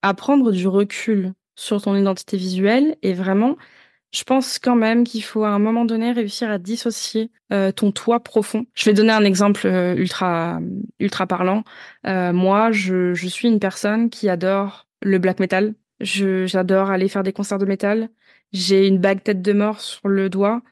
à 0.00 0.14
prendre 0.14 0.50
du 0.50 0.66
recul 0.66 1.34
sur 1.56 1.82
ton 1.82 1.94
identité 1.94 2.38
visuelle 2.38 2.96
et 3.02 3.12
vraiment 3.12 3.56
je 4.14 4.22
pense 4.22 4.60
quand 4.60 4.76
même 4.76 5.04
qu'il 5.04 5.24
faut 5.24 5.44
à 5.44 5.48
un 5.48 5.58
moment 5.58 5.84
donné 5.84 6.12
réussir 6.12 6.48
à 6.48 6.58
dissocier 6.58 7.32
euh, 7.52 7.72
ton 7.72 7.90
toi 7.90 8.20
profond. 8.20 8.64
Je 8.74 8.84
vais 8.84 8.94
donner 8.94 9.12
un 9.12 9.24
exemple 9.24 9.66
euh, 9.66 9.96
ultra 9.96 10.60
ultra 11.00 11.26
parlant. 11.26 11.64
Euh, 12.06 12.32
moi, 12.32 12.70
je, 12.70 13.12
je 13.14 13.26
suis 13.26 13.48
une 13.48 13.58
personne 13.58 14.10
qui 14.10 14.28
adore 14.28 14.86
le 15.02 15.18
black 15.18 15.40
metal. 15.40 15.74
j'adore 16.00 16.90
aller 16.90 17.08
faire 17.08 17.24
des 17.24 17.32
concerts 17.32 17.58
de 17.58 17.66
métal. 17.66 18.08
J'ai 18.52 18.86
une 18.86 18.98
bague 18.98 19.22
tête 19.22 19.42
de 19.42 19.52
mort 19.52 19.80
sur 19.80 20.08
le 20.08 20.30
doigt. 20.30 20.62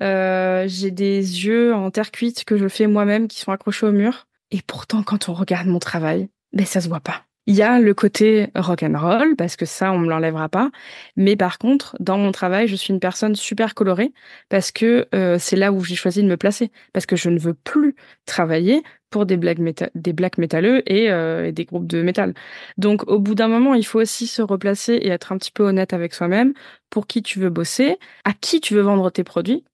j'ai 0.00 0.90
des 0.90 1.46
yeux 1.46 1.74
en 1.74 1.90
terre 1.90 2.10
cuite 2.10 2.44
que 2.44 2.58
je 2.58 2.68
fais 2.68 2.86
moi-même 2.86 3.28
qui 3.28 3.40
sont 3.40 3.52
accrochés 3.52 3.86
au 3.86 3.92
mur. 3.92 4.26
Et 4.50 4.60
pourtant, 4.66 5.02
quand 5.02 5.28
on 5.28 5.32
regarde 5.32 5.68
mon 5.68 5.78
travail, 5.78 6.28
ben 6.52 6.66
ça 6.66 6.80
se 6.80 6.88
voit 6.88 7.00
pas. 7.00 7.24
Il 7.46 7.54
y 7.56 7.62
a 7.62 7.80
le 7.80 7.94
côté 7.94 8.48
rock 8.54 8.82
and 8.82 8.96
roll 8.96 9.34
parce 9.34 9.56
que 9.56 9.64
ça 9.64 9.92
on 9.92 9.98
me 9.98 10.08
l'enlèvera 10.08 10.48
pas, 10.48 10.70
mais 11.16 11.36
par 11.36 11.58
contre 11.58 11.96
dans 11.98 12.18
mon 12.18 12.32
travail 12.32 12.68
je 12.68 12.76
suis 12.76 12.92
une 12.92 13.00
personne 13.00 13.34
super 13.34 13.74
colorée 13.74 14.12
parce 14.50 14.70
que 14.70 15.08
euh, 15.14 15.38
c'est 15.38 15.56
là 15.56 15.72
où 15.72 15.82
j'ai 15.82 15.94
choisi 15.96 16.22
de 16.22 16.28
me 16.28 16.36
placer 16.36 16.70
parce 16.92 17.06
que 17.06 17.16
je 17.16 17.30
ne 17.30 17.38
veux 17.38 17.54
plus 17.54 17.96
travailler 18.26 18.82
pour 19.10 19.26
des 19.26 19.36
black, 19.36 19.58
des 19.94 20.12
black 20.12 20.38
métalleux 20.38 20.82
euh, 20.90 21.44
et, 21.46 21.52
des 21.52 21.64
groupes 21.64 21.86
de 21.86 22.02
métal. 22.02 22.34
Donc 22.76 23.08
au 23.08 23.18
bout 23.18 23.34
d'un 23.34 23.48
moment 23.48 23.74
il 23.74 23.84
faut 23.86 24.00
aussi 24.00 24.26
se 24.26 24.42
replacer 24.42 24.94
et 24.94 25.08
être 25.08 25.32
un 25.32 25.38
petit 25.38 25.52
peu 25.52 25.64
honnête 25.64 25.92
avec 25.92 26.14
soi-même 26.14 26.52
pour 26.90 27.06
qui 27.06 27.22
tu 27.22 27.40
veux 27.40 27.50
bosser, 27.50 27.98
à 28.24 28.32
qui 28.34 28.60
tu 28.60 28.74
veux 28.74 28.82
vendre 28.82 29.10
tes 29.10 29.24
produits 29.24 29.64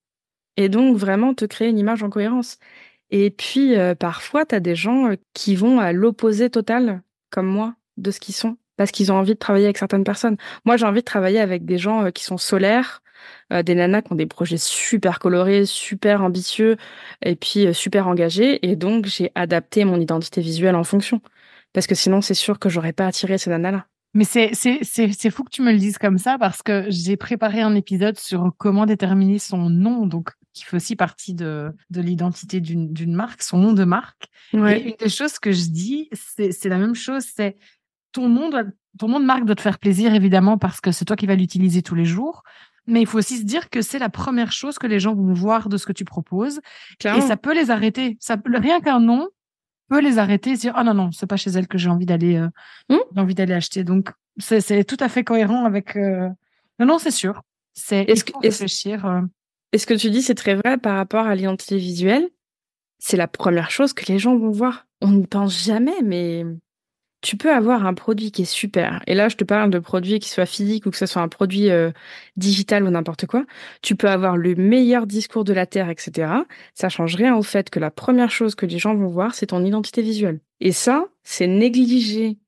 et 0.56 0.68
donc 0.68 0.96
vraiment 0.96 1.34
te 1.34 1.44
créer 1.44 1.68
une 1.68 1.78
image 1.78 2.02
en 2.02 2.10
cohérence. 2.10 2.58
Et 3.10 3.30
puis 3.30 3.76
euh, 3.76 3.94
parfois 3.94 4.46
tu 4.46 4.54
as 4.54 4.60
des 4.60 4.76
gens 4.76 5.10
qui 5.34 5.56
vont 5.56 5.80
à 5.80 5.92
l'opposé 5.92 6.50
total 6.50 7.02
comme 7.30 7.46
moi 7.46 7.74
de 7.96 8.10
ce 8.10 8.20
qu'ils 8.20 8.34
sont 8.34 8.56
parce 8.76 8.90
qu'ils 8.90 9.10
ont 9.12 9.16
envie 9.16 9.34
de 9.34 9.38
travailler 9.38 9.66
avec 9.66 9.78
certaines 9.78 10.04
personnes. 10.04 10.36
Moi, 10.64 10.76
j'ai 10.76 10.86
envie 10.86 11.00
de 11.00 11.04
travailler 11.04 11.40
avec 11.40 11.64
des 11.64 11.78
gens 11.78 12.04
euh, 12.04 12.10
qui 12.10 12.24
sont 12.24 12.38
solaires, 12.38 13.02
euh, 13.52 13.62
des 13.62 13.74
nanas 13.74 14.02
qui 14.02 14.12
ont 14.12 14.16
des 14.16 14.26
projets 14.26 14.58
super 14.58 15.18
colorés, 15.18 15.66
super 15.66 16.22
ambitieux 16.22 16.76
et 17.22 17.36
puis 17.36 17.66
euh, 17.66 17.72
super 17.72 18.06
engagés. 18.08 18.66
Et 18.68 18.76
donc, 18.76 19.06
j'ai 19.06 19.32
adapté 19.34 19.84
mon 19.84 20.00
identité 20.00 20.40
visuelle 20.40 20.76
en 20.76 20.84
fonction. 20.84 21.20
Parce 21.72 21.86
que 21.86 21.94
sinon, 21.94 22.20
c'est 22.20 22.34
sûr 22.34 22.58
que 22.58 22.68
j'aurais 22.68 22.92
pas 22.92 23.06
attiré 23.06 23.38
ces 23.38 23.50
nanas-là. 23.50 23.86
Mais 24.14 24.24
c'est, 24.24 24.54
fou 25.30 25.44
que 25.44 25.50
tu 25.50 25.60
me 25.60 25.72
le 25.72 25.78
dises 25.78 25.98
comme 25.98 26.16
ça 26.16 26.38
parce 26.38 26.62
que 26.62 26.86
j'ai 26.88 27.18
préparé 27.18 27.60
un 27.60 27.74
épisode 27.74 28.18
sur 28.18 28.50
comment 28.56 28.86
déterminer 28.86 29.38
son 29.38 29.68
nom, 29.68 30.06
donc 30.06 30.30
qui 30.56 30.64
fait 30.64 30.76
aussi 30.76 30.96
partie 30.96 31.34
de, 31.34 31.70
de 31.90 32.00
l'identité 32.00 32.60
d'une, 32.60 33.14
marque, 33.14 33.42
son 33.42 33.58
nom 33.58 33.72
de 33.72 33.84
marque. 33.84 34.26
Et 34.52 34.88
une 34.88 34.96
des 34.98 35.08
choses 35.08 35.38
que 35.38 35.52
je 35.52 35.68
dis, 35.68 36.08
c'est, 36.12 36.64
la 36.64 36.78
même 36.78 36.94
chose, 36.94 37.24
c'est 37.34 37.56
ton 38.12 38.28
nom, 38.28 38.48
doit, 38.48 38.64
ton 38.98 39.08
nom 39.08 39.20
de 39.20 39.26
marque 39.26 39.44
doit 39.44 39.54
te 39.54 39.60
faire 39.60 39.78
plaisir 39.78 40.14
évidemment 40.14 40.56
parce 40.56 40.80
que 40.80 40.92
c'est 40.92 41.04
toi 41.04 41.16
qui 41.16 41.26
vas 41.26 41.34
l'utiliser 41.34 41.82
tous 41.82 41.94
les 41.94 42.06
jours. 42.06 42.42
Mais 42.86 43.00
il 43.00 43.06
faut 43.06 43.18
aussi 43.18 43.38
se 43.38 43.44
dire 43.44 43.68
que 43.68 43.82
c'est 43.82 43.98
la 43.98 44.08
première 44.08 44.52
chose 44.52 44.78
que 44.78 44.86
les 44.86 45.00
gens 45.00 45.14
vont 45.14 45.34
voir 45.34 45.68
de 45.68 45.76
ce 45.76 45.86
que 45.86 45.92
tu 45.92 46.04
proposes. 46.04 46.60
Et 47.04 47.20
ça 47.20 47.36
peut 47.36 47.52
les 47.52 47.70
arrêter. 47.70 48.16
Ça, 48.20 48.36
rien 48.46 48.80
qu'un 48.80 49.00
nom, 49.00 49.28
peut 49.88 50.00
les 50.00 50.18
arrêter 50.18 50.50
et 50.50 50.56
dire 50.56 50.72
ah 50.76 50.84
non 50.84 50.94
non 50.94 51.12
c'est 51.12 51.26
pas 51.26 51.36
chez 51.36 51.50
elle 51.50 51.68
que 51.68 51.78
j'ai 51.78 51.88
envie 51.88 52.06
d'aller 52.06 52.36
euh, 52.36 52.48
mmh. 52.88 53.18
envie 53.18 53.34
d'aller 53.34 53.54
acheter 53.54 53.84
donc 53.84 54.10
c'est 54.38 54.84
tout 54.84 54.96
à 55.00 55.08
fait 55.08 55.24
cohérent 55.24 55.64
avec 55.64 55.96
euh... 55.96 56.28
non 56.78 56.86
non 56.86 56.98
c'est 56.98 57.10
sûr 57.10 57.42
c'est 57.72 58.02
est-ce 58.02 58.24
que 58.24 58.32
réfléchir 58.42 59.06
euh... 59.06 59.20
et 59.72 59.78
ce 59.78 59.86
que 59.86 59.94
tu 59.94 60.10
dis 60.10 60.22
c'est 60.22 60.34
très 60.34 60.54
vrai 60.54 60.78
par 60.78 60.96
rapport 60.96 61.26
à 61.26 61.34
l'identité 61.34 61.76
visuelle 61.76 62.28
c'est 62.98 63.16
la 63.16 63.28
première 63.28 63.70
chose 63.70 63.92
que 63.92 64.10
les 64.10 64.18
gens 64.18 64.36
vont 64.36 64.50
voir 64.50 64.86
on 65.00 65.12
n'y 65.12 65.26
pense 65.26 65.64
jamais 65.64 66.02
mais 66.02 66.44
tu 67.26 67.36
peux 67.36 67.52
avoir 67.52 67.86
un 67.86 67.94
produit 67.94 68.30
qui 68.30 68.42
est 68.42 68.44
super. 68.44 69.02
Et 69.08 69.14
là, 69.14 69.28
je 69.28 69.36
te 69.36 69.42
parle 69.42 69.70
de 69.70 69.80
produits 69.80 70.20
qui 70.20 70.28
soient 70.28 70.46
physiques 70.46 70.86
ou 70.86 70.90
que 70.90 70.96
ce 70.96 71.06
soit 71.06 71.22
un 71.22 71.28
produit 71.28 71.70
euh, 71.70 71.90
digital 72.36 72.84
ou 72.84 72.90
n'importe 72.90 73.26
quoi. 73.26 73.44
Tu 73.82 73.96
peux 73.96 74.08
avoir 74.08 74.36
le 74.36 74.54
meilleur 74.54 75.08
discours 75.08 75.42
de 75.42 75.52
la 75.52 75.66
Terre, 75.66 75.90
etc. 75.90 76.30
Ça 76.74 76.88
change 76.88 77.16
rien 77.16 77.34
au 77.34 77.42
fait 77.42 77.68
que 77.68 77.80
la 77.80 77.90
première 77.90 78.30
chose 78.30 78.54
que 78.54 78.64
les 78.64 78.78
gens 78.78 78.94
vont 78.94 79.08
voir, 79.08 79.34
c'est 79.34 79.46
ton 79.46 79.64
identité 79.64 80.02
visuelle. 80.02 80.38
Et 80.60 80.70
ça, 80.70 81.06
c'est 81.24 81.48
négligé, 81.48 82.38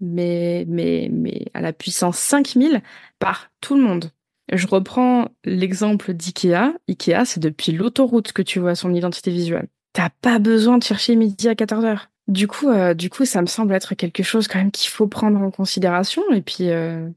mais, 0.00 0.64
mais, 0.68 1.08
mais 1.10 1.46
à 1.52 1.60
la 1.60 1.72
puissance 1.72 2.18
5000 2.18 2.82
par 3.18 3.50
tout 3.60 3.74
le 3.74 3.82
monde. 3.82 4.10
Je 4.52 4.66
reprends 4.66 5.28
l'exemple 5.44 6.12
d'IKEA. 6.12 6.74
IKEA, 6.88 7.24
c'est 7.24 7.40
depuis 7.40 7.72
l'autoroute 7.72 8.32
que 8.32 8.42
tu 8.42 8.58
vois 8.60 8.74
son 8.74 8.94
identité 8.94 9.30
visuelle. 9.30 9.68
T'as 9.92 10.10
pas 10.20 10.38
besoin 10.38 10.78
de 10.78 10.84
chercher 10.84 11.16
midi 11.16 11.48
à 11.48 11.54
14 11.54 11.84
heures. 11.84 12.10
Du 12.26 12.46
coup, 12.48 12.68
euh, 12.68 12.94
du 12.94 13.10
coup, 13.10 13.24
ça 13.24 13.42
me 13.42 13.46
semble 13.46 13.74
être 13.74 13.94
quelque 13.94 14.22
chose 14.22 14.48
quand 14.48 14.58
même 14.58 14.70
qu'il 14.70 14.90
faut 14.90 15.06
prendre 15.06 15.40
en 15.40 15.50
considération. 15.50 16.22
Et 16.32 16.42
puis, 16.42 16.70
euh, 16.70 17.08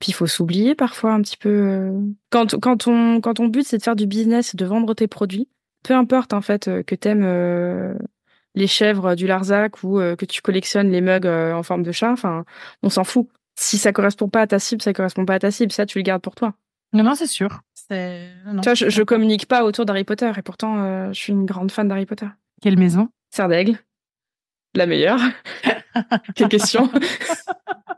puis 0.00 0.10
il 0.10 0.14
faut 0.14 0.26
s'oublier 0.26 0.74
parfois 0.74 1.12
un 1.12 1.22
petit 1.22 1.36
peu. 1.36 1.48
Euh. 1.48 2.00
Quand, 2.30 2.58
quand, 2.60 2.86
on, 2.86 3.20
quand 3.20 3.34
ton 3.34 3.46
but 3.46 3.66
c'est 3.66 3.78
de 3.78 3.82
faire 3.82 3.96
du 3.96 4.06
business, 4.06 4.56
de 4.56 4.64
vendre 4.64 4.94
tes 4.94 5.08
produits, 5.08 5.48
peu 5.82 5.94
importe 5.94 6.32
en 6.32 6.40
fait 6.40 6.70
que 6.84 6.94
t'aimes 6.94 7.98
les 8.54 8.66
chèvres 8.66 9.14
du 9.14 9.26
Larzac 9.26 9.82
ou 9.82 9.98
que 9.98 10.24
tu 10.26 10.42
collectionnes 10.42 10.90
les 10.90 11.00
mugs 11.00 11.26
en 11.26 11.62
forme 11.62 11.82
de 11.82 11.92
chat, 11.92 12.12
enfin, 12.12 12.44
on 12.82 12.90
s'en 12.90 13.04
fout. 13.04 13.28
Si 13.60 13.76
ça 13.76 13.92
correspond 13.92 14.28
pas 14.30 14.40
à 14.40 14.46
ta 14.46 14.58
cible, 14.58 14.80
ça 14.80 14.94
correspond 14.94 15.26
pas 15.26 15.34
à 15.34 15.38
ta 15.38 15.50
cible. 15.50 15.70
Ça, 15.70 15.84
tu 15.84 15.98
le 15.98 16.02
gardes 16.02 16.22
pour 16.22 16.34
toi. 16.34 16.54
Non, 16.94 17.04
non, 17.04 17.14
c'est 17.14 17.26
sûr. 17.26 17.60
tu 17.90 17.94
vois, 18.64 18.72
je, 18.74 18.88
je 18.88 19.02
communique 19.02 19.46
pas 19.46 19.64
autour 19.64 19.84
d'Harry 19.84 20.04
Potter 20.04 20.32
et 20.34 20.42
pourtant, 20.42 21.12
je 21.12 21.18
suis 21.18 21.32
une 21.34 21.44
grande 21.44 21.70
fan 21.70 21.86
d'Harry 21.86 22.06
Potter. 22.06 22.26
Quelle 22.62 22.78
maison? 22.78 23.10
Serre 23.30 23.48
d'aigle. 23.48 23.78
la 24.74 24.86
meilleure. 24.86 25.20
Quelle 26.34 26.48
question? 26.48 26.90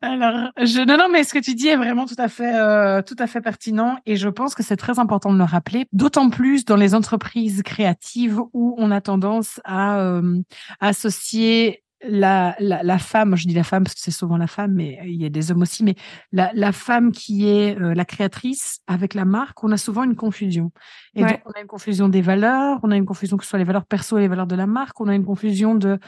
Alors, 0.00 0.50
je, 0.58 0.86
non, 0.86 0.96
non, 0.96 1.08
mais 1.10 1.24
ce 1.24 1.34
que 1.34 1.38
tu 1.38 1.54
dis 1.54 1.68
est 1.68 1.76
vraiment 1.76 2.06
tout 2.06 2.14
à 2.18 2.28
fait, 2.28 2.54
euh, 2.54 3.02
tout 3.02 3.16
à 3.18 3.26
fait 3.26 3.40
pertinent 3.40 3.98
et 4.06 4.16
je 4.16 4.28
pense 4.28 4.54
que 4.54 4.62
c'est 4.62 4.76
très 4.76 4.98
important 4.98 5.32
de 5.32 5.38
le 5.38 5.44
rappeler, 5.44 5.86
d'autant 5.92 6.30
plus 6.30 6.64
dans 6.64 6.76
les 6.76 6.94
entreprises 6.94 7.62
créatives 7.62 8.40
où 8.52 8.74
on 8.78 8.90
a 8.90 9.00
tendance 9.00 9.60
à 9.64 9.98
euh, 10.00 10.40
associer 10.80 11.82
la, 12.02 12.54
la, 12.60 12.82
la, 12.82 12.98
femme, 12.98 13.36
je 13.36 13.46
dis 13.46 13.54
la 13.54 13.64
femme 13.64 13.82
parce 13.84 13.94
que 13.94 14.00
c'est 14.00 14.12
souvent 14.12 14.36
la 14.36 14.46
femme, 14.46 14.72
mais 14.72 15.00
il 15.04 15.20
y 15.20 15.26
a 15.26 15.28
des 15.28 15.50
hommes 15.50 15.62
aussi, 15.62 15.82
mais 15.82 15.96
la, 16.32 16.50
la 16.54 16.72
femme 16.72 17.10
qui 17.10 17.48
est 17.48 17.78
euh, 17.78 17.94
la 17.94 18.04
créatrice 18.04 18.80
avec 18.86 19.14
la 19.14 19.24
marque, 19.24 19.62
on 19.64 19.72
a 19.72 19.76
souvent 19.76 20.04
une 20.04 20.14
confusion. 20.14 20.70
Et 21.14 21.22
donc, 21.22 21.40
on 21.44 21.50
a 21.50 21.60
une 21.60 21.66
confusion 21.66 22.08
des 22.08 22.22
valeurs, 22.22 22.78
on 22.82 22.90
a 22.90 22.96
une 22.96 23.06
confusion 23.06 23.36
que 23.36 23.44
ce 23.44 23.50
soit 23.50 23.58
les 23.58 23.64
valeurs 23.64 23.86
perso 23.86 24.16
et 24.18 24.20
les 24.20 24.28
valeurs 24.28 24.46
de 24.46 24.54
la 24.54 24.66
marque, 24.66 25.00
on 25.00 25.08
a 25.08 25.14
une 25.14 25.24
confusion 25.24 25.74
de 25.74 25.98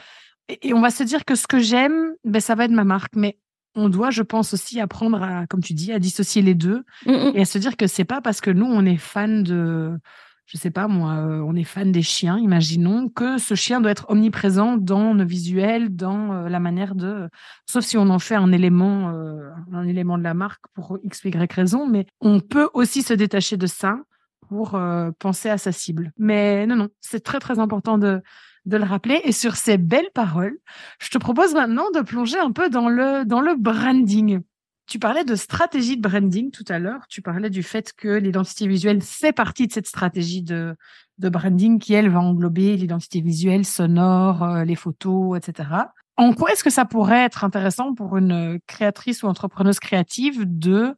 et, 0.61 0.73
on 0.73 0.81
va 0.81 0.89
se 0.89 1.03
dire 1.03 1.25
que 1.25 1.35
ce 1.35 1.47
que 1.47 1.59
j'aime, 1.59 2.13
ben, 2.23 2.39
ça 2.39 2.55
va 2.55 2.65
être 2.65 2.71
ma 2.71 2.83
marque. 2.83 3.15
Mais 3.15 3.37
on 3.75 3.89
doit, 3.89 4.09
je 4.09 4.23
pense 4.23 4.53
aussi, 4.53 4.79
apprendre 4.79 5.21
à, 5.23 5.47
comme 5.47 5.61
tu 5.61 5.73
dis, 5.73 5.91
à 5.91 5.99
dissocier 5.99 6.41
les 6.41 6.55
deux 6.55 6.83
mmh, 7.05 7.11
mmh. 7.11 7.31
et 7.35 7.41
à 7.41 7.45
se 7.45 7.57
dire 7.57 7.77
que 7.77 7.87
c'est 7.87 8.05
pas 8.05 8.21
parce 8.21 8.41
que 8.41 8.51
nous, 8.51 8.65
on 8.65 8.85
est 8.85 8.97
fan 8.97 9.43
de, 9.43 9.97
je 10.51 10.57
sais 10.57 10.71
pas 10.71 10.89
moi, 10.89 11.13
euh, 11.13 11.39
on 11.39 11.55
est 11.55 11.63
fan 11.63 11.93
des 11.93 12.01
chiens, 12.01 12.37
imaginons, 12.37 13.07
que 13.07 13.37
ce 13.37 13.55
chien 13.55 13.79
doit 13.79 13.91
être 13.91 14.05
omniprésent 14.09 14.75
dans 14.75 15.15
nos 15.15 15.25
visuels, 15.25 15.95
dans 15.95 16.33
euh, 16.33 16.49
la 16.49 16.59
manière 16.59 16.93
de, 16.93 17.29
sauf 17.65 17.85
si 17.85 17.97
on 17.97 18.09
en 18.09 18.19
fait 18.19 18.35
un 18.35 18.51
élément, 18.51 19.11
euh, 19.11 19.49
un 19.71 19.87
élément 19.87 20.17
de 20.17 20.23
la 20.23 20.33
marque 20.33 20.65
pour 20.73 20.99
x, 21.03 21.23
y 21.23 21.53
raison, 21.53 21.87
mais 21.87 22.05
on 22.19 22.41
peut 22.41 22.69
aussi 22.73 23.01
se 23.01 23.13
détacher 23.13 23.55
de 23.55 23.67
ça 23.67 23.97
pour 24.49 24.77
penser 25.17 25.49
à 25.49 25.57
sa 25.57 25.71
cible. 25.71 26.11
Mais 26.17 26.67
non, 26.67 26.75
non, 26.75 26.89
c'est 26.99 27.23
très 27.23 27.39
très 27.39 27.57
important 27.57 27.97
de 27.97 28.21
de 28.65 28.77
le 28.77 28.83
rappeler. 28.83 29.21
Et 29.23 29.31
sur 29.31 29.55
ces 29.55 29.77
belles 29.77 30.09
paroles, 30.13 30.57
je 30.99 31.09
te 31.09 31.17
propose 31.17 31.53
maintenant 31.53 31.89
de 31.93 32.01
plonger 32.01 32.37
un 32.37 32.51
peu 32.51 32.69
dans 32.69 32.89
le, 32.89 33.25
dans 33.25 33.41
le 33.41 33.55
branding. 33.55 34.41
Tu 34.87 34.99
parlais 34.99 35.23
de 35.23 35.35
stratégie 35.35 35.95
de 35.95 36.01
branding 36.01 36.51
tout 36.51 36.65
à 36.67 36.79
l'heure. 36.79 37.07
Tu 37.07 37.21
parlais 37.21 37.49
du 37.49 37.63
fait 37.63 37.93
que 37.93 38.09
l'identité 38.09 38.67
visuelle 38.67 39.01
fait 39.01 39.31
partie 39.31 39.67
de 39.67 39.73
cette 39.73 39.87
stratégie 39.87 40.41
de, 40.41 40.75
de 41.17 41.29
branding 41.29 41.79
qui, 41.79 41.93
elle, 41.93 42.09
va 42.09 42.19
englober 42.19 42.75
l'identité 42.75 43.21
visuelle, 43.21 43.65
sonore, 43.65 44.43
euh, 44.43 44.63
les 44.65 44.75
photos, 44.75 45.37
etc. 45.37 45.69
En 46.17 46.33
quoi 46.33 46.51
est-ce 46.51 46.63
que 46.63 46.69
ça 46.69 46.85
pourrait 46.85 47.23
être 47.23 47.43
intéressant 47.43 47.93
pour 47.93 48.17
une 48.17 48.59
créatrice 48.67 49.23
ou 49.23 49.27
entrepreneuse 49.27 49.79
créative 49.79 50.43
de 50.45 50.93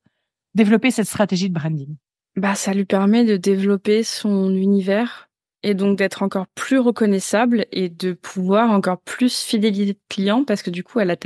développer 0.55 0.91
cette 0.91 1.07
stratégie 1.07 1.49
de 1.49 1.53
branding? 1.53 1.95
Bah, 2.35 2.55
ça 2.55 2.73
lui 2.73 2.85
permet 2.85 3.25
de 3.25 3.37
développer 3.37 4.01
son 4.03 4.49
univers 4.55 5.29
et 5.63 5.73
donc 5.73 5.97
d'être 5.97 6.21
encore 6.23 6.47
plus 6.55 6.79
reconnaissable 6.79 7.65
et 7.71 7.89
de 7.89 8.13
pouvoir 8.13 8.71
encore 8.71 8.99
plus 8.99 9.41
fidéliser 9.41 9.93
le 9.93 9.99
client 10.09 10.43
parce 10.43 10.61
que 10.61 10.69
du 10.69 10.83
coup, 10.83 10.99
elle 10.99 11.17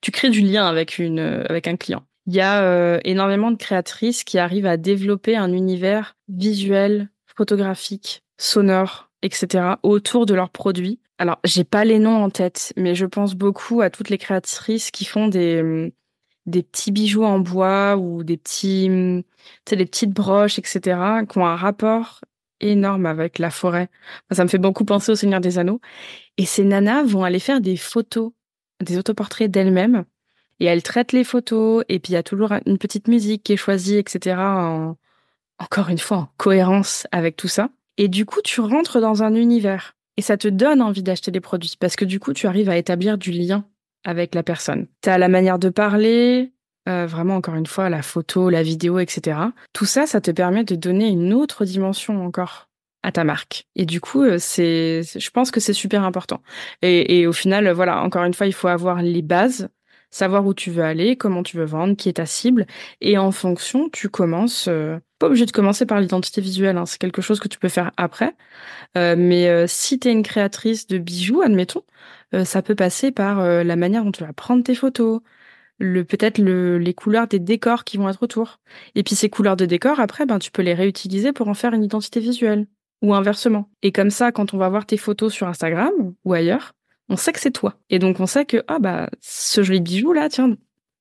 tu 0.00 0.10
crées 0.10 0.30
du 0.30 0.40
lien 0.40 0.66
avec 0.66 0.98
une, 0.98 1.20
avec 1.48 1.68
un 1.68 1.76
client. 1.76 2.02
Il 2.26 2.34
y 2.34 2.40
a 2.40 2.62
euh, 2.62 3.00
énormément 3.04 3.50
de 3.50 3.56
créatrices 3.56 4.24
qui 4.24 4.38
arrivent 4.38 4.66
à 4.66 4.76
développer 4.76 5.36
un 5.36 5.52
univers 5.52 6.16
visuel, 6.28 7.10
photographique, 7.26 8.22
sonore, 8.38 9.10
etc. 9.22 9.76
autour 9.82 10.26
de 10.26 10.34
leurs 10.34 10.50
produits. 10.50 11.00
Alors, 11.18 11.38
j'ai 11.44 11.64
pas 11.64 11.84
les 11.84 11.98
noms 11.98 12.24
en 12.24 12.30
tête, 12.30 12.72
mais 12.76 12.94
je 12.94 13.06
pense 13.06 13.34
beaucoup 13.34 13.82
à 13.82 13.90
toutes 13.90 14.10
les 14.10 14.18
créatrices 14.18 14.90
qui 14.90 15.04
font 15.04 15.28
des 15.28 15.92
des 16.46 16.62
petits 16.62 16.92
bijoux 16.92 17.24
en 17.24 17.38
bois 17.38 17.96
ou 17.96 18.22
des 18.22 18.36
petits, 18.36 19.24
sais, 19.66 19.76
des 19.76 19.86
petites 19.86 20.10
broches, 20.10 20.58
etc., 20.58 20.98
qui 21.28 21.38
ont 21.38 21.46
un 21.46 21.56
rapport 21.56 22.20
énorme 22.70 23.06
avec 23.06 23.38
la 23.38 23.50
forêt. 23.50 23.88
Ça 24.30 24.44
me 24.44 24.48
fait 24.48 24.58
beaucoup 24.58 24.84
penser 24.84 25.12
au 25.12 25.14
Seigneur 25.14 25.40
des 25.40 25.58
Anneaux. 25.58 25.80
Et 26.36 26.46
ces 26.46 26.64
nanas 26.64 27.04
vont 27.04 27.24
aller 27.24 27.38
faire 27.38 27.60
des 27.60 27.76
photos, 27.76 28.32
des 28.82 28.98
autoportraits 28.98 29.50
d'elles-mêmes. 29.50 30.04
Et 30.60 30.66
elles 30.66 30.82
traitent 30.82 31.12
les 31.12 31.24
photos. 31.24 31.84
Et 31.88 31.98
puis 31.98 32.12
il 32.12 32.14
y 32.14 32.18
a 32.18 32.22
toujours 32.22 32.52
une 32.66 32.78
petite 32.78 33.08
musique 33.08 33.42
qui 33.42 33.52
est 33.52 33.56
choisie, 33.56 33.96
etc. 33.96 34.36
En, 34.38 34.96
encore 35.58 35.88
une 35.88 35.98
fois, 35.98 36.16
en 36.16 36.28
cohérence 36.36 37.06
avec 37.12 37.36
tout 37.36 37.48
ça. 37.48 37.70
Et 37.96 38.08
du 38.08 38.26
coup, 38.26 38.40
tu 38.42 38.60
rentres 38.60 39.00
dans 39.00 39.22
un 39.22 39.34
univers. 39.34 39.94
Et 40.16 40.22
ça 40.22 40.36
te 40.36 40.48
donne 40.48 40.80
envie 40.80 41.02
d'acheter 41.02 41.30
des 41.30 41.40
produits. 41.40 41.74
Parce 41.78 41.96
que 41.96 42.04
du 42.04 42.20
coup, 42.20 42.32
tu 42.32 42.46
arrives 42.46 42.70
à 42.70 42.76
établir 42.76 43.18
du 43.18 43.30
lien 43.30 43.64
avec 44.04 44.34
la 44.34 44.42
personne. 44.42 44.86
Tu 45.02 45.08
as 45.10 45.18
la 45.18 45.28
manière 45.28 45.58
de 45.58 45.68
parler, 45.68 46.53
euh, 46.88 47.06
vraiment 47.06 47.36
encore 47.36 47.54
une 47.54 47.66
fois 47.66 47.88
la 47.88 48.02
photo, 48.02 48.50
la 48.50 48.62
vidéo, 48.62 48.98
etc. 48.98 49.38
Tout 49.72 49.86
ça, 49.86 50.06
ça 50.06 50.20
te 50.20 50.30
permet 50.30 50.64
de 50.64 50.74
donner 50.74 51.08
une 51.08 51.32
autre 51.32 51.64
dimension 51.64 52.24
encore 52.24 52.68
à 53.04 53.12
ta 53.12 53.22
marque. 53.22 53.66
Et 53.76 53.84
du 53.84 54.00
coup, 54.00 54.22
euh, 54.22 54.38
c'est, 54.40 55.02
je 55.02 55.30
pense 55.30 55.50
que 55.50 55.60
c'est 55.60 55.74
super 55.74 56.02
important. 56.04 56.42
Et, 56.82 57.26
au 57.26 57.32
final, 57.32 57.70
voilà, 57.70 58.02
encore 58.02 58.24
une 58.24 58.34
fois, 58.34 58.46
il 58.46 58.54
faut 58.54 58.66
avoir 58.66 59.02
les 59.02 59.22
bases, 59.22 59.68
savoir 60.10 60.46
où 60.46 60.54
tu 60.54 60.70
veux 60.70 60.82
aller, 60.82 61.16
comment 61.16 61.42
tu 61.42 61.58
veux 61.58 61.66
vendre, 61.66 61.96
qui 61.96 62.08
est 62.08 62.14
ta 62.14 62.26
cible, 62.26 62.66
et 63.02 63.18
en 63.18 63.30
fonction, 63.30 63.90
tu 63.90 64.08
commences. 64.08 64.66
Euh, 64.68 64.98
pas 65.18 65.26
obligé 65.26 65.44
de 65.44 65.52
commencer 65.52 65.84
par 65.86 66.00
l'identité 66.00 66.40
visuelle, 66.40 66.78
hein, 66.78 66.86
c'est 66.86 66.98
quelque 66.98 67.22
chose 67.22 67.40
que 67.40 67.48
tu 67.48 67.58
peux 67.58 67.68
faire 67.68 67.92
après. 67.98 68.34
Euh, 68.96 69.16
mais 69.18 69.66
si 69.68 69.98
tu 69.98 70.08
es 70.08 70.12
une 70.12 70.22
créatrice 70.22 70.86
de 70.86 70.98
bijoux, 70.98 71.42
admettons, 71.42 71.82
ça 72.44 72.62
peut 72.62 72.74
passer 72.74 73.12
par 73.12 73.44
la 73.44 73.76
manière 73.76 74.04
dont 74.04 74.10
tu 74.10 74.24
vas 74.24 74.32
prendre 74.32 74.64
tes 74.64 74.74
photos, 74.74 75.20
le 75.78 76.04
peut-être 76.04 76.38
le, 76.38 76.78
les 76.78 76.94
couleurs 76.94 77.26
des 77.26 77.38
décors 77.38 77.84
qui 77.84 77.96
vont 77.96 78.08
être 78.08 78.22
autour. 78.22 78.60
Et 78.94 79.02
puis 79.02 79.14
ces 79.14 79.28
couleurs 79.28 79.56
de 79.56 79.66
décors, 79.66 80.00
après, 80.00 80.26
ben, 80.26 80.38
tu 80.38 80.50
peux 80.50 80.62
les 80.62 80.74
réutiliser 80.74 81.32
pour 81.32 81.48
en 81.48 81.54
faire 81.54 81.74
une 81.74 81.84
identité 81.84 82.20
visuelle. 82.20 82.66
Ou 83.02 83.12
inversement. 83.12 83.68
Et 83.82 83.92
comme 83.92 84.10
ça, 84.10 84.32
quand 84.32 84.54
on 84.54 84.58
va 84.58 84.68
voir 84.68 84.86
tes 84.86 84.96
photos 84.96 85.32
sur 85.32 85.46
Instagram 85.46 85.92
ou 86.24 86.32
ailleurs, 86.32 86.72
on 87.10 87.16
sait 87.16 87.32
que 87.32 87.40
c'est 87.40 87.50
toi. 87.50 87.74
Et 87.90 87.98
donc 87.98 88.18
on 88.20 88.26
sait 88.26 88.46
que, 88.46 88.62
ah 88.66 88.78
bah, 88.78 89.10
ce 89.20 89.62
joli 89.62 89.80
bijou 89.80 90.12
là, 90.12 90.28
tiens, 90.30 90.56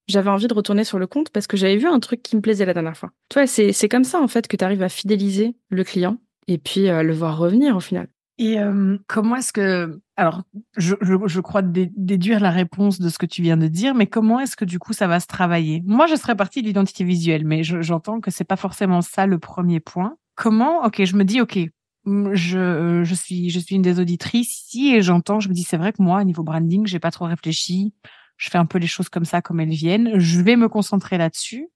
j'avais 0.08 0.30
envie 0.30 0.48
de 0.48 0.54
retourner 0.54 0.84
sur 0.84 1.00
le 1.00 1.08
compte 1.08 1.30
parce 1.30 1.48
que 1.48 1.56
j'avais 1.56 1.78
vu 1.78 1.88
un 1.88 2.00
truc 2.00 2.22
qui 2.22 2.36
me 2.36 2.42
plaisait 2.42 2.66
la 2.66 2.74
dernière 2.74 2.98
fois. 2.98 3.12
Tu 3.30 3.36
vois, 3.40 3.48
c'est, 3.48 3.72
c'est 3.72 3.88
comme 3.88 4.04
ça 4.04 4.20
en 4.20 4.28
fait 4.28 4.48
que 4.48 4.58
tu 4.58 4.66
arrives 4.66 4.84
à 4.84 4.90
fidéliser 4.90 5.56
le 5.70 5.84
client 5.84 6.18
et 6.48 6.58
puis 6.58 6.90
euh, 6.90 7.04
le 7.04 7.14
voir 7.14 7.38
revenir 7.38 7.78
au 7.78 7.80
final. 7.80 8.08
Et 8.40 8.60
euh, 8.60 8.98
comment 9.08 9.36
est-ce 9.36 9.54
que, 9.54 10.02
alors, 10.18 10.42
je, 10.76 10.96
je, 11.02 11.16
je 11.26 11.40
crois 11.40 11.62
déduire 11.62 12.40
la 12.40 12.50
réponse 12.50 13.00
de 13.00 13.10
ce 13.10 13.20
que 13.20 13.28
tu 13.28 13.44
viens 13.44 13.58
de 13.58 13.68
dire, 13.68 13.94
mais 13.94 14.08
comment 14.08 14.40
est-ce 14.40 14.56
que 14.56 14.66
du 14.66 14.80
coup 14.80 14.94
ça 14.94 15.08
va 15.08 15.20
se 15.20 15.28
travailler? 15.28 15.84
Moi, 15.86 16.08
je 16.08 16.16
serais 16.16 16.36
partie 16.36 16.62
de 16.62 16.68
l'identité 16.68 17.04
visuelle, 17.04 17.46
mais 17.46 17.64
j'entends 17.64 18.20
que 18.20 18.32
c'est 18.32 18.44
pas 18.44 18.56
forcément 18.56 19.02
ça 19.02 19.28
le 19.28 19.38
premier 19.38 19.80
point. 19.80 20.18
Comment 20.36 20.84
Ok, 20.84 21.04
je 21.04 21.16
me 21.16 21.24
dis, 21.26 21.42
ok, 21.42 21.60
je, 22.06 23.02
je 23.04 23.16
suis, 23.16 23.50
je 23.52 23.60
suis 23.60 23.76
une 23.76 23.82
des 23.84 24.00
auditrices 24.00 24.66
ici 24.66 24.96
et 24.96 25.02
j'entends, 25.04 25.40
je 25.40 25.50
me 25.50 25.54
dis, 25.54 25.64
c'est 25.64 25.78
vrai 25.78 25.94
que 25.94 26.02
moi, 26.02 26.22
au 26.22 26.24
niveau 26.24 26.44
branding, 26.44 26.88
j'ai 26.88 27.00
pas 27.00 27.12
trop 27.12 27.26
réfléchi. 27.26 27.94
Je 28.38 28.50
fais 28.50 28.58
un 28.58 28.66
peu 28.66 28.80
les 28.80 28.88
choses 28.88 29.10
comme 29.10 29.26
ça, 29.26 29.42
comme 29.44 29.60
elles 29.60 29.70
viennent. 29.70 30.20
Je 30.20 30.42
vais 30.42 30.56
me 30.56 30.68
concentrer 30.68 31.20
là-dessus. 31.20 31.70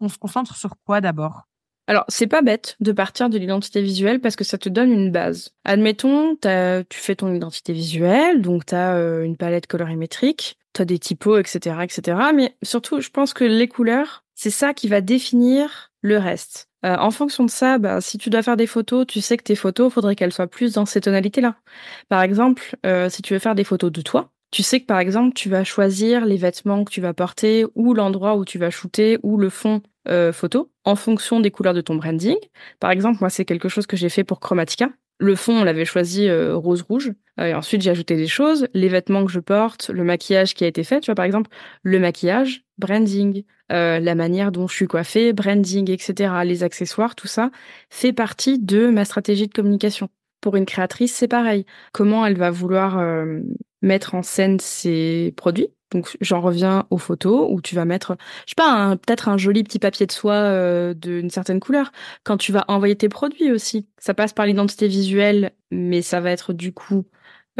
On 0.00 0.08
se 0.08 0.16
concentre 0.18 0.56
sur 0.56 0.74
quoi 0.84 1.00
d'abord? 1.02 1.42
Alors, 1.88 2.04
c'est 2.08 2.26
pas 2.26 2.42
bête 2.42 2.76
de 2.80 2.92
partir 2.92 3.30
de 3.30 3.38
l'identité 3.38 3.80
visuelle 3.80 4.20
parce 4.20 4.36
que 4.36 4.44
ça 4.44 4.58
te 4.58 4.68
donne 4.68 4.92
une 4.92 5.10
base. 5.10 5.54
Admettons, 5.64 6.36
tu 6.36 6.98
fais 6.98 7.16
ton 7.16 7.34
identité 7.34 7.72
visuelle, 7.72 8.42
donc 8.42 8.66
tu 8.66 8.74
as 8.74 8.96
euh, 8.96 9.22
une 9.22 9.38
palette 9.38 9.66
colorimétrique, 9.66 10.58
tu 10.74 10.82
as 10.82 10.84
des 10.84 10.98
typos, 10.98 11.38
etc., 11.38 11.76
etc. 11.82 12.18
Mais 12.34 12.54
surtout, 12.62 13.00
je 13.00 13.08
pense 13.08 13.32
que 13.32 13.44
les 13.44 13.68
couleurs, 13.68 14.22
c'est 14.34 14.50
ça 14.50 14.74
qui 14.74 14.86
va 14.86 15.00
définir 15.00 15.90
le 16.02 16.18
reste. 16.18 16.68
Euh, 16.84 16.94
en 16.98 17.10
fonction 17.10 17.44
de 17.44 17.50
ça, 17.50 17.78
bah, 17.78 18.02
si 18.02 18.18
tu 18.18 18.28
dois 18.28 18.42
faire 18.42 18.58
des 18.58 18.66
photos, 18.66 19.06
tu 19.06 19.22
sais 19.22 19.38
que 19.38 19.42
tes 19.42 19.56
photos, 19.56 19.90
faudrait 19.90 20.14
qu'elles 20.14 20.32
soient 20.34 20.46
plus 20.46 20.74
dans 20.74 20.84
ces 20.84 21.00
tonalités-là. 21.00 21.56
Par 22.10 22.20
exemple, 22.20 22.76
euh, 22.84 23.08
si 23.08 23.22
tu 23.22 23.32
veux 23.32 23.40
faire 23.40 23.54
des 23.54 23.64
photos 23.64 23.90
de 23.90 24.02
toi, 24.02 24.30
tu 24.50 24.62
sais 24.62 24.80
que 24.80 24.86
par 24.86 24.98
exemple, 24.98 25.34
tu 25.34 25.48
vas 25.48 25.64
choisir 25.64 26.24
les 26.24 26.36
vêtements 26.36 26.84
que 26.84 26.90
tu 26.90 27.00
vas 27.00 27.12
porter 27.12 27.66
ou 27.74 27.92
l'endroit 27.94 28.36
où 28.36 28.44
tu 28.44 28.58
vas 28.58 28.70
shooter 28.70 29.18
ou 29.22 29.36
le 29.36 29.50
fond 29.50 29.82
euh, 30.08 30.32
photo 30.32 30.70
en 30.84 30.96
fonction 30.96 31.40
des 31.40 31.50
couleurs 31.50 31.74
de 31.74 31.82
ton 31.82 31.96
branding. 31.96 32.36
Par 32.80 32.90
exemple, 32.90 33.18
moi, 33.20 33.28
c'est 33.28 33.44
quelque 33.44 33.68
chose 33.68 33.86
que 33.86 33.96
j'ai 33.96 34.08
fait 34.08 34.24
pour 34.24 34.40
Chromatica. 34.40 34.88
Le 35.20 35.34
fond, 35.34 35.60
on 35.60 35.64
l'avait 35.64 35.84
choisi 35.84 36.28
euh, 36.28 36.56
rose-rouge. 36.56 37.12
et 37.38 37.52
ensuite, 37.52 37.82
j'ai 37.82 37.90
ajouté 37.90 38.16
des 38.16 38.28
choses, 38.28 38.68
les 38.72 38.88
vêtements 38.88 39.26
que 39.26 39.32
je 39.32 39.40
porte, 39.40 39.90
le 39.90 40.04
maquillage 40.04 40.54
qui 40.54 40.64
a 40.64 40.66
été 40.66 40.84
fait. 40.84 41.00
Tu 41.00 41.06
vois, 41.06 41.14
par 41.14 41.26
exemple, 41.26 41.50
le 41.82 41.98
maquillage, 41.98 42.64
branding, 42.78 43.42
euh, 43.70 43.98
la 43.98 44.14
manière 44.14 44.50
dont 44.50 44.66
je 44.66 44.74
suis 44.74 44.86
coiffée, 44.86 45.34
branding, 45.34 45.90
etc. 45.90 46.32
Les 46.44 46.62
accessoires, 46.62 47.14
tout 47.14 47.26
ça 47.26 47.50
fait 47.90 48.14
partie 48.14 48.58
de 48.58 48.88
ma 48.88 49.04
stratégie 49.04 49.46
de 49.46 49.52
communication. 49.52 50.08
Pour 50.40 50.56
une 50.56 50.66
créatrice, 50.66 51.14
c'est 51.14 51.28
pareil. 51.28 51.66
Comment 51.92 52.24
elle 52.24 52.38
va 52.38 52.50
vouloir 52.50 52.96
mettre 53.82 54.14
en 54.14 54.22
scène 54.22 54.60
ses 54.60 55.32
produits 55.36 55.70
donc 55.90 56.16
j'en 56.20 56.40
reviens 56.40 56.86
aux 56.90 56.98
photos 56.98 57.46
où 57.50 57.60
tu 57.60 57.74
vas 57.74 57.84
mettre, 57.84 58.16
je 58.46 58.50
sais 58.50 58.54
pas, 58.56 58.96
peut-être 58.96 59.28
un 59.28 59.38
joli 59.38 59.64
petit 59.64 59.78
papier 59.78 60.06
de 60.06 60.12
soie 60.12 60.34
euh, 60.34 60.94
d'une 60.94 61.30
certaine 61.30 61.60
couleur. 61.60 61.92
Quand 62.24 62.36
tu 62.36 62.52
vas 62.52 62.64
envoyer 62.68 62.96
tes 62.96 63.08
produits 63.08 63.52
aussi, 63.52 63.86
ça 63.98 64.14
passe 64.14 64.32
par 64.32 64.46
l'identité 64.46 64.86
visuelle, 64.86 65.52
mais 65.70 66.02
ça 66.02 66.20
va 66.20 66.30
être 66.30 66.52
du 66.52 66.72
coup 66.72 67.04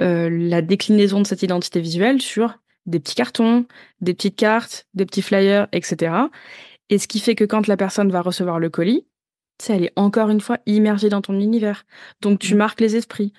euh, 0.00 0.28
la 0.30 0.62
déclinaison 0.62 1.20
de 1.20 1.26
cette 1.26 1.42
identité 1.42 1.80
visuelle 1.80 2.20
sur 2.20 2.58
des 2.86 3.00
petits 3.00 3.14
cartons, 3.14 3.66
des 4.00 4.14
petites 4.14 4.36
cartes, 4.36 4.86
des 4.94 5.06
petits 5.06 5.22
flyers, 5.22 5.68
etc. 5.72 6.14
Et 6.90 6.98
ce 6.98 7.08
qui 7.08 7.20
fait 7.20 7.34
que 7.34 7.44
quand 7.44 7.66
la 7.66 7.76
personne 7.76 8.10
va 8.10 8.22
recevoir 8.22 8.58
le 8.58 8.70
colis, 8.70 9.06
elle 9.68 9.84
est 9.84 9.92
encore 9.96 10.30
une 10.30 10.40
fois 10.40 10.58
immergée 10.66 11.08
dans 11.08 11.20
ton 11.20 11.38
univers. 11.38 11.84
Donc 12.20 12.38
tu 12.38 12.54
mmh. 12.54 12.58
marques 12.58 12.80
les 12.80 12.96
esprits. 12.96 13.32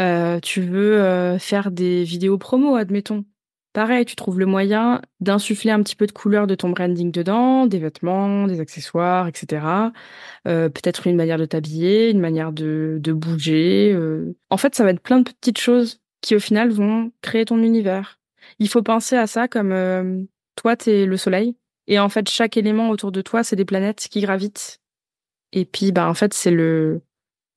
Euh, 0.00 0.40
tu 0.40 0.60
veux 0.60 1.00
euh, 1.00 1.38
faire 1.38 1.70
des 1.70 2.04
vidéos 2.04 2.38
promo, 2.38 2.76
admettons. 2.76 3.24
Pareil, 3.72 4.04
tu 4.04 4.16
trouves 4.16 4.40
le 4.40 4.46
moyen 4.46 5.00
d'insuffler 5.20 5.70
un 5.70 5.80
petit 5.82 5.94
peu 5.94 6.06
de 6.06 6.12
couleur 6.12 6.48
de 6.48 6.56
ton 6.56 6.70
branding 6.70 7.12
dedans, 7.12 7.66
des 7.66 7.78
vêtements, 7.78 8.48
des 8.48 8.60
accessoires, 8.60 9.28
etc. 9.28 9.64
Euh, 10.48 10.68
peut-être 10.68 11.06
une 11.06 11.16
manière 11.16 11.38
de 11.38 11.44
t'habiller, 11.44 12.10
une 12.10 12.18
manière 12.20 12.52
de, 12.52 13.00
bouger. 13.12 13.96
En 14.50 14.56
fait, 14.56 14.74
ça 14.74 14.82
va 14.82 14.90
être 14.90 15.00
plein 15.00 15.20
de 15.20 15.30
petites 15.30 15.58
choses 15.58 16.00
qui, 16.20 16.34
au 16.34 16.40
final, 16.40 16.70
vont 16.70 17.12
créer 17.22 17.44
ton 17.44 17.62
univers. 17.62 18.18
Il 18.58 18.68
faut 18.68 18.82
penser 18.82 19.16
à 19.16 19.28
ça 19.28 19.46
comme 19.46 20.26
toi, 20.56 20.76
tu 20.76 20.90
es 20.90 21.06
le 21.06 21.16
soleil. 21.16 21.54
Et 21.86 22.00
en 22.00 22.08
fait, 22.08 22.28
chaque 22.28 22.56
élément 22.56 22.90
autour 22.90 23.12
de 23.12 23.22
toi, 23.22 23.44
c'est 23.44 23.56
des 23.56 23.64
planètes 23.64 24.08
qui 24.10 24.20
gravitent 24.20 24.80
et 25.52 25.64
puis, 25.64 25.92
bah, 25.92 26.08
en 26.08 26.14
fait, 26.14 26.34
c'est 26.34 26.50
le, 26.50 27.02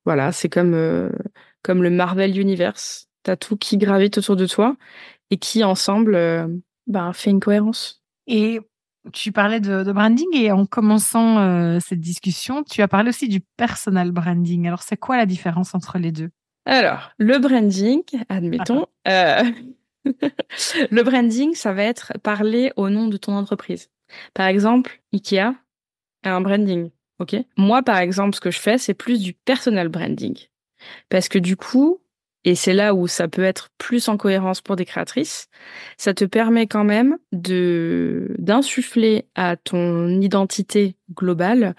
voilà, 0.06 0.32
c'est 0.32 0.50
comme, 0.50 0.74
comme 1.64 1.82
le 1.82 1.90
Marvel 1.90 2.38
Universe. 2.38 3.08
T'as 3.24 3.36
tout 3.36 3.58
qui 3.58 3.78
gravite 3.78 4.18
autour 4.18 4.36
de 4.36 4.46
toi 4.46 4.76
et 5.32 5.38
qui, 5.38 5.64
ensemble, 5.64 6.16
euh, 6.16 6.48
bah, 6.88 7.12
fait 7.14 7.32
une 7.32 7.40
cohérence. 7.40 8.04
Et 8.28 8.60
tu 9.12 9.32
parlais 9.32 9.60
de, 9.60 9.92
branding 9.92 10.28
et 10.34 10.52
en 10.52 10.66
commençant 10.66 11.40
euh, 11.40 11.80
cette 11.80 12.00
discussion, 12.00 12.64
tu 12.64 12.82
as 12.82 12.88
parlé 12.88 13.10
aussi 13.10 13.28
du 13.28 13.40
personal 13.58 14.12
branding. 14.12 14.68
Alors, 14.68 14.84
c'est 14.84 14.98
quoi 14.98 15.18
la 15.18 15.26
différence 15.26 15.74
entre 15.74 15.98
les 15.98 16.12
deux? 16.12 16.30
Alors, 16.66 17.12
le 17.18 17.40
branding, 17.40 18.04
admettons, 18.30 18.86
le 19.06 21.02
branding, 21.02 21.54
ça 21.56 21.74
va 21.74 21.84
être 21.84 22.14
parler 22.24 22.72
au 22.78 22.90
nom 22.90 23.08
de 23.08 23.18
ton 23.18 23.34
entreprise. 23.34 23.90
Par 24.34 24.48
exemple, 24.48 25.02
Ikea 25.14 25.56
a 26.24 26.36
un 26.36 26.42
branding. 26.42 26.90
Ok? 27.20 27.36
Moi, 27.58 27.84
par 27.84 27.98
exemple, 27.98 28.36
ce 28.36 28.42
que 28.42 28.52
je 28.52 28.60
fais, 28.60 28.78
c'est 28.78 28.94
plus 28.94 29.22
du 29.22 29.34
personal 29.34 29.90
branding. 29.90 30.38
Parce 31.10 31.30
que 31.30 31.40
du 31.40 31.56
coup, 31.56 32.02
et 32.46 32.56
c'est 32.56 32.74
là 32.74 32.94
où 32.94 33.08
ça 33.08 33.28
peut 33.28 33.44
être 33.44 33.70
plus 33.78 34.10
en 34.10 34.18
cohérence 34.18 34.62
pour 34.62 34.76
des 34.76 34.86
créatrices, 34.86 35.48
ça 35.98 36.14
te 36.14 36.26
permet 36.26 36.68
quand 36.68 36.84
même 36.84 37.18
de 37.32 38.36
d'insuffler 38.38 39.28
à 39.36 39.56
ton 39.56 40.10
identité 40.22 40.98
globale 41.14 41.76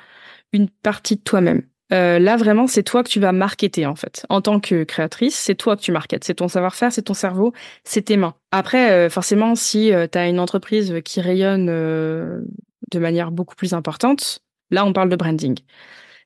une 0.53 0.71
partie 0.71 1.17
de 1.17 1.23
toi-même. 1.23 1.63
Euh, 1.93 2.19
là, 2.19 2.37
vraiment, 2.37 2.67
c'est 2.67 2.83
toi 2.83 3.05
que 3.05 3.11
tu 3.11 3.21
vas 3.21 3.33
marketer, 3.33 3.85
en 3.87 3.95
fait. 3.95 4.25
En 4.31 4.41
tant 4.41 4.59
que 4.59 4.85
créatrice, 4.85 5.37
c'est 5.37 5.55
toi 5.55 5.77
que 5.77 5.83
tu 5.83 5.93
marketes. 5.93 6.25
C'est 6.25 6.35
ton 6.35 6.49
savoir-faire, 6.49 6.93
c'est 6.93 7.03
ton 7.03 7.15
cerveau, 7.15 7.53
c'est 7.85 8.03
tes 8.03 8.17
mains. 8.17 8.35
Après, 8.51 8.91
euh, 8.91 9.11
forcément, 9.11 9.55
si 9.55 9.93
euh, 9.93 10.07
tu 10.11 10.17
as 10.19 10.29
une 10.29 10.41
entreprise 10.41 10.95
qui 11.05 11.21
rayonne 11.21 11.67
de 11.67 12.99
manière 12.99 13.31
beaucoup 13.31 13.55
plus 13.55 13.75
importante, 13.75 14.41
Là, 14.71 14.85
on 14.85 14.93
parle 14.93 15.09
de 15.09 15.17
branding. 15.17 15.57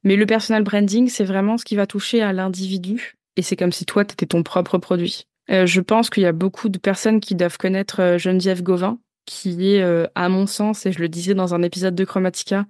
Mais 0.04 0.16
le 0.16 0.26
personal 0.26 0.62
branding, 0.62 1.08
c'est 1.08 1.24
vraiment 1.24 1.58
ce 1.58 1.64
qui 1.64 1.76
va 1.76 1.86
toucher 1.86 2.22
à 2.22 2.32
l'individu. 2.32 3.14
Et 3.36 3.42
c'est 3.42 3.56
comme 3.56 3.72
si 3.72 3.84
toi, 3.84 4.04
tu 4.04 4.12
étais 4.12 4.26
ton 4.26 4.42
propre 4.42 4.78
produit. 4.78 5.26
Euh, 5.50 5.66
je 5.66 5.80
pense 5.80 6.10
qu'il 6.10 6.22
y 6.22 6.26
a 6.26 6.32
beaucoup 6.32 6.68
de 6.68 6.78
personnes 6.78 7.20
qui 7.20 7.34
doivent 7.34 7.58
connaître 7.58 8.00
euh, 8.00 8.18
Geneviève 8.18 8.62
Gauvin, 8.62 8.98
qui 9.24 9.74
est, 9.74 9.82
euh, 9.82 10.06
à 10.14 10.28
mon 10.28 10.46
sens, 10.46 10.86
et 10.86 10.92
je 10.92 11.00
le 11.00 11.08
disais 11.08 11.34
dans 11.34 11.54
un 11.54 11.62
épisode 11.62 11.94
de 11.94 12.04
Chromatica, 12.04 12.66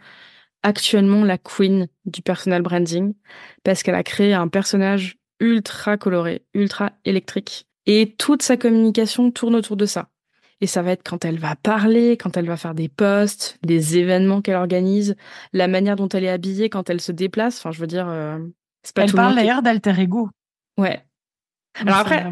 actuellement 0.62 1.24
la 1.24 1.38
queen 1.38 1.88
du 2.04 2.22
personal 2.22 2.62
branding, 2.62 3.14
parce 3.64 3.82
qu'elle 3.82 3.94
a 3.94 4.02
créé 4.02 4.34
un 4.34 4.48
personnage 4.48 5.16
ultra 5.40 5.96
coloré, 5.96 6.42
ultra 6.54 6.92
électrique. 7.04 7.66
Et 7.86 8.14
toute 8.18 8.42
sa 8.42 8.56
communication 8.56 9.30
tourne 9.30 9.54
autour 9.54 9.76
de 9.76 9.86
ça. 9.86 10.08
Et 10.60 10.66
ça 10.66 10.82
va 10.82 10.92
être 10.92 11.08
quand 11.08 11.24
elle 11.24 11.38
va 11.38 11.54
parler, 11.54 12.16
quand 12.16 12.36
elle 12.36 12.46
va 12.46 12.56
faire 12.56 12.74
des 12.74 12.88
posts, 12.88 13.58
les 13.62 13.96
événements 13.96 14.42
qu'elle 14.42 14.56
organise, 14.56 15.14
la 15.52 15.68
manière 15.68 15.94
dont 15.94 16.08
elle 16.08 16.24
est 16.24 16.30
habillée 16.30 16.68
quand 16.68 16.90
elle 16.90 17.00
se 17.00 17.12
déplace. 17.12 17.58
Enfin, 17.58 17.70
je 17.70 17.80
veux 17.80 17.86
dire, 17.86 18.08
euh, 18.08 18.38
c'est 18.82 18.94
pas 18.94 19.04
elle 19.04 19.12
parle 19.12 19.36
d'ailleurs 19.36 19.62
d'alter 19.62 20.00
ego. 20.00 20.28
Ouais. 20.76 21.04
Alors 21.76 21.98
après, 21.98 22.26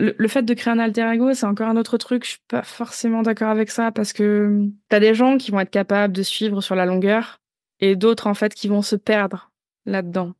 le, 0.00 0.28
fait 0.28 0.42
de 0.42 0.54
créer 0.54 0.72
un 0.72 0.78
alter 0.78 1.08
ego, 1.12 1.32
c'est 1.34 1.46
encore 1.46 1.68
un 1.68 1.76
autre 1.76 1.98
truc. 1.98 2.24
Je 2.24 2.30
suis 2.30 2.40
pas 2.48 2.62
forcément 2.62 3.22
d'accord 3.22 3.50
avec 3.50 3.70
ça 3.70 3.92
parce 3.92 4.12
que 4.12 4.66
t'as 4.88 5.00
des 5.00 5.14
gens 5.14 5.36
qui 5.36 5.50
vont 5.50 5.60
être 5.60 5.70
capables 5.70 6.12
de 6.12 6.22
suivre 6.22 6.60
sur 6.60 6.74
la 6.74 6.86
longueur 6.86 7.40
et 7.80 7.96
d'autres 7.96 8.26
en 8.26 8.34
fait 8.34 8.54
qui 8.54 8.68
vont 8.68 8.82
se 8.82 8.96
perdre 8.96 9.52
là-dedans. 9.86 10.32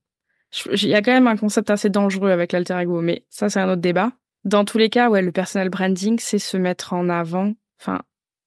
Il 0.72 0.88
y 0.88 0.94
a 0.94 1.02
quand 1.02 1.12
même 1.12 1.28
un 1.28 1.36
concept 1.36 1.70
assez 1.70 1.90
dangereux 1.90 2.30
avec 2.30 2.52
l'alter 2.52 2.76
ego, 2.80 3.00
mais 3.00 3.24
ça 3.28 3.48
c'est 3.48 3.60
un 3.60 3.68
autre 3.68 3.82
débat. 3.82 4.12
Dans 4.44 4.64
tous 4.64 4.78
les 4.78 4.88
cas, 4.88 5.10
ouais, 5.10 5.22
le 5.22 5.32
personal 5.32 5.68
branding, 5.68 6.18
c'est 6.18 6.38
se 6.38 6.56
mettre 6.56 6.92
en 6.92 7.08
avant, 7.08 7.52
enfin, 7.80 8.00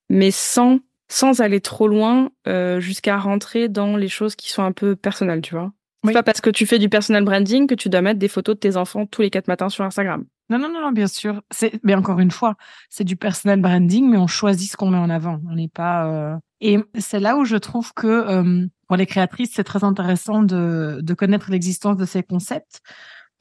mais 0.09 0.31
sans 0.31 0.79
sans 1.09 1.41
aller 1.41 1.61
trop 1.61 1.87
loin 1.87 2.31
euh, 2.47 2.79
jusqu'à 2.79 3.17
rentrer 3.17 3.69
dans 3.69 3.97
les 3.97 4.07
choses 4.07 4.35
qui 4.35 4.49
sont 4.49 4.63
un 4.63 4.71
peu 4.71 4.95
personnelles, 4.95 5.41
tu 5.41 5.53
vois. 5.53 5.71
C'est 6.05 6.13
pas 6.13 6.23
parce 6.23 6.41
que 6.41 6.49
tu 6.49 6.65
fais 6.65 6.79
du 6.79 6.89
personal 6.89 7.23
branding 7.23 7.67
que 7.67 7.75
tu 7.75 7.87
dois 7.87 8.01
mettre 8.01 8.19
des 8.19 8.27
photos 8.27 8.55
de 8.55 8.59
tes 8.59 8.77
enfants 8.77 9.05
tous 9.05 9.21
les 9.21 9.29
quatre 9.29 9.47
matins 9.47 9.69
sur 9.69 9.85
Instagram. 9.85 10.25
Non, 10.49 10.57
non, 10.57 10.69
non, 10.69 10.91
bien 10.91 11.07
sûr. 11.07 11.41
C'est, 11.51 11.79
mais 11.83 11.95
encore 11.95 12.19
une 12.19 12.31
fois, 12.31 12.55
c'est 12.89 13.03
du 13.03 13.15
personal 13.15 13.61
branding, 13.61 14.09
mais 14.09 14.17
on 14.17 14.27
choisit 14.27 14.71
ce 14.71 14.75
qu'on 14.75 14.89
met 14.89 14.97
en 14.97 15.09
avant. 15.09 15.39
On 15.49 15.55
n'est 15.55 15.69
pas. 15.69 16.07
Euh, 16.07 16.35
et 16.59 16.79
c'est 16.99 17.19
là 17.19 17.37
où 17.37 17.45
je 17.45 17.55
trouve 17.55 17.93
que 17.93 18.07
euh, 18.07 18.65
pour 18.87 18.97
les 18.97 19.05
créatrices, 19.05 19.51
c'est 19.53 19.63
très 19.63 19.83
intéressant 19.83 20.43
de, 20.43 20.99
de 21.01 21.13
connaître 21.13 21.51
l'existence 21.51 21.95
de 21.95 22.05
ces 22.05 22.23
concepts 22.23 22.81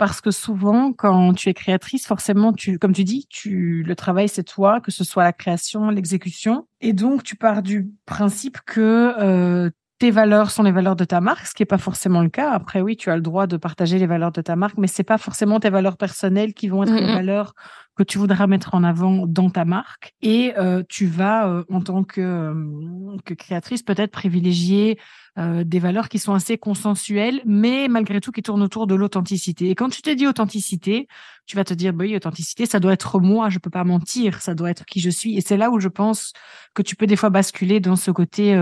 parce 0.02 0.20
que 0.20 0.32
souvent, 0.32 0.92
quand 0.92 1.32
tu 1.32 1.48
es 1.48 1.54
créatrice, 1.54 2.08
forcément, 2.08 2.52
tu, 2.52 2.76
comme 2.76 2.92
tu 2.92 3.04
dis, 3.04 3.28
tu, 3.30 3.84
le 3.84 3.94
travail, 3.94 4.28
c'est 4.28 4.42
toi, 4.42 4.80
que 4.80 4.90
ce 4.90 5.04
soit 5.04 5.22
la 5.22 5.32
création, 5.32 5.90
l'exécution. 5.90 6.66
Et 6.80 6.92
donc, 6.92 7.22
tu 7.22 7.36
pars 7.36 7.62
du 7.62 7.88
principe 8.04 8.58
que 8.66 9.14
euh, 9.20 9.70
tes 10.02 10.10
valeurs 10.10 10.50
sont 10.50 10.64
les 10.64 10.72
valeurs 10.72 10.96
de 10.96 11.04
ta 11.04 11.20
marque, 11.20 11.46
ce 11.46 11.54
qui 11.54 11.62
n'est 11.62 11.66
pas 11.66 11.78
forcément 11.78 12.22
le 12.22 12.28
cas. 12.28 12.50
Après, 12.50 12.80
oui, 12.80 12.96
tu 12.96 13.08
as 13.08 13.14
le 13.14 13.22
droit 13.22 13.46
de 13.46 13.56
partager 13.56 14.00
les 14.00 14.06
valeurs 14.08 14.32
de 14.32 14.40
ta 14.40 14.56
marque, 14.56 14.76
mais 14.76 14.88
c'est 14.88 15.04
pas 15.04 15.16
forcément 15.16 15.60
tes 15.60 15.70
valeurs 15.70 15.96
personnelles 15.96 16.54
qui 16.54 16.66
vont 16.66 16.82
être 16.82 16.92
les 16.92 17.06
valeurs 17.06 17.54
que 17.96 18.02
tu 18.02 18.18
voudras 18.18 18.48
mettre 18.48 18.74
en 18.74 18.82
avant 18.82 19.28
dans 19.28 19.48
ta 19.48 19.64
marque. 19.64 20.12
Et 20.20 20.54
euh, 20.58 20.82
tu 20.88 21.06
vas, 21.06 21.46
euh, 21.46 21.62
en 21.70 21.80
tant 21.82 22.02
que, 22.02 22.20
euh, 22.20 23.16
que 23.24 23.34
créatrice, 23.34 23.84
peut-être 23.84 24.10
privilégier 24.10 24.98
des 25.38 25.78
valeurs 25.78 26.10
qui 26.10 26.18
sont 26.18 26.34
assez 26.34 26.58
consensuelles, 26.58 27.40
mais 27.46 27.88
malgré 27.88 28.20
tout 28.20 28.32
qui 28.32 28.42
tournent 28.42 28.62
autour 28.62 28.86
de 28.86 28.94
l'authenticité. 28.94 29.70
Et 29.70 29.74
quand 29.74 29.88
tu 29.88 30.02
te 30.02 30.10
dis 30.10 30.26
authenticité, 30.26 31.08
tu 31.46 31.56
vas 31.56 31.64
te 31.64 31.72
dire, 31.72 31.94
bah 31.94 32.04
oui, 32.04 32.14
authenticité, 32.14 32.66
ça 32.66 32.80
doit 32.80 32.92
être 32.92 33.18
moi, 33.18 33.48
je 33.48 33.58
peux 33.58 33.70
pas 33.70 33.82
mentir, 33.82 34.42
ça 34.42 34.54
doit 34.54 34.68
être 34.68 34.84
qui 34.84 35.00
je 35.00 35.08
suis. 35.08 35.38
Et 35.38 35.40
c'est 35.40 35.56
là 35.56 35.70
où 35.70 35.80
je 35.80 35.88
pense 35.88 36.34
que 36.74 36.82
tu 36.82 36.96
peux 36.96 37.06
des 37.06 37.16
fois 37.16 37.30
basculer 37.30 37.80
dans 37.80 37.96
ce 37.96 38.10
côté, 38.10 38.54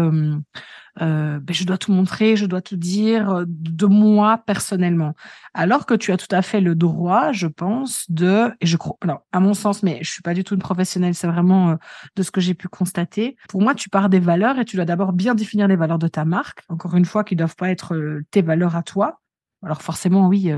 euh, 1.01 1.39
ben, 1.41 1.55
je 1.55 1.65
dois 1.65 1.79
tout 1.79 1.93
montrer, 1.93 2.37
je 2.37 2.47
dois 2.47 2.61
tout 2.61 2.77
dire 2.77 3.31
euh, 3.31 3.45
de 3.47 3.87
moi 3.87 4.43
personnellement. 4.47 5.15
Alors 5.55 5.87
que 5.87 5.95
tu 5.95 6.13
as 6.13 6.17
tout 6.17 6.35
à 6.35 6.43
fait 6.43 6.61
le 6.61 6.75
droit, 6.75 7.33
je 7.33 7.47
pense, 7.47 8.11
de, 8.11 8.53
et 8.61 8.67
je 8.67 8.77
crois, 8.77 8.97
alors, 9.03 9.21
à 9.33 9.41
mon 9.41 9.55
sens, 9.55 9.83
mais 9.83 9.99
je 10.03 10.11
suis 10.11 10.23
pas 10.23 10.35
du 10.35 10.45
tout 10.45 10.55
une 10.55 10.61
professionnelle, 10.61 11.15
c'est 11.15 11.27
vraiment 11.27 11.71
euh, 11.71 11.77
de 12.17 12.23
ce 12.23 12.31
que 12.31 12.41
j'ai 12.41 12.55
pu 12.55 12.69
constater. 12.69 13.37
Pour 13.49 13.63
moi, 13.63 13.75
tu 13.75 13.89
pars 13.89 14.09
des 14.09 14.21
valeurs 14.21 14.59
et 14.59 14.65
tu 14.65 14.77
dois 14.77 14.85
d'abord 14.85 15.13
bien 15.13 15.35
définir 15.35 15.69
les 15.69 15.77
valeurs 15.77 15.99
de 15.99 16.09
ta 16.09 16.25
marque. 16.25 16.63
Encore 16.69 16.97
une 16.97 17.05
fois, 17.05 17.25
qui 17.25 17.37
doivent 17.37 17.57
pas 17.57 17.71
être 17.71 18.21
tes 18.31 18.43
valeurs 18.43 18.77
à 18.77 18.83
toi. 18.83 19.21
Alors 19.63 19.83
forcément, 19.83 20.29
oui, 20.29 20.53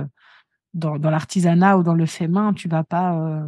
dans, 0.74 0.98
dans 0.98 1.10
l'artisanat 1.10 1.76
ou 1.76 1.82
dans 1.82 1.94
le 1.94 2.06
fait 2.06 2.28
main, 2.28 2.52
tu 2.52 2.68
vas 2.68 2.84
pas, 2.84 3.44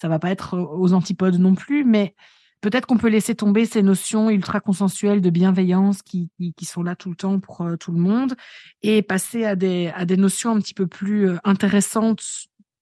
ça 0.00 0.08
va 0.08 0.18
pas 0.18 0.30
être 0.30 0.56
aux 0.58 0.92
antipodes 0.92 1.38
non 1.38 1.54
plus, 1.54 1.84
mais 1.84 2.14
peut-être 2.60 2.86
qu'on 2.86 2.96
peut 2.96 3.08
laisser 3.08 3.34
tomber 3.34 3.66
ces 3.66 3.82
notions 3.82 4.30
ultra 4.30 4.60
consensuelles 4.60 5.20
de 5.20 5.30
bienveillance 5.30 6.02
qui, 6.02 6.30
qui, 6.56 6.64
sont 6.64 6.82
là 6.82 6.96
tout 6.96 7.10
le 7.10 7.16
temps 7.16 7.38
pour 7.38 7.62
euh, 7.62 7.76
tout 7.76 7.92
le 7.92 7.98
monde 7.98 8.34
et 8.82 9.02
passer 9.02 9.44
à 9.44 9.56
des, 9.56 9.92
à 9.94 10.04
des 10.04 10.16
notions 10.16 10.52
un 10.52 10.60
petit 10.60 10.74
peu 10.74 10.86
plus 10.86 11.28
euh, 11.28 11.36
intéressantes 11.44 12.22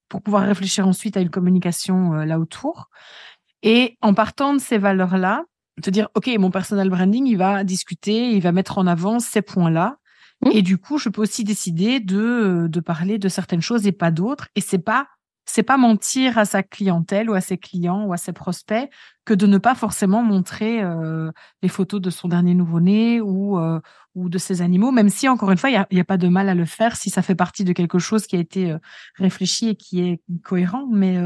pour 0.08 0.22
pouvoir 0.22 0.44
réfléchir 0.44 0.86
ensuite 0.86 1.16
à 1.16 1.20
une 1.20 1.30
communication 1.30 2.14
euh, 2.14 2.24
là 2.24 2.38
autour. 2.38 2.88
Et 3.62 3.96
en 4.00 4.14
partant 4.14 4.54
de 4.54 4.60
ces 4.60 4.78
valeurs-là, 4.78 5.44
te 5.82 5.90
dire, 5.90 6.08
OK, 6.14 6.30
mon 6.38 6.50
personal 6.50 6.88
branding, 6.88 7.26
il 7.26 7.36
va 7.36 7.64
discuter, 7.64 8.30
il 8.30 8.40
va 8.40 8.52
mettre 8.52 8.78
en 8.78 8.86
avant 8.86 9.18
ces 9.18 9.42
points-là. 9.42 9.98
Mmh. 10.42 10.50
Et 10.52 10.62
du 10.62 10.78
coup, 10.78 10.98
je 10.98 11.08
peux 11.08 11.22
aussi 11.22 11.44
décider 11.44 12.00
de, 12.00 12.66
de 12.68 12.80
parler 12.80 13.18
de 13.18 13.28
certaines 13.28 13.60
choses 13.60 13.86
et 13.86 13.92
pas 13.92 14.10
d'autres. 14.10 14.48
Et 14.54 14.60
c'est 14.60 14.78
pas 14.78 15.08
c'est 15.46 15.62
pas 15.62 15.76
mentir 15.76 16.38
à 16.38 16.44
sa 16.44 16.62
clientèle 16.62 17.30
ou 17.30 17.34
à 17.34 17.40
ses 17.40 17.56
clients 17.56 18.04
ou 18.04 18.12
à 18.12 18.16
ses 18.16 18.32
prospects 18.32 18.90
que 19.24 19.32
de 19.32 19.46
ne 19.46 19.58
pas 19.58 19.74
forcément 19.74 20.22
montrer 20.22 20.82
euh, 20.82 21.30
les 21.62 21.68
photos 21.68 22.00
de 22.00 22.10
son 22.10 22.28
dernier 22.28 22.54
nouveau-né 22.54 23.20
ou 23.20 23.58
euh, 23.58 23.80
ou 24.14 24.28
de 24.28 24.38
ses 24.38 24.62
animaux, 24.62 24.92
même 24.92 25.10
si 25.10 25.28
encore 25.28 25.50
une 25.50 25.58
fois 25.58 25.70
il 25.70 25.86
y 25.90 26.00
a, 26.00 26.04
pas 26.04 26.16
de 26.16 26.28
mal 26.28 26.48
à 26.48 26.54
le 26.54 26.64
faire 26.64 26.96
si 26.96 27.10
ça 27.10 27.22
fait 27.22 27.34
partie 27.34 27.64
de 27.64 27.72
quelque 27.72 27.98
chose 27.98 28.26
qui 28.26 28.36
a 28.36 28.38
été 28.38 28.72
euh, 28.72 28.78
réfléchi 29.16 29.68
et 29.68 29.76
qui 29.76 30.00
est 30.00 30.20
cohérent. 30.42 30.86
Mais 30.90 31.18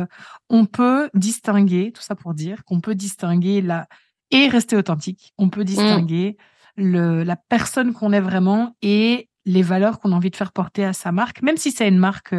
on 0.49 0.67
peut 0.67 1.09
distinguer 1.15 1.93
tout 1.93 2.03
ça 2.03 2.15
pour 2.15 2.35
dire 2.35 2.65
qu'on 2.65 2.81
peut 2.81 2.95
distinguer 2.95 3.63
la 3.63 3.87
et 4.31 4.49
rester 4.49 4.77
authentique. 4.77 5.33
On 5.39 5.49
peut 5.49 5.63
mmh. 5.63 5.65
distinguer 5.65 6.37
le 6.77 7.23
la 7.23 7.37
personne 7.37 7.93
qu'on 7.93 8.13
est 8.13 8.21
vraiment 8.21 8.77
et 8.83 9.29
les 9.47 9.63
valeurs 9.63 9.99
qu'on 9.99 10.13
a 10.13 10.17
envie 10.17 10.31
de 10.31 10.37
faire 10.37 10.53
porter 10.53 10.85
à 10.85 10.93
sa 10.93 11.13
marque, 11.13 11.43
même 11.43 11.57
si 11.57 11.73
c'est 11.73 11.89
une 11.89 11.99
marque 11.99 12.35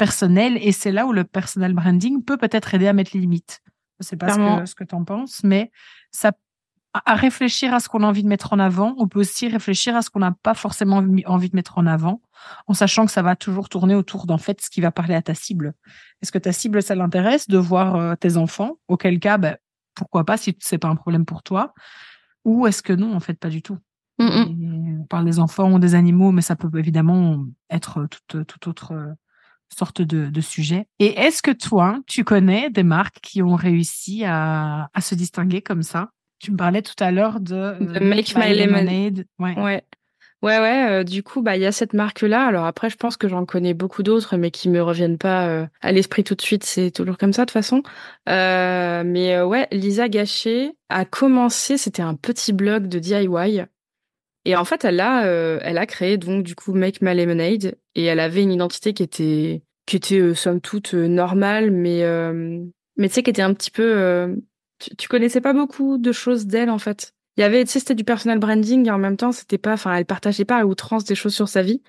personnel 0.00 0.56
et 0.62 0.72
c'est 0.72 0.92
là 0.92 1.04
où 1.04 1.12
le 1.12 1.24
personal 1.24 1.74
branding 1.74 2.24
peut 2.24 2.38
peut-être 2.38 2.72
aider 2.72 2.88
à 2.88 2.94
mettre 2.94 3.10
les 3.12 3.20
limites. 3.20 3.60
Je 4.00 4.06
sais 4.06 4.16
pas 4.16 4.32
ce 4.32 4.38
que, 4.38 4.66
ce 4.66 4.74
que 4.74 4.84
tu 4.84 4.94
en 4.94 5.04
penses, 5.04 5.44
mais 5.44 5.70
ça 6.10 6.32
à 6.92 7.14
réfléchir 7.14 7.74
à 7.74 7.80
ce 7.80 7.88
qu'on 7.88 8.02
a 8.02 8.06
envie 8.06 8.22
de 8.22 8.28
mettre 8.28 8.54
en 8.54 8.58
avant. 8.58 8.94
On 8.96 9.06
peut 9.06 9.20
aussi 9.20 9.46
réfléchir 9.46 9.94
à 9.94 10.02
ce 10.02 10.08
qu'on 10.08 10.20
n'a 10.20 10.32
pas 10.32 10.54
forcément 10.54 11.04
envie 11.26 11.50
de 11.50 11.54
mettre 11.54 11.76
en 11.76 11.86
avant, 11.86 12.22
en 12.66 12.72
sachant 12.72 13.04
que 13.04 13.12
ça 13.12 13.22
va 13.22 13.36
toujours 13.36 13.68
tourner 13.68 13.94
autour 13.94 14.26
d'en 14.26 14.38
fait 14.38 14.60
ce 14.62 14.70
qui 14.70 14.80
va 14.80 14.90
parler 14.90 15.14
à 15.14 15.22
ta 15.22 15.34
cible. 15.34 15.74
Est-ce 16.22 16.32
que 16.32 16.38
ta 16.38 16.50
cible, 16.50 16.82
ça 16.82 16.94
l'intéresse 16.94 17.46
de 17.46 17.58
voir 17.58 17.94
euh, 17.94 18.14
tes 18.16 18.38
enfants? 18.38 18.78
Auquel 18.88 19.20
cas, 19.20 19.36
ben, 19.36 19.56
pourquoi 19.94 20.24
pas 20.24 20.38
si 20.38 20.56
c'est 20.60 20.78
pas 20.78 20.88
un 20.88 20.96
problème 20.96 21.26
pour 21.26 21.42
toi? 21.42 21.74
Ou 22.46 22.66
est-ce 22.66 22.82
que 22.82 22.94
non, 22.94 23.14
en 23.14 23.20
fait, 23.20 23.34
pas 23.34 23.50
du 23.50 23.62
tout? 23.62 23.78
On 24.18 25.04
parle 25.08 25.26
des 25.26 25.38
enfants 25.38 25.70
ou 25.70 25.78
des 25.78 25.94
animaux, 25.94 26.32
mais 26.32 26.42
ça 26.42 26.56
peut 26.56 26.70
évidemment 26.76 27.44
être 27.70 28.06
toute, 28.06 28.46
toute 28.46 28.66
autre 28.66 29.14
sorte 29.76 30.02
de, 30.02 30.26
de 30.26 30.40
sujet. 30.40 30.86
Et 30.98 31.18
est-ce 31.18 31.42
que 31.42 31.50
toi, 31.50 31.98
tu 32.06 32.24
connais 32.24 32.70
des 32.70 32.82
marques 32.82 33.20
qui 33.22 33.42
ont 33.42 33.54
réussi 33.54 34.24
à, 34.24 34.88
à 34.92 35.00
se 35.00 35.14
distinguer 35.14 35.62
comme 35.62 35.82
ça? 35.82 36.10
Tu 36.40 36.50
me 36.52 36.56
parlais 36.56 36.82
tout 36.82 36.94
à 36.98 37.10
l'heure 37.10 37.38
de, 37.38 37.54
euh, 37.54 38.00
Make, 38.00 38.34
My, 38.36 38.54
Lemonade. 38.54 39.24
Ouais. 39.38 39.58
Ouais. 39.58 39.82
Ouais, 40.42 40.86
euh, 40.88 41.04
du 41.04 41.22
coup, 41.22 41.42
bah, 41.42 41.56
il 41.58 41.62
y 41.62 41.66
a 41.66 41.72
cette 41.72 41.92
marque-là. 41.92 42.46
Alors 42.46 42.64
après, 42.64 42.88
je 42.88 42.96
pense 42.96 43.18
que 43.18 43.28
j'en 43.28 43.44
connais 43.44 43.74
beaucoup 43.74 44.02
d'autres, 44.02 44.38
mais 44.38 44.50
qui 44.50 44.70
me 44.70 44.82
reviennent 44.82 45.18
pas 45.18 45.46
euh, 45.48 45.66
à 45.82 45.92
l'esprit 45.92 46.24
tout 46.24 46.34
de 46.34 46.40
suite. 46.40 46.64
C'est 46.64 46.90
toujours 46.90 47.18
comme 47.18 47.34
ça, 47.34 47.42
de 47.42 47.50
toute 47.50 47.52
façon. 47.52 47.82
mais 48.26 49.42
ouais, 49.42 49.68
Lisa 49.70 50.08
Gachet 50.08 50.72
a 50.88 51.04
commencé, 51.04 51.76
c'était 51.76 52.00
un 52.00 52.14
petit 52.14 52.54
blog 52.54 52.86
de 52.86 52.98
DIY. 52.98 53.66
Et 54.44 54.56
en 54.56 54.64
fait, 54.64 54.84
elle 54.84 55.00
a, 55.00 55.24
elle 55.24 55.78
a 55.78 55.86
créé 55.86 56.16
donc 56.16 56.44
du 56.44 56.54
coup 56.54 56.72
Make 56.72 57.02
My 57.02 57.14
Lemonade 57.14 57.76
et 57.94 58.04
elle 58.04 58.20
avait 58.20 58.42
une 58.42 58.52
identité 58.52 58.94
qui 58.94 59.02
était, 59.02 59.62
qui 59.86 59.96
était 59.96 60.34
somme 60.34 60.60
toute 60.60 60.94
normale, 60.94 61.70
mais 61.70 62.02
mais 62.96 63.08
tu 63.08 63.14
sais, 63.14 63.22
qui 63.22 63.30
était 63.30 63.42
un 63.42 63.52
petit 63.52 63.70
peu 63.70 64.34
tu, 64.96 65.08
connaissais 65.08 65.40
pas 65.40 65.52
beaucoup 65.52 65.98
de 65.98 66.12
choses 66.12 66.46
d'elle 66.46 66.70
en 66.70 66.78
fait. 66.78 67.12
Il 67.36 67.42
y 67.42 67.44
avait, 67.44 67.64
tu 67.64 67.70
sais, 67.70 67.78
c'était 67.78 67.94
du 67.94 68.04
personal 68.04 68.38
branding 68.38 68.88
et 68.88 68.90
en 68.90 68.98
même 68.98 69.16
temps, 69.16 69.32
c'était 69.32 69.58
pas, 69.58 69.74
enfin, 69.74 69.94
elle 69.94 70.04
partageait 70.04 70.44
pas 70.44 70.58
à 70.58 70.64
outrance 70.64 71.04
des 71.04 71.14
choses 71.14 71.34
sur 71.34 71.48
sa 71.48 71.62
vie. 71.62 71.82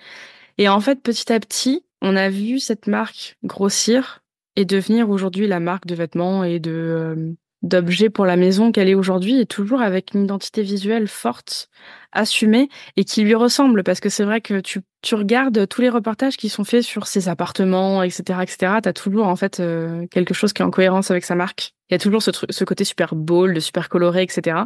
Et 0.57 0.69
en 0.69 0.79
fait, 0.79 1.01
petit 1.01 1.31
à 1.33 1.39
petit, 1.39 1.85
on 2.01 2.15
a 2.15 2.29
vu 2.29 2.59
cette 2.59 2.87
marque 2.87 3.37
grossir 3.43 4.23
et 4.55 4.65
devenir 4.65 5.09
aujourd'hui 5.09 5.47
la 5.47 5.59
marque 5.59 5.87
de 5.87 5.95
vêtements 5.95 6.43
et 6.43 6.59
de 6.59 6.71
euh, 6.71 7.33
d'objets 7.61 8.09
pour 8.09 8.25
la 8.25 8.35
maison 8.35 8.71
qu'elle 8.71 8.89
est 8.89 8.95
aujourd'hui 8.95 9.39
et 9.39 9.45
toujours 9.45 9.81
avec 9.81 10.13
une 10.13 10.23
identité 10.23 10.63
visuelle 10.63 11.07
forte, 11.07 11.69
assumée 12.11 12.69
et 12.97 13.03
qui 13.03 13.23
lui 13.23 13.35
ressemble 13.35 13.83
parce 13.83 13.99
que 13.99 14.09
c'est 14.09 14.23
vrai 14.23 14.41
que 14.41 14.59
tu, 14.59 14.81
tu 15.01 15.15
regardes 15.15 15.67
tous 15.67 15.81
les 15.81 15.89
reportages 15.89 16.37
qui 16.37 16.49
sont 16.49 16.63
faits 16.63 16.83
sur 16.83 17.07
ses 17.07 17.29
appartements, 17.29 18.03
etc., 18.03 18.39
etc. 18.41 18.73
T'as 18.81 18.93
toujours 18.93 19.27
en 19.27 19.35
fait 19.35 19.59
euh, 19.59 20.07
quelque 20.07 20.33
chose 20.33 20.53
qui 20.53 20.61
est 20.61 20.65
en 20.65 20.71
cohérence 20.71 21.11
avec 21.11 21.23
sa 21.23 21.35
marque. 21.35 21.73
Il 21.89 21.93
y 21.93 21.95
a 21.95 21.99
toujours 21.99 22.21
ce, 22.21 22.31
ce 22.49 22.63
côté 22.63 22.83
super 22.83 23.15
bold, 23.15 23.59
super 23.59 23.89
coloré, 23.89 24.23
etc. 24.23 24.57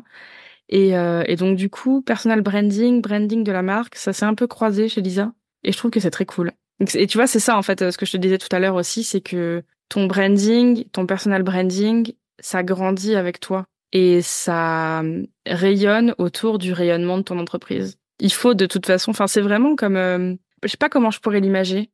Et, 0.70 0.98
euh, 0.98 1.24
et 1.28 1.36
donc 1.36 1.58
du 1.58 1.70
coup, 1.70 2.02
personal 2.02 2.42
branding, 2.42 3.02
branding 3.02 3.44
de 3.44 3.52
la 3.52 3.62
marque, 3.62 3.96
ça 3.96 4.14
s'est 4.14 4.26
un 4.26 4.36
peu 4.36 4.48
croisé 4.48 4.90
chez 4.90 5.02
Lisa 5.02 5.32
et 5.64 5.72
je 5.72 5.78
trouve 5.78 5.92
que 5.92 6.00
c'est 6.00 6.12
très 6.12 6.26
cool. 6.26 6.52
Et 6.94 7.08
tu 7.08 7.18
vois, 7.18 7.28
c'est 7.28 7.40
ça 7.40 7.58
en 7.58 7.62
fait, 7.62 7.92
ce 7.92 7.98
que 7.98 8.06
je 8.06 8.12
te 8.12 8.18
disais 8.18 8.38
tout 8.38 8.54
à 8.54 8.60
l'heure 8.60 8.76
aussi, 8.76 9.04
c'est 9.04 9.22
que 9.22 9.64
ton 9.88 10.08
branding, 10.08 10.86
ton 10.92 11.06
personal 11.06 11.44
branding, 11.44 12.12
ça 12.40 12.64
grandit 12.64 13.16
avec 13.16 13.40
toi 13.40 13.66
et 13.92 14.22
ça 14.22 15.00
hum, 15.00 15.26
rayonne 15.46 16.16
autour 16.18 16.58
du 16.58 16.74
rayonnement 16.74 17.18
de 17.18 17.24
ton 17.24 17.40
entreprise. 17.40 17.98
Il 18.20 18.32
faut 18.32 18.54
de 18.54 18.66
toute 18.66 18.86
façon, 18.86 19.12
enfin 19.12 19.28
c'est 19.28 19.42
vraiment 19.42 19.76
comme, 19.76 19.98
euh, 19.98 20.36
je 20.64 20.70
sais 20.70 20.78
pas 20.78 20.90
comment 20.90 21.12
je 21.12 21.20
pourrais 21.20 21.40
l'imager, 21.40 21.90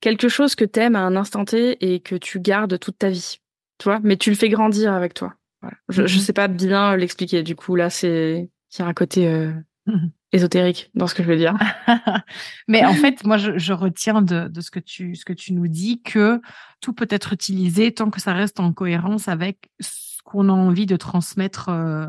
quelque 0.00 0.28
chose 0.28 0.54
que 0.54 0.64
t'aimes 0.64 0.96
à 0.96 1.00
un 1.00 1.16
instant 1.16 1.44
T 1.44 1.76
et 1.80 2.00
que 2.00 2.14
tu 2.14 2.40
gardes 2.40 2.78
toute 2.78 2.98
ta 2.98 3.10
vie, 3.10 3.38
tu 3.78 3.84
vois, 3.84 4.00
mais 4.02 4.16
tu 4.16 4.30
le 4.30 4.36
fais 4.36 4.48
grandir 4.48 4.92
avec 4.92 5.14
toi. 5.14 5.34
Je, 5.88 6.06
je 6.06 6.18
mhm. 6.18 6.22
sais 6.22 6.32
pas 6.32 6.48
bien 6.48 6.96
l'expliquer. 6.96 7.42
Du 7.42 7.56
coup 7.56 7.74
là, 7.74 7.90
c'est 7.90 8.48
il 8.72 8.80
y 8.80 8.82
a 8.82 8.86
un 8.86 8.94
côté 8.94 9.26
euh, 9.26 9.52
mhm. 9.86 10.10
Ésotérique 10.36 10.90
dans 10.94 11.06
ce 11.06 11.14
que 11.14 11.22
je 11.22 11.28
veux 11.28 11.36
dire. 11.36 11.54
mais 12.68 12.84
en 12.84 12.94
fait, 12.94 13.24
moi, 13.24 13.36
je, 13.36 13.72
retiens 13.72 14.22
de, 14.22 14.50
ce 14.60 14.70
que 14.70 14.80
tu 14.80 15.14
ce 15.14 15.52
nous 15.52 15.68
dis 15.68 16.02
que 16.02 16.40
tout 16.80 16.92
peut 16.92 17.08
être 17.10 17.32
utilisé 17.32 17.92
tant 17.92 18.10
que 18.10 18.20
ça 18.20 18.32
reste 18.32 18.60
en 18.60 18.72
cohérence 18.72 19.28
avec 19.28 19.70
qu'on 20.24 20.48
a 20.48 20.52
envie 20.52 20.86
de 20.86 20.96
transmettre 20.96 21.68
euh, 21.68 22.06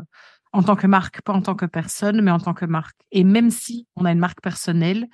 en 0.52 0.62
tant 0.62 0.76
que 0.76 0.86
marque, 0.86 1.22
pas 1.22 1.32
en 1.32 1.42
tant 1.42 1.54
que 1.54 1.66
personne, 1.66 2.20
mais 2.20 2.30
en 2.30 2.40
tant 2.40 2.54
que 2.54 2.64
marque. 2.64 2.98
Et 3.12 3.24
même 3.24 3.50
si 3.50 3.86
on 3.96 4.04
a 4.04 4.12
une 4.12 4.18
marque 4.18 4.40
personnelle, 4.42 5.06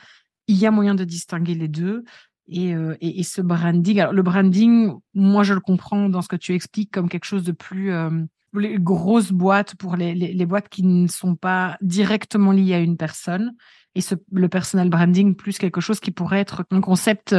il 0.47 0.57
y 0.57 0.67
a 0.67 0.71
moyen 0.71 0.95
de 0.95 1.05
distinguer 1.05 1.55
les 1.55 1.69
deux. 1.69 2.05
Et, 2.47 2.75
euh, 2.75 2.95
ce 3.23 3.41
branding, 3.41 4.01
alors 4.01 4.13
le 4.13 4.23
branding, 4.23 4.93
moi 5.15 5.43
je 5.45 5.55
le 5.55 5.61
comprends 5.61 6.09
dans 6.09 6.21
ce 6.21 6.29
que 6.29 6.37
tu 6.37 6.55
expliques 6.55 6.91
comme 6.91 7.09
quelque 7.09 7.25
chose 7.25 7.45
de 7.45 7.53
plus 7.53 7.91
euh, 7.91 8.11
les 8.55 8.79
grosses 8.79 9.33
boîtes 9.33 9.75
pour 9.77 9.97
les, 9.97 10.15
les, 10.15 10.47
boîtes 10.47 10.69
qui 10.69 10.83
ne 10.85 11.07
sont 11.07 11.37
pas 11.37 11.77
directement 11.81 12.53
liées 12.53 12.75
à 12.75 12.81
une 12.81 12.97
personne. 12.97 13.55
Et 13.95 14.01
ce, 14.01 14.15
le 14.33 14.49
personal 14.49 14.89
branding 14.89 15.35
plus 15.35 15.59
quelque 15.59 15.81
chose 15.81 16.01
qui 16.01 16.11
pourrait 16.11 16.41
être 16.41 16.65
un 16.71 16.81
concept 16.81 17.35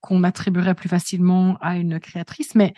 qu'on 0.00 0.24
attribuerait 0.24 0.74
plus 0.74 0.88
facilement 0.88 1.56
à 1.60 1.76
une 1.76 2.00
créatrice. 2.00 2.54
Mais 2.54 2.74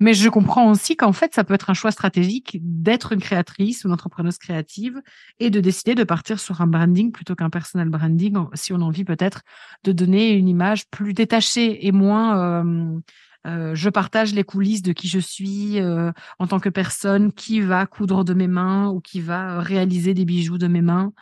mais 0.00 0.14
je 0.14 0.30
comprends 0.30 0.70
aussi 0.70 0.96
qu'en 0.96 1.12
fait, 1.12 1.34
ça 1.34 1.44
peut 1.44 1.52
être 1.52 1.68
un 1.68 1.74
choix 1.74 1.90
stratégique 1.90 2.58
d'être 2.62 3.12
une 3.12 3.20
créatrice 3.20 3.84
ou 3.84 3.88
une 3.88 3.92
entrepreneuse 3.92 4.38
créative 4.38 4.98
et 5.38 5.50
de 5.50 5.60
décider 5.60 5.94
de 5.94 6.04
partir 6.04 6.40
sur 6.40 6.62
un 6.62 6.66
branding 6.66 7.12
plutôt 7.12 7.34
qu'un 7.34 7.50
personal 7.50 7.90
branding 7.90 8.34
si 8.54 8.72
on 8.72 8.76
a 8.76 8.84
envie 8.84 9.04
peut-être 9.04 9.42
de 9.84 9.92
donner 9.92 10.30
une 10.32 10.48
image 10.48 10.88
plus 10.88 11.12
détachée 11.12 11.86
et 11.86 11.92
moins 11.92 12.64
euh, 12.64 12.98
euh, 13.46 13.74
je 13.74 13.88
partage 13.88 14.34
les 14.34 14.44
coulisses 14.44 14.82
de 14.82 14.92
qui 14.92 15.08
je 15.08 15.18
suis 15.18 15.80
euh, 15.80 16.12
en 16.38 16.46
tant 16.46 16.60
que 16.60 16.68
personne, 16.68 17.32
qui 17.32 17.60
va 17.60 17.86
coudre 17.86 18.24
de 18.24 18.34
mes 18.34 18.48
mains 18.48 18.88
ou 18.88 19.00
qui 19.00 19.20
va 19.20 19.60
réaliser 19.60 20.14
des 20.14 20.24
bijoux 20.24 20.58
de 20.58 20.66
mes 20.66 20.82
mains. 20.82 21.12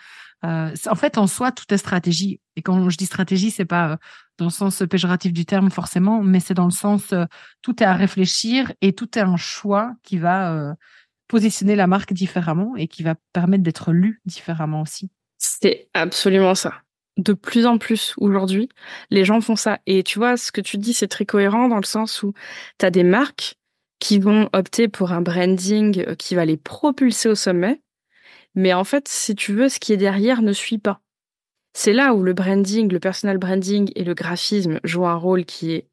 Euh, 0.44 0.74
en 0.86 0.94
fait, 0.94 1.18
en 1.18 1.26
soi, 1.26 1.52
tout 1.52 1.64
est 1.70 1.78
stratégie. 1.78 2.40
Et 2.56 2.62
quand 2.62 2.88
je 2.88 2.96
dis 2.96 3.06
stratégie, 3.06 3.50
c'est 3.50 3.64
pas 3.64 3.92
euh, 3.92 3.96
dans 4.38 4.46
le 4.46 4.50
sens 4.50 4.82
péjoratif 4.88 5.32
du 5.32 5.44
terme 5.44 5.70
forcément, 5.70 6.22
mais 6.22 6.40
c'est 6.40 6.54
dans 6.54 6.64
le 6.64 6.70
sens 6.70 7.12
euh, 7.12 7.24
tout 7.62 7.82
est 7.82 7.86
à 7.86 7.94
réfléchir 7.94 8.72
et 8.80 8.92
tout 8.92 9.18
est 9.18 9.22
un 9.22 9.36
choix 9.36 9.92
qui 10.04 10.18
va 10.18 10.74
positionner 11.26 11.76
la 11.76 11.86
marque 11.86 12.12
différemment 12.12 12.76
et 12.76 12.86
qui 12.86 13.02
va 13.02 13.16
permettre 13.32 13.62
d'être 13.62 13.92
lu 13.92 14.22
différemment 14.24 14.82
aussi. 14.82 15.10
C'est 15.38 15.88
absolument 15.92 16.54
ça. 16.54 16.74
De 17.18 17.32
plus 17.34 17.66
en 17.66 17.78
plus 17.78 18.14
aujourd'hui, 18.16 18.68
les 19.10 19.24
gens 19.24 19.40
font 19.40 19.56
ça. 19.56 19.78
Et 19.86 20.02
tu 20.02 20.18
vois, 20.18 20.36
ce 20.36 20.50
que 20.52 20.60
tu 20.60 20.78
dis, 20.78 20.94
c'est 20.94 21.08
très 21.08 21.26
cohérent 21.26 21.68
dans 21.68 21.76
le 21.76 21.84
sens 21.84 22.22
où 22.22 22.32
tu 22.78 22.86
as 22.86 22.90
des 22.90 23.04
marques 23.04 23.56
qui 23.98 24.18
vont 24.18 24.48
opter 24.52 24.88
pour 24.88 25.12
un 25.12 25.20
branding 25.20 26.14
qui 26.16 26.34
va 26.36 26.44
les 26.44 26.56
propulser 26.56 27.28
au 27.28 27.34
sommet 27.34 27.80
mais 28.58 28.72
en 28.72 28.82
fait, 28.82 29.06
si 29.06 29.36
tu 29.36 29.52
veux, 29.52 29.68
ce 29.68 29.78
qui 29.78 29.92
est 29.92 29.96
derrière 29.96 30.42
ne 30.42 30.52
suit 30.52 30.78
pas. 30.78 31.00
C'est 31.74 31.92
là 31.92 32.12
où 32.12 32.24
le 32.24 32.32
branding, 32.32 32.90
le 32.90 32.98
personal 32.98 33.38
branding 33.38 33.92
et 33.94 34.02
le 34.02 34.14
graphisme 34.14 34.80
jouent 34.82 35.06
un 35.06 35.14
rôle 35.14 35.44
qui 35.44 35.72
est 35.72 35.86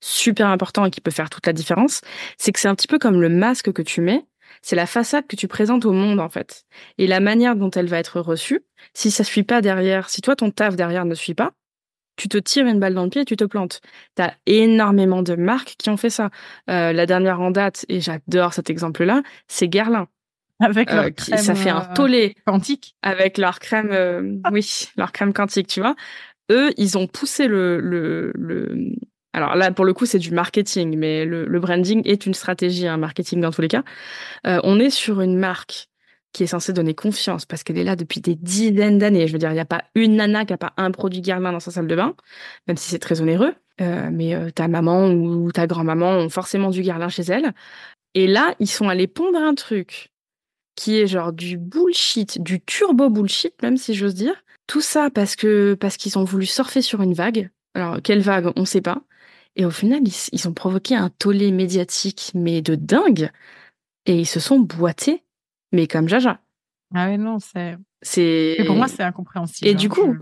super 0.00 0.48
important 0.48 0.86
et 0.86 0.90
qui 0.90 1.02
peut 1.02 1.10
faire 1.10 1.28
toute 1.28 1.46
la 1.46 1.52
différence. 1.52 2.00
C'est 2.38 2.52
que 2.52 2.60
c'est 2.60 2.68
un 2.68 2.74
petit 2.74 2.86
peu 2.86 2.98
comme 2.98 3.20
le 3.20 3.28
masque 3.28 3.70
que 3.70 3.82
tu 3.82 4.00
mets. 4.00 4.24
C'est 4.62 4.76
la 4.76 4.86
façade 4.86 5.26
que 5.26 5.36
tu 5.36 5.48
présentes 5.48 5.84
au 5.84 5.92
monde, 5.92 6.20
en 6.20 6.28
fait. 6.28 6.64
Et 6.98 7.06
la 7.06 7.20
manière 7.20 7.56
dont 7.56 7.70
elle 7.70 7.86
va 7.86 7.98
être 7.98 8.20
reçue, 8.20 8.60
si 8.94 9.10
ça 9.10 9.24
suit 9.24 9.42
pas 9.42 9.60
derrière, 9.60 10.08
si 10.08 10.20
toi 10.20 10.36
ton 10.36 10.50
taf 10.50 10.76
derrière 10.76 11.04
ne 11.04 11.14
suit 11.14 11.34
pas, 11.34 11.52
tu 12.16 12.28
te 12.28 12.38
tires 12.38 12.66
une 12.66 12.80
balle 12.80 12.94
dans 12.94 13.04
le 13.04 13.10
pied 13.10 13.22
et 13.22 13.26
tu 13.26 13.36
te 13.36 13.44
plantes. 13.44 13.80
T'as 14.14 14.32
énormément 14.46 15.22
de 15.22 15.34
marques 15.36 15.74
qui 15.78 15.90
ont 15.90 15.96
fait 15.98 16.10
ça. 16.10 16.30
Euh, 16.70 16.92
la 16.92 17.06
dernière 17.06 17.40
en 17.40 17.50
date, 17.50 17.84
et 17.88 18.00
j'adore 18.00 18.54
cet 18.54 18.70
exemple-là, 18.70 19.22
c'est 19.48 19.68
Guerlain. 19.68 20.08
Avec 20.58 20.90
leur 20.90 21.04
euh, 21.04 21.10
crème, 21.10 21.38
ça 21.38 21.54
fait 21.54 21.70
un 21.70 21.82
euh, 21.90 21.94
tollé 21.94 22.34
quantique. 22.46 22.96
Avec 23.02 23.38
leur 23.38 23.58
crème, 23.58 23.90
euh, 23.92 24.38
oui, 24.52 24.88
leur 24.96 25.12
crème 25.12 25.32
quantique, 25.32 25.66
tu 25.66 25.80
vois. 25.80 25.94
Eux, 26.50 26.72
ils 26.76 26.96
ont 26.96 27.06
poussé 27.06 27.46
le, 27.48 27.80
le, 27.80 28.32
le... 28.34 28.92
Alors 29.36 29.54
là, 29.54 29.70
pour 29.70 29.84
le 29.84 29.92
coup, 29.92 30.06
c'est 30.06 30.18
du 30.18 30.32
marketing, 30.32 30.96
mais 30.96 31.24
le, 31.24 31.60
branding 31.60 32.02
est 32.04 32.26
une 32.26 32.34
stratégie, 32.34 32.86
un 32.88 32.96
marketing 32.96 33.40
dans 33.40 33.52
tous 33.52 33.60
les 33.60 33.68
cas. 33.68 33.84
on 34.44 34.80
est 34.80 34.90
sur 34.90 35.20
une 35.20 35.36
marque 35.36 35.88
qui 36.32 36.42
est 36.42 36.48
censée 36.48 36.72
donner 36.72 36.94
confiance 36.94 37.46
parce 37.46 37.62
qu'elle 37.62 37.78
est 37.78 37.84
là 37.84 37.96
depuis 37.96 38.20
des 38.20 38.34
dizaines 38.34 38.98
d'années. 38.98 39.26
Je 39.26 39.32
veux 39.32 39.38
dire, 39.38 39.50
il 39.50 39.54
n'y 39.54 39.60
a 39.60 39.66
pas 39.66 39.84
une 39.94 40.16
nana 40.16 40.44
qui 40.44 40.52
a 40.52 40.58
pas 40.58 40.72
un 40.76 40.90
produit 40.90 41.20
Guerlain 41.20 41.52
dans 41.52 41.60
sa 41.60 41.70
salle 41.70 41.86
de 41.86 41.94
bain, 41.94 42.14
même 42.66 42.76
si 42.76 42.90
c'est 42.90 42.98
très 42.98 43.20
onéreux. 43.20 43.54
Euh, 43.80 44.08
mais 44.10 44.34
ta 44.52 44.68
maman 44.68 45.10
ou 45.10 45.52
ta 45.52 45.66
grand-maman 45.66 46.10
ont 46.12 46.28
forcément 46.30 46.70
du 46.70 46.82
Guerlain 46.82 47.10
chez 47.10 47.24
elle. 47.24 47.52
Et 48.14 48.26
là, 48.26 48.54
ils 48.60 48.66
sont 48.66 48.88
allés 48.88 49.06
pondre 49.06 49.38
un 49.38 49.54
truc 49.54 50.10
qui 50.74 50.98
est 50.98 51.06
genre 51.06 51.32
du 51.32 51.58
bullshit, 51.58 52.40
du 52.40 52.60
turbo 52.60 53.10
bullshit, 53.10 53.54
même 53.62 53.76
si 53.76 53.94
j'ose 53.94 54.14
dire. 54.14 54.34
Tout 54.66 54.80
ça 54.80 55.10
parce 55.10 55.36
que 55.36 55.74
parce 55.74 55.96
qu'ils 55.96 56.18
ont 56.18 56.24
voulu 56.24 56.46
surfer 56.46 56.82
sur 56.82 57.02
une 57.02 57.14
vague. 57.14 57.50
Alors 57.74 57.98
quelle 58.02 58.20
vague, 58.20 58.52
on 58.56 58.64
sait 58.64 58.80
pas. 58.80 59.02
Et 59.56 59.64
au 59.64 59.70
final, 59.70 60.02
ils, 60.32 60.48
ont 60.48 60.52
provoqué 60.52 60.94
un 60.94 61.08
tollé 61.08 61.50
médiatique, 61.50 62.32
mais 62.34 62.60
de 62.60 62.74
dingue. 62.74 63.30
Et 64.04 64.20
ils 64.20 64.26
se 64.26 64.38
sont 64.38 64.60
boités, 64.60 65.24
mais 65.72 65.86
comme 65.86 66.08
Jaja. 66.08 66.40
Ah 66.94 67.08
oui, 67.08 67.18
non, 67.18 67.38
c'est. 67.38 67.76
C'est. 68.02 68.58
pour 68.66 68.76
moi, 68.76 68.86
c'est 68.86 69.02
incompréhensible. 69.02 69.68
Et 69.68 69.74
du 69.74 69.86
hein, 69.86 69.90
coup. 69.90 70.16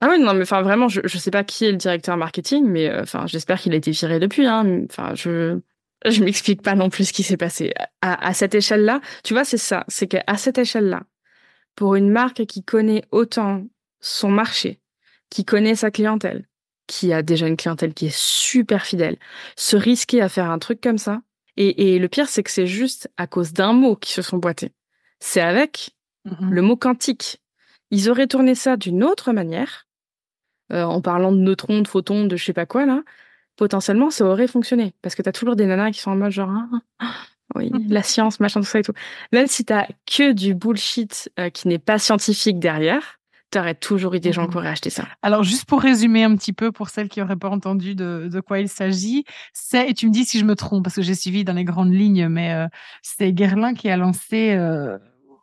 Ah 0.00 0.08
oui, 0.10 0.18
non, 0.18 0.34
mais 0.34 0.42
enfin 0.42 0.62
vraiment, 0.62 0.88
je, 0.88 1.00
je 1.04 1.18
sais 1.18 1.30
pas 1.30 1.44
qui 1.44 1.66
est 1.66 1.70
le 1.70 1.76
directeur 1.76 2.16
marketing, 2.16 2.66
mais 2.66 2.88
euh, 2.88 3.02
enfin, 3.02 3.26
j'espère 3.26 3.60
qu'il 3.60 3.72
a 3.72 3.76
été 3.76 3.92
viré 3.92 4.18
depuis. 4.18 4.46
Hein. 4.46 4.84
Enfin, 4.90 5.14
je 5.14 5.60
Je 6.04 6.24
m'explique 6.24 6.62
pas 6.62 6.74
non 6.74 6.90
plus 6.90 7.06
ce 7.06 7.12
qui 7.12 7.22
s'est 7.22 7.36
passé. 7.36 7.72
À, 8.00 8.26
à 8.26 8.34
cette 8.34 8.54
échelle-là, 8.54 9.00
tu 9.22 9.34
vois, 9.34 9.44
c'est 9.44 9.58
ça. 9.58 9.84
C'est 9.88 10.08
qu'à 10.08 10.36
cette 10.36 10.58
échelle-là, 10.58 11.02
pour 11.76 11.94
une 11.94 12.10
marque 12.10 12.46
qui 12.46 12.64
connaît 12.64 13.04
autant 13.10 13.64
son 14.00 14.30
marché, 14.30 14.80
qui 15.28 15.44
connaît 15.44 15.74
sa 15.74 15.90
clientèle, 15.90 16.48
qui 16.90 17.12
a 17.12 17.22
déjà 17.22 17.46
une 17.46 17.56
clientèle 17.56 17.94
qui 17.94 18.06
est 18.06 18.16
super 18.16 18.84
fidèle, 18.84 19.16
se 19.56 19.76
risquer 19.76 20.20
à 20.20 20.28
faire 20.28 20.50
un 20.50 20.58
truc 20.58 20.80
comme 20.80 20.98
ça. 20.98 21.22
Et, 21.56 21.98
le 21.98 22.08
pire, 22.08 22.28
c'est 22.28 22.42
que 22.42 22.50
c'est 22.50 22.66
juste 22.66 23.10
à 23.18 23.26
cause 23.26 23.52
d'un 23.52 23.74
mot 23.74 23.94
qui 23.94 24.12
se 24.12 24.22
sont 24.22 24.38
boités. 24.38 24.72
C'est 25.18 25.42
avec 25.42 25.90
le 26.24 26.62
mot 26.62 26.74
quantique. 26.74 27.42
Ils 27.90 28.08
auraient 28.08 28.26
tourné 28.26 28.54
ça 28.54 28.78
d'une 28.78 29.04
autre 29.04 29.32
manière, 29.32 29.86
euh, 30.72 30.84
en 30.84 31.02
parlant 31.02 31.32
de 31.32 31.36
neutrons, 31.36 31.82
de 31.82 31.88
photons, 31.88 32.24
de 32.24 32.36
je 32.36 32.44
sais 32.44 32.54
pas 32.54 32.66
quoi, 32.66 32.86
là. 32.86 33.02
Potentiellement, 33.56 34.10
ça 34.10 34.24
aurait 34.24 34.46
fonctionné. 34.46 34.94
Parce 35.02 35.14
que 35.14 35.22
t'as 35.22 35.32
toujours 35.32 35.54
des 35.54 35.66
nanas 35.66 35.90
qui 35.90 36.00
sont 36.00 36.12
en 36.12 36.16
mode 36.16 36.30
genre, 36.30 36.50
ah, 36.50 36.80
ah, 37.00 37.14
oui, 37.56 37.70
la 37.88 38.02
science, 38.02 38.40
machin, 38.40 38.60
tout 38.60 38.66
ça 38.66 38.78
et 38.78 38.82
tout. 38.82 38.94
Même 39.32 39.46
si 39.46 39.64
t'as 39.64 39.86
que 40.06 40.32
du 40.32 40.54
bullshit 40.54 41.30
euh, 41.38 41.50
qui 41.50 41.68
n'est 41.68 41.78
pas 41.78 41.98
scientifique 41.98 42.58
derrière, 42.58 43.19
t'aurais 43.50 43.74
toujours 43.74 44.14
eu 44.14 44.20
des 44.20 44.32
gens 44.32 44.46
qui 44.46 44.56
auraient 44.56 44.68
acheté 44.68 44.90
ça. 44.90 45.06
Alors, 45.22 45.42
juste 45.42 45.64
pour 45.64 45.80
résumer 45.80 46.24
un 46.24 46.36
petit 46.36 46.52
peu, 46.52 46.72
pour 46.72 46.88
celles 46.88 47.08
qui 47.08 47.20
n'auraient 47.20 47.36
pas 47.36 47.50
entendu 47.50 47.94
de, 47.94 48.28
de 48.32 48.40
quoi 48.40 48.60
il 48.60 48.68
s'agit, 48.68 49.24
c'est, 49.52 49.90
et 49.90 49.94
tu 49.94 50.06
me 50.06 50.12
dis 50.12 50.24
si 50.24 50.38
je 50.38 50.44
me 50.44 50.54
trompe, 50.54 50.84
parce 50.84 50.96
que 50.96 51.02
j'ai 51.02 51.14
suivi 51.14 51.44
dans 51.44 51.52
les 51.52 51.64
grandes 51.64 51.92
lignes, 51.92 52.28
mais 52.28 52.52
euh, 52.52 52.66
c'est 53.02 53.32
Guerlain 53.32 53.74
qui 53.74 53.90
a 53.90 53.96
lancé 53.96 54.52
euh, 54.52 54.98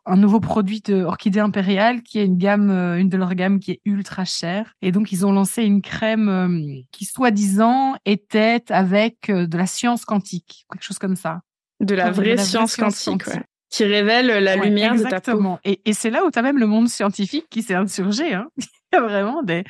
un 0.06 0.16
nouveau 0.16 0.40
produit 0.40 0.80
de 0.80 1.02
Orchidée 1.02 1.40
Impériale, 1.40 2.02
qui 2.02 2.18
est 2.18 2.24
une 2.24 2.38
gamme, 2.38 2.70
euh, 2.70 2.98
une 2.98 3.10
de 3.10 3.16
leurs 3.16 3.34
gammes 3.34 3.60
qui 3.60 3.72
est 3.72 3.80
ultra 3.84 4.24
chère. 4.24 4.72
Et 4.80 4.90
donc, 4.90 5.12
ils 5.12 5.26
ont 5.26 5.32
lancé 5.32 5.62
une 5.62 5.82
crème 5.82 6.82
qui, 6.92 7.04
soi-disant, 7.04 7.96
était 8.06 8.62
avec 8.70 9.30
de 9.30 9.56
la 9.56 9.66
science 9.66 10.04
quantique, 10.04 10.66
quelque 10.72 10.82
chose 10.84 10.98
comme 10.98 11.16
ça. 11.16 11.40
De 11.80 11.94
la, 11.94 12.10
vraie, 12.10 12.36
science, 12.38 12.74
quantique, 12.74 13.22
qui 13.70 13.84
révèle 13.84 14.26
la 14.42 14.56
lumière 14.56 14.94
de 14.94 15.02
ta 15.02 15.20
peau. 15.20 15.58
Et, 15.64 15.80
et 15.84 15.92
c'est 15.92 16.10
là 16.10 16.24
où 16.24 16.30
tu 16.30 16.38
as 16.38 16.42
même 16.42 16.58
le 16.58 16.66
monde 16.66 16.88
scientifique 16.88 17.46
qui 17.50 17.62
s'est 17.62 17.74
insurgé. 17.74 18.34
Hein. 18.34 18.48
Il 18.92 18.96
y 18.96 18.98
a 18.98 19.02
vraiment 19.02 19.42
des, 19.42 19.64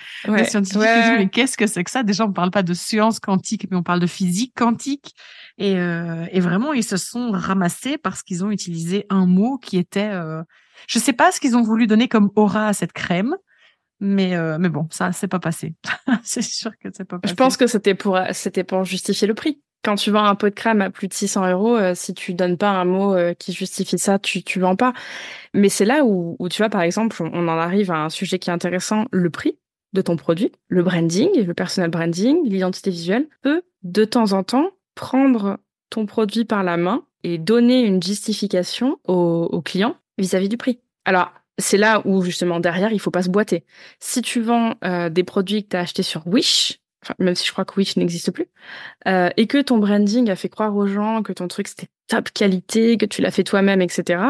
scientifiques 0.45 0.81
qui 0.81 1.01
disent 1.01 1.19
mais 1.19 1.29
qu'est-ce 1.29 1.57
que 1.57 1.67
c'est 1.67 1.83
que 1.83 1.91
ça? 1.91 2.05
Déjà, 2.05 2.25
on 2.25 2.29
ne 2.29 2.33
parle 2.33 2.53
pas 2.53 2.63
de 2.63 2.73
science 2.73 3.19
quantique, 3.19 3.67
mais 3.69 3.77
on 3.77 3.83
parle 3.83 3.99
de 3.99 4.07
physique 4.07 4.53
quantique. 4.55 5.13
Et, 5.59 5.77
euh, 5.77 6.25
et 6.31 6.39
vraiment, 6.39 6.73
ils 6.73 6.85
se 6.85 6.97
sont 6.97 7.33
ramassés 7.33 7.99
parce 7.99 8.23
qu'ils 8.23 8.45
ont 8.45 8.53
utilisé 8.53 9.07
un 9.11 9.27
mot 9.27 9.59
qui 9.59 9.77
était... 9.77 10.11
Euh... 10.13 10.43
Je 10.87 11.01
sais 11.01 11.13
pas 11.13 11.33
ce 11.33 11.41
qu'ils 11.41 11.57
ont 11.57 11.63
voulu 11.63 11.89
donner 11.89 12.07
comme 12.07 12.31
aura 12.37 12.69
à 12.69 12.73
cette 12.73 12.93
crème, 12.93 13.35
mais 13.99 14.37
euh, 14.37 14.59
mais 14.61 14.69
bon, 14.69 14.87
ça 14.91 15.11
c'est 15.11 15.27
pas 15.27 15.41
passé. 15.41 15.75
c'est 16.23 16.43
sûr 16.43 16.71
que 16.79 16.89
c'est 16.93 17.05
pas 17.05 17.19
passé. 17.19 17.33
Je 17.33 17.37
pense 17.37 17.57
que 17.57 17.67
c'était 17.67 17.97
pour 17.97 18.17
c'était 18.31 18.63
pour 18.63 18.85
justifier 18.85 19.27
le 19.27 19.35
prix 19.35 19.61
quand 19.83 19.95
tu 19.95 20.11
vends 20.11 20.25
un 20.25 20.35
pot 20.35 20.49
de 20.49 20.55
crème 20.55 20.83
à 20.83 20.91
plus 20.91 21.09
de 21.09 21.15
600 21.15 21.51
euros, 21.51 21.77
euh, 21.77 21.93
si 21.95 22.15
tu 22.15 22.35
donnes 22.35 22.57
pas 22.57 22.71
un 22.71 22.85
mot 22.85 23.15
euh, 23.15 23.35
qui 23.35 23.53
justifie 23.53 23.99
ça, 23.99 24.19
tu 24.19 24.43
tu 24.43 24.61
vends 24.61 24.77
pas. 24.77 24.93
Mais 25.55 25.69
c'est 25.69 25.85
là 25.85 26.05
où, 26.05 26.37
où 26.39 26.49
tu 26.49 26.63
vois, 26.63 26.69
par 26.69 26.83
exemple, 26.83 27.17
on, 27.23 27.49
en 27.49 27.59
arrive 27.59 27.91
à 27.91 28.05
un 28.05 28.09
sujet 28.09 28.39
qui 28.39 28.51
est 28.51 28.53
intéressant, 28.53 29.07
le 29.11 29.31
prix 29.31 29.59
de 29.93 30.03
ton 30.03 30.17
produit, 30.17 30.53
le 30.69 30.83
branding, 30.83 31.31
le 31.43 31.55
personal 31.55 31.91
branding, 31.91 32.39
l'identité 32.45 32.91
visuelle 32.91 33.27
peut 33.43 33.63
de 33.83 34.05
temps 34.05 34.33
en 34.33 34.43
temps 34.43 34.71
prendre 34.95 35.59
ton 35.91 36.05
produit 36.05 36.45
par 36.45 36.63
la 36.63 36.77
main 36.77 37.05
et 37.25 37.39
donner 37.39 37.83
une 37.83 38.03
justification 38.03 38.99
au, 39.07 39.63
client 39.63 39.97
vis-à-vis 40.19 40.49
du 40.49 40.57
prix. 40.57 40.81
Alors, 41.05 41.33
c'est 41.57 41.79
là 41.79 42.03
où 42.05 42.23
justement 42.23 42.61
derrière, 42.61 42.93
il 42.93 43.01
faut 43.01 43.11
pas 43.11 43.23
se 43.23 43.31
boiter. 43.31 43.65
Si 43.99 44.23
tu 44.23 44.41
vends 44.41 44.75
euh, 44.85 45.09
des 45.09 45.25
produits 45.25 45.65
que 45.65 45.71
tu 45.71 45.77
as 45.77 45.81
achetés 45.81 46.03
sur 46.03 46.27
Wish, 46.27 46.81
même 47.19 47.35
si 47.35 47.47
je 47.47 47.53
crois 47.53 47.65
que 47.65 47.75
Wish 47.77 47.97
n'existe 47.97 48.31
plus, 48.31 48.49
euh, 49.07 49.31
et 49.37 49.47
que 49.47 49.61
ton 49.63 49.79
branding 49.79 50.31
a 50.31 50.37
fait 50.37 50.49
croire 50.49 50.75
aux 50.77 50.87
gens 50.87 51.23
que 51.23 51.33
ton 51.33 51.49
truc 51.49 51.69
c'était 51.69 51.89
top 52.09 52.31
qualité, 52.31 52.97
que 52.97 53.07
tu 53.07 53.23
l'as 53.23 53.31
fait 53.31 53.45
toi-même, 53.45 53.83
etc., 53.83 54.21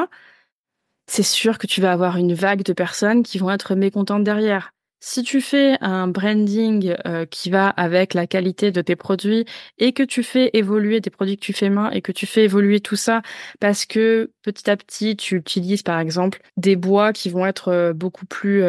c'est 1.07 1.23
sûr 1.23 1.59
que 1.59 1.67
tu 1.67 1.81
vas 1.81 1.93
avoir 1.93 2.19
une 2.19 2.35
vague 2.35 2.63
de 2.63 2.73
personnes 2.75 3.23
qui 3.23 3.39
vont 3.39 3.51
être 3.51 3.75
mécontentes 3.75 4.25
derrière. 4.25 4.73
Si 5.01 5.23
tu 5.23 5.41
fais 5.41 5.79
un 5.81 6.09
branding 6.09 6.97
euh, 7.07 7.25
qui 7.25 7.51
va 7.51 7.69
avec 7.69 8.15
la 8.15 8.27
qualité 8.27 8.73
de 8.73 8.81
tes 8.83 8.97
produits 8.97 9.45
et 9.79 9.93
que 9.93 10.03
tu 10.03 10.25
fais 10.25 10.51
évoluer 10.55 11.01
tes 11.01 11.11
produits 11.11 11.37
que 11.37 11.45
tu 11.45 11.53
fais 11.53 11.71
main 11.71 11.91
et 11.91 12.03
que 12.03 12.11
tu 12.11 12.27
fais 12.27 12.45
évoluer 12.45 12.81
tout 12.81 12.97
ça 12.97 13.23
parce 13.61 13.87
que 13.87 14.33
petit 14.43 14.69
à 14.69 14.77
petit 14.77 15.17
tu 15.17 15.37
utilises 15.37 15.85
par 15.85 16.01
exemple 16.01 16.41
des 16.57 16.75
bois 16.75 17.13
qui 17.13 17.31
vont 17.31 17.47
être 17.47 17.69
euh, 17.69 17.93
beaucoup 17.93 18.27
plus 18.27 18.65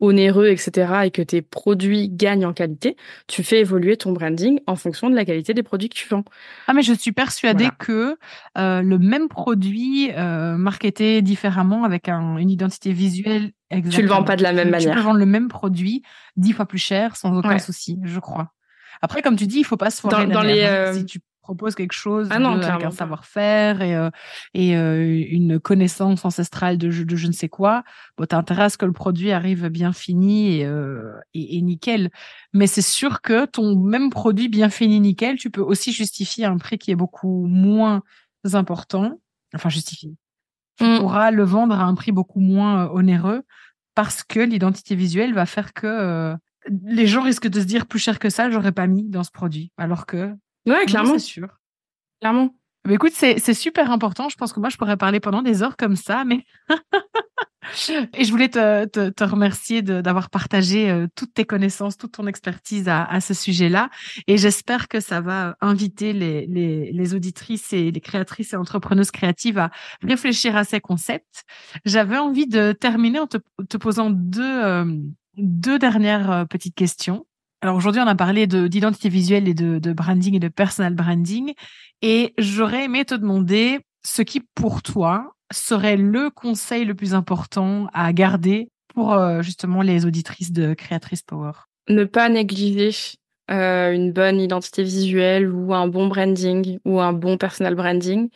onéreux, 0.00 0.48
etc., 0.48 0.92
et 1.04 1.10
que 1.10 1.22
tes 1.22 1.42
produits 1.42 2.08
gagnent 2.08 2.46
en 2.46 2.52
qualité, 2.52 2.96
tu 3.26 3.42
fais 3.42 3.60
évoluer 3.60 3.96
ton 3.96 4.12
branding 4.12 4.60
en 4.66 4.76
fonction 4.76 5.10
de 5.10 5.14
la 5.14 5.24
qualité 5.24 5.54
des 5.54 5.62
produits 5.62 5.88
que 5.88 5.94
tu 5.94 6.08
vends. 6.08 6.24
Ah, 6.66 6.72
mais 6.72 6.82
je 6.82 6.92
suis 6.92 7.12
persuadée 7.12 7.68
que 7.78 8.16
euh, 8.58 8.82
le 8.82 8.98
même 8.98 9.28
produit 9.28 10.10
euh, 10.16 10.56
marketé 10.56 11.22
différemment 11.22 11.84
avec 11.84 12.08
un, 12.08 12.36
une 12.38 12.50
identité 12.50 12.92
visuelle 12.92 13.52
exactement. 13.70 13.96
Tu 13.96 14.02
le 14.02 14.08
vends 14.08 14.24
pas 14.24 14.36
de 14.36 14.42
la 14.42 14.52
même 14.52 14.70
manière. 14.70 14.90
Tu 14.90 14.96
peux 14.96 15.04
vendre 15.04 15.18
le 15.18 15.26
même 15.26 15.48
produit 15.48 16.02
dix 16.36 16.52
fois 16.52 16.66
plus 16.66 16.78
cher 16.78 17.16
sans 17.16 17.36
aucun 17.36 17.58
souci, 17.58 17.98
je 18.02 18.18
crois. 18.18 18.52
Après, 19.02 19.22
comme 19.22 19.36
tu 19.36 19.46
dis, 19.46 19.60
il 19.60 19.64
faut 19.64 19.78
pas 19.78 19.90
se 19.90 20.00
foirer 20.00 20.26
dans, 20.26 20.34
dans 20.34 20.42
les, 20.42 20.62
hein. 20.62 20.72
euh, 20.72 20.92
Si 20.92 21.06
tu 21.06 21.20
propose 21.40 21.74
quelque 21.74 21.92
chose 21.92 22.28
ah 22.30 22.36
avec 22.36 22.84
un 22.84 22.90
savoir-faire 22.90 23.82
et, 23.82 23.96
euh, 23.96 24.10
et 24.54 24.76
euh, 24.76 25.24
une 25.30 25.58
connaissance 25.58 26.24
ancestrale 26.24 26.78
de, 26.78 26.88
de, 27.04 27.16
je 27.16 27.26
ne 27.26 27.32
sais 27.32 27.48
quoi, 27.48 27.82
bon, 28.16 28.26
t'as 28.26 28.38
intérêt 28.38 28.64
à 28.64 28.68
ce 28.68 28.78
que 28.78 28.86
le 28.86 28.92
produit 28.92 29.32
arrive 29.32 29.68
bien 29.68 29.92
fini 29.92 30.58
et, 30.58 30.66
euh, 30.66 31.12
et, 31.34 31.60
nickel. 31.62 32.10
Mais 32.52 32.66
c'est 32.66 32.82
sûr 32.82 33.22
que 33.22 33.46
ton 33.46 33.76
même 33.76 34.10
produit 34.10 34.48
bien 34.48 34.68
fini, 34.68 35.00
nickel, 35.00 35.36
tu 35.36 35.50
peux 35.50 35.62
aussi 35.62 35.92
justifier 35.92 36.44
un 36.44 36.58
prix 36.58 36.78
qui 36.78 36.90
est 36.90 36.96
beaucoup 36.96 37.46
moins 37.46 38.02
important. 38.52 39.20
Enfin, 39.54 39.68
justifier. 39.68 40.14
Tu 40.78 40.84
mmh. 40.84 40.98
pourras 40.98 41.30
le 41.30 41.42
vendre 41.42 41.74
à 41.74 41.84
un 41.84 41.94
prix 41.94 42.12
beaucoup 42.12 42.40
moins 42.40 42.88
onéreux 42.90 43.42
parce 43.94 44.22
que 44.22 44.40
l'identité 44.40 44.94
visuelle 44.94 45.34
va 45.34 45.44
faire 45.44 45.72
que 45.72 46.36
les 46.68 47.06
gens 47.06 47.22
risquent 47.22 47.48
de 47.48 47.60
se 47.60 47.66
dire 47.66 47.86
plus 47.86 47.98
cher 47.98 48.18
que 48.18 48.30
ça, 48.30 48.50
j'aurais 48.50 48.72
pas 48.72 48.86
mis 48.86 49.08
dans 49.08 49.24
ce 49.24 49.30
produit. 49.30 49.72
Alors 49.76 50.06
que 50.06 50.34
Ouais, 50.66 50.84
clairement. 50.86 51.14
C'est 51.14 51.18
sûr. 51.20 51.48
Clairement. 52.20 52.54
Mais 52.86 52.94
écoute, 52.94 53.12
c'est 53.14 53.54
super 53.54 53.90
important. 53.90 54.28
Je 54.28 54.36
pense 54.36 54.52
que 54.52 54.60
moi, 54.60 54.70
je 54.70 54.76
pourrais 54.76 54.96
parler 54.96 55.20
pendant 55.20 55.42
des 55.42 55.62
heures 55.62 55.76
comme 55.76 55.96
ça, 55.96 56.24
mais. 56.24 56.44
Et 58.14 58.24
je 58.24 58.30
voulais 58.30 58.48
te, 58.48 58.86
te, 58.86 59.10
te 59.10 59.22
remercier 59.22 59.82
d'avoir 59.82 60.30
partagé 60.30 60.90
euh, 60.90 61.06
toutes 61.14 61.34
tes 61.34 61.44
connaissances, 61.44 61.96
toute 61.96 62.12
ton 62.12 62.26
expertise 62.26 62.88
à, 62.88 63.04
à 63.04 63.20
ce 63.20 63.34
sujet-là. 63.34 63.90
Et 64.26 64.38
j'espère 64.38 64.88
que 64.88 64.98
ça 64.98 65.20
va 65.20 65.56
inviter 65.60 66.12
les, 66.12 66.46
les, 66.46 66.90
les, 66.90 67.14
auditrices 67.14 67.72
et 67.72 67.90
les 67.90 68.00
créatrices 68.00 68.54
et 68.54 68.56
entrepreneuses 68.56 69.10
créatives 69.10 69.58
à 69.58 69.70
réfléchir 70.02 70.56
à 70.56 70.64
ces 70.64 70.80
concepts. 70.80 71.44
J'avais 71.84 72.18
envie 72.18 72.46
de 72.46 72.72
terminer 72.72 73.20
en 73.20 73.26
te, 73.26 73.38
te 73.68 73.76
posant 73.76 74.10
deux, 74.10 74.42
euh, 74.42 74.96
deux 75.36 75.78
dernières 75.78 76.30
euh, 76.30 76.44
petites 76.46 76.74
questions. 76.74 77.26
Alors 77.62 77.76
aujourd'hui, 77.76 78.00
on 78.00 78.06
a 78.06 78.14
parlé 78.14 78.46
d'identité 78.46 79.08
visuelle 79.10 79.46
et 79.46 79.54
de, 79.54 79.92
branding 79.92 80.34
et 80.34 80.40
de 80.40 80.48
personal 80.48 80.94
branding. 80.94 81.52
Et 82.00 82.32
j'aurais 82.38 82.84
aimé 82.84 83.04
te 83.04 83.14
demander 83.14 83.80
ce 84.02 84.22
qui, 84.22 84.40
pour 84.54 84.82
toi, 84.82 85.34
serait 85.52 85.96
le 85.96 86.30
conseil 86.30 86.84
le 86.84 86.94
plus 86.94 87.12
important 87.12 87.88
à 87.92 88.12
garder 88.12 88.70
pour 88.94 89.12
euh, 89.12 89.42
justement 89.42 89.82
les 89.82 90.06
auditrices 90.06 90.52
de 90.52 90.72
Créatrice 90.72 91.22
Power? 91.22 91.52
Ne 91.88 92.04
pas 92.04 92.28
négliger 92.28 92.92
euh, 93.50 93.92
une 93.92 94.12
bonne 94.12 94.40
identité 94.40 94.82
visuelle 94.82 95.52
ou 95.52 95.74
un 95.74 95.86
bon 95.86 96.06
branding 96.06 96.78
ou 96.84 97.00
un 97.00 97.12
bon 97.12 97.36
personal 97.36 97.74
branding 97.74 98.30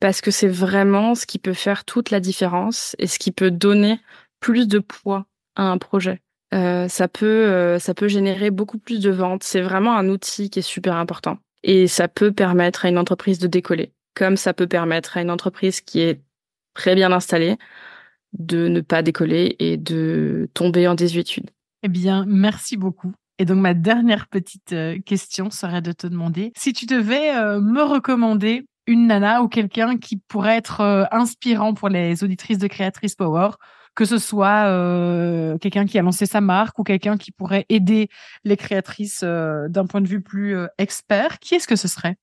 parce 0.00 0.20
que 0.20 0.30
c'est 0.30 0.48
vraiment 0.48 1.14
ce 1.14 1.26
qui 1.26 1.38
peut 1.38 1.52
faire 1.52 1.84
toute 1.84 2.10
la 2.10 2.20
différence 2.20 2.96
et 2.98 3.06
ce 3.06 3.18
qui 3.18 3.32
peut 3.32 3.50
donner 3.50 4.00
plus 4.40 4.66
de 4.66 4.78
poids 4.78 5.26
à 5.56 5.64
un 5.64 5.78
projet. 5.78 6.22
Euh, 6.52 6.86
ça 6.88 7.08
peut 7.08 7.26
euh, 7.26 7.78
ça 7.78 7.94
peut 7.94 8.08
générer 8.08 8.50
beaucoup 8.50 8.78
plus 8.78 9.00
de 9.00 9.10
ventes. 9.10 9.42
C'est 9.42 9.62
vraiment 9.62 9.96
un 9.96 10.08
outil 10.08 10.50
qui 10.50 10.58
est 10.58 10.62
super 10.62 10.96
important 10.96 11.38
et 11.62 11.86
ça 11.86 12.08
peut 12.08 12.32
permettre 12.32 12.84
à 12.84 12.88
une 12.88 12.98
entreprise 12.98 13.38
de 13.38 13.46
décoller, 13.46 13.92
comme 14.14 14.36
ça 14.36 14.52
peut 14.52 14.66
permettre 14.66 15.16
à 15.16 15.22
une 15.22 15.30
entreprise 15.30 15.80
qui 15.80 16.00
est 16.00 16.20
très 16.74 16.94
bien 16.94 17.12
installée 17.12 17.56
de 18.38 18.68
ne 18.68 18.80
pas 18.80 19.02
décoller 19.02 19.56
et 19.58 19.76
de 19.76 20.48
tomber 20.54 20.88
en 20.88 20.94
désuétude. 20.94 21.50
Eh 21.82 21.88
bien, 21.88 22.24
merci 22.26 22.76
beaucoup. 22.76 23.12
Et 23.38 23.44
donc 23.44 23.58
ma 23.58 23.74
dernière 23.74 24.28
petite 24.28 24.72
euh, 24.72 24.98
question 25.00 25.50
serait 25.50 25.82
de 25.82 25.92
te 25.92 26.06
demander 26.06 26.52
si 26.56 26.72
tu 26.72 26.86
devais 26.86 27.32
me 27.60 27.82
recommander 27.82 28.66
une 28.86 29.06
nana 29.06 29.42
ou 29.42 29.48
quelqu'un 29.48 29.96
qui 29.96 30.16
pourrait 30.16 30.56
être 30.56 31.08
inspirant 31.12 31.72
pour 31.72 31.88
les 31.88 32.24
auditrices 32.24 32.58
de 32.58 32.66
Créatrice 32.66 33.14
Power 33.14 33.50
que 33.94 34.04
ce 34.04 34.18
soit 34.18 34.66
euh, 34.66 35.58
quelqu'un 35.58 35.86
qui 35.86 35.98
a 35.98 36.02
lancé 36.02 36.26
sa 36.26 36.40
marque 36.40 36.78
ou 36.78 36.82
quelqu'un 36.82 37.16
qui 37.16 37.32
pourrait 37.32 37.66
aider 37.68 38.08
les 38.44 38.56
créatrices 38.56 39.20
euh, 39.22 39.68
d'un 39.68 39.86
point 39.86 40.00
de 40.00 40.08
vue 40.08 40.22
plus 40.22 40.56
euh, 40.56 40.66
expert, 40.78 41.38
qui 41.38 41.54
est-ce 41.54 41.68
que 41.68 41.76
ce 41.76 41.88
serait? 41.88 42.16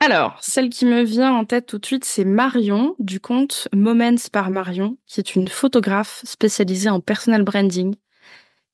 Alors, 0.00 0.36
celle 0.40 0.70
qui 0.70 0.84
me 0.84 1.02
vient 1.02 1.32
en 1.32 1.44
tête 1.44 1.66
tout 1.66 1.78
de 1.78 1.86
suite, 1.86 2.04
c'est 2.04 2.24
Marion 2.24 2.94
du 2.98 3.20
compte 3.20 3.68
Moments 3.72 4.28
par 4.32 4.50
Marion, 4.50 4.98
qui 5.06 5.20
est 5.20 5.34
une 5.34 5.48
photographe 5.48 6.20
spécialisée 6.24 6.90
en 6.90 7.00
personal 7.00 7.42
branding, 7.42 7.94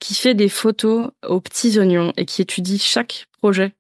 qui 0.00 0.14
fait 0.14 0.34
des 0.34 0.48
photos 0.48 1.10
aux 1.24 1.40
petits 1.40 1.78
oignons 1.78 2.12
et 2.16 2.24
qui 2.24 2.42
étudie 2.42 2.78
chaque 2.78 3.26
projet 3.38 3.74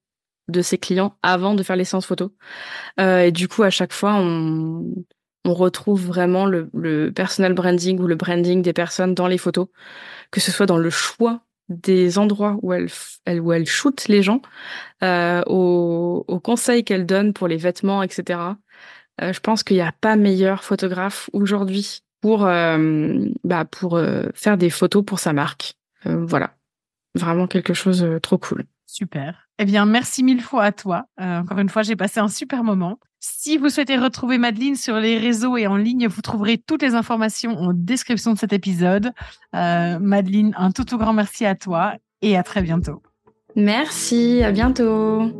de 0.48 0.62
ses 0.62 0.78
clients 0.78 1.16
avant 1.22 1.54
de 1.54 1.62
faire 1.62 1.76
les 1.76 1.84
séances 1.84 2.06
photos. 2.06 2.30
Euh, 3.00 3.22
et 3.22 3.32
du 3.32 3.48
coup, 3.48 3.62
à 3.62 3.70
chaque 3.70 3.92
fois, 3.92 4.14
on, 4.14 4.84
on 5.44 5.54
retrouve 5.54 6.06
vraiment 6.06 6.46
le, 6.46 6.68
le 6.74 7.10
personal 7.10 7.54
branding 7.54 7.98
ou 7.98 8.06
le 8.06 8.14
branding 8.14 8.62
des 8.62 8.72
personnes 8.72 9.14
dans 9.14 9.26
les 9.26 9.38
photos, 9.38 9.68
que 10.30 10.40
ce 10.40 10.50
soit 10.50 10.66
dans 10.66 10.78
le 10.78 10.90
choix 10.90 11.42
des 11.68 12.18
endroits 12.18 12.58
où 12.62 12.72
elle, 12.72 12.88
elle 13.24 13.40
où 13.40 13.52
elle 13.52 13.66
shoot 13.66 14.08
les 14.08 14.22
gens, 14.22 14.42
euh, 15.02 15.40
aux, 15.46 16.24
aux 16.26 16.40
conseils 16.40 16.84
qu'elle 16.84 17.06
donne 17.06 17.32
pour 17.32 17.48
les 17.48 17.56
vêtements, 17.56 18.02
etc. 18.02 18.40
Euh, 19.22 19.32
je 19.32 19.40
pense 19.40 19.62
qu'il 19.62 19.76
n'y 19.76 19.82
a 19.82 19.92
pas 19.92 20.16
meilleur 20.16 20.64
photographe 20.64 21.30
aujourd'hui 21.32 22.02
pour 22.20 22.44
euh, 22.44 23.26
bah, 23.44 23.64
pour 23.64 23.96
euh, 23.96 24.24
faire 24.34 24.58
des 24.58 24.70
photos 24.70 25.04
pour 25.04 25.20
sa 25.20 25.32
marque. 25.32 25.74
Euh, 26.06 26.24
voilà, 26.26 26.54
vraiment 27.14 27.46
quelque 27.46 27.74
chose 27.74 28.00
de 28.00 28.18
trop 28.18 28.38
cool. 28.38 28.64
Super. 28.86 29.49
Eh 29.62 29.66
bien, 29.66 29.84
merci 29.84 30.24
mille 30.24 30.40
fois 30.40 30.64
à 30.64 30.72
toi. 30.72 31.04
encore 31.18 31.58
une 31.58 31.68
fois, 31.68 31.82
j'ai 31.82 31.94
passé 31.94 32.18
un 32.18 32.28
super 32.28 32.64
moment. 32.64 32.98
Si 33.18 33.58
vous 33.58 33.68
souhaitez 33.68 33.98
retrouver 33.98 34.38
Madeleine 34.38 34.74
sur 34.74 34.96
les 34.96 35.18
réseaux 35.18 35.58
et 35.58 35.66
en 35.66 35.76
ligne, 35.76 36.08
vous 36.08 36.22
trouverez 36.22 36.56
toutes 36.56 36.80
les 36.80 36.94
informations 36.94 37.58
en 37.58 37.74
description 37.74 38.32
de 38.32 38.38
cet 38.38 38.54
épisode. 38.54 39.12
Euh, 39.54 39.98
Madeleine, 39.98 40.54
un 40.56 40.70
tout, 40.70 40.84
tout 40.84 40.96
grand 40.96 41.12
merci 41.12 41.44
à 41.44 41.54
toi 41.54 41.92
et 42.22 42.38
à 42.38 42.42
très 42.42 42.62
bientôt. 42.62 43.02
Merci, 43.54 44.42
à 44.42 44.50
bientôt. 44.50 45.30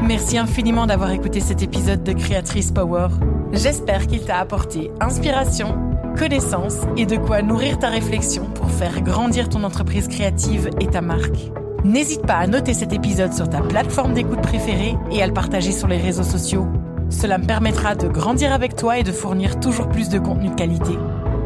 Merci 0.00 0.38
infiniment 0.38 0.86
d'avoir 0.86 1.10
écouté 1.10 1.40
cet 1.40 1.64
épisode 1.64 2.04
de 2.04 2.12
Créatrice 2.12 2.70
Power. 2.70 3.08
J'espère 3.52 4.06
qu'il 4.06 4.24
t'a 4.24 4.38
apporté 4.38 4.92
inspiration, 5.00 5.95
connaissance 6.16 6.78
et 6.96 7.06
de 7.06 7.16
quoi 7.16 7.42
nourrir 7.42 7.78
ta 7.78 7.88
réflexion 7.88 8.46
pour 8.46 8.70
faire 8.70 9.02
grandir 9.02 9.48
ton 9.48 9.62
entreprise 9.64 10.08
créative 10.08 10.70
et 10.80 10.86
ta 10.86 11.00
marque. 11.00 11.50
N'hésite 11.84 12.26
pas 12.26 12.36
à 12.36 12.46
noter 12.46 12.74
cet 12.74 12.92
épisode 12.92 13.32
sur 13.32 13.48
ta 13.48 13.60
plateforme 13.60 14.14
d'écoute 14.14 14.40
préférée 14.40 14.96
et 15.12 15.22
à 15.22 15.26
le 15.26 15.32
partager 15.32 15.72
sur 15.72 15.86
les 15.86 15.98
réseaux 15.98 16.24
sociaux. 16.24 16.66
Cela 17.10 17.38
me 17.38 17.46
permettra 17.46 17.94
de 17.94 18.08
grandir 18.08 18.52
avec 18.52 18.74
toi 18.74 18.98
et 18.98 19.04
de 19.04 19.12
fournir 19.12 19.60
toujours 19.60 19.88
plus 19.88 20.08
de 20.08 20.18
contenu 20.18 20.48
de 20.48 20.54
qualité. 20.54 20.98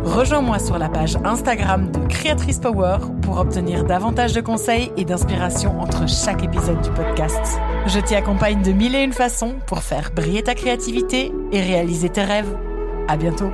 Rejoins-moi 0.04 0.58
sur 0.58 0.78
la 0.78 0.88
page 0.88 1.18
Instagram 1.24 1.90
de 1.92 1.98
Créatrice 2.08 2.58
Power 2.58 2.98
pour 3.20 3.38
obtenir 3.38 3.84
davantage 3.84 4.32
de 4.32 4.40
conseils 4.40 4.90
et 4.96 5.04
d'inspiration 5.04 5.78
entre 5.78 6.08
chaque 6.08 6.42
épisode 6.42 6.80
du 6.80 6.90
podcast. 6.90 7.60
Je 7.86 8.00
t'y 8.00 8.14
accompagne 8.14 8.62
de 8.62 8.72
mille 8.72 8.94
et 8.94 9.04
une 9.04 9.12
façons 9.12 9.56
pour 9.66 9.82
faire 9.82 10.10
briller 10.14 10.42
ta 10.42 10.54
créativité 10.54 11.32
et 11.52 11.60
réaliser 11.60 12.08
tes 12.08 12.24
rêves. 12.24 12.56
À 13.08 13.18
bientôt! 13.18 13.50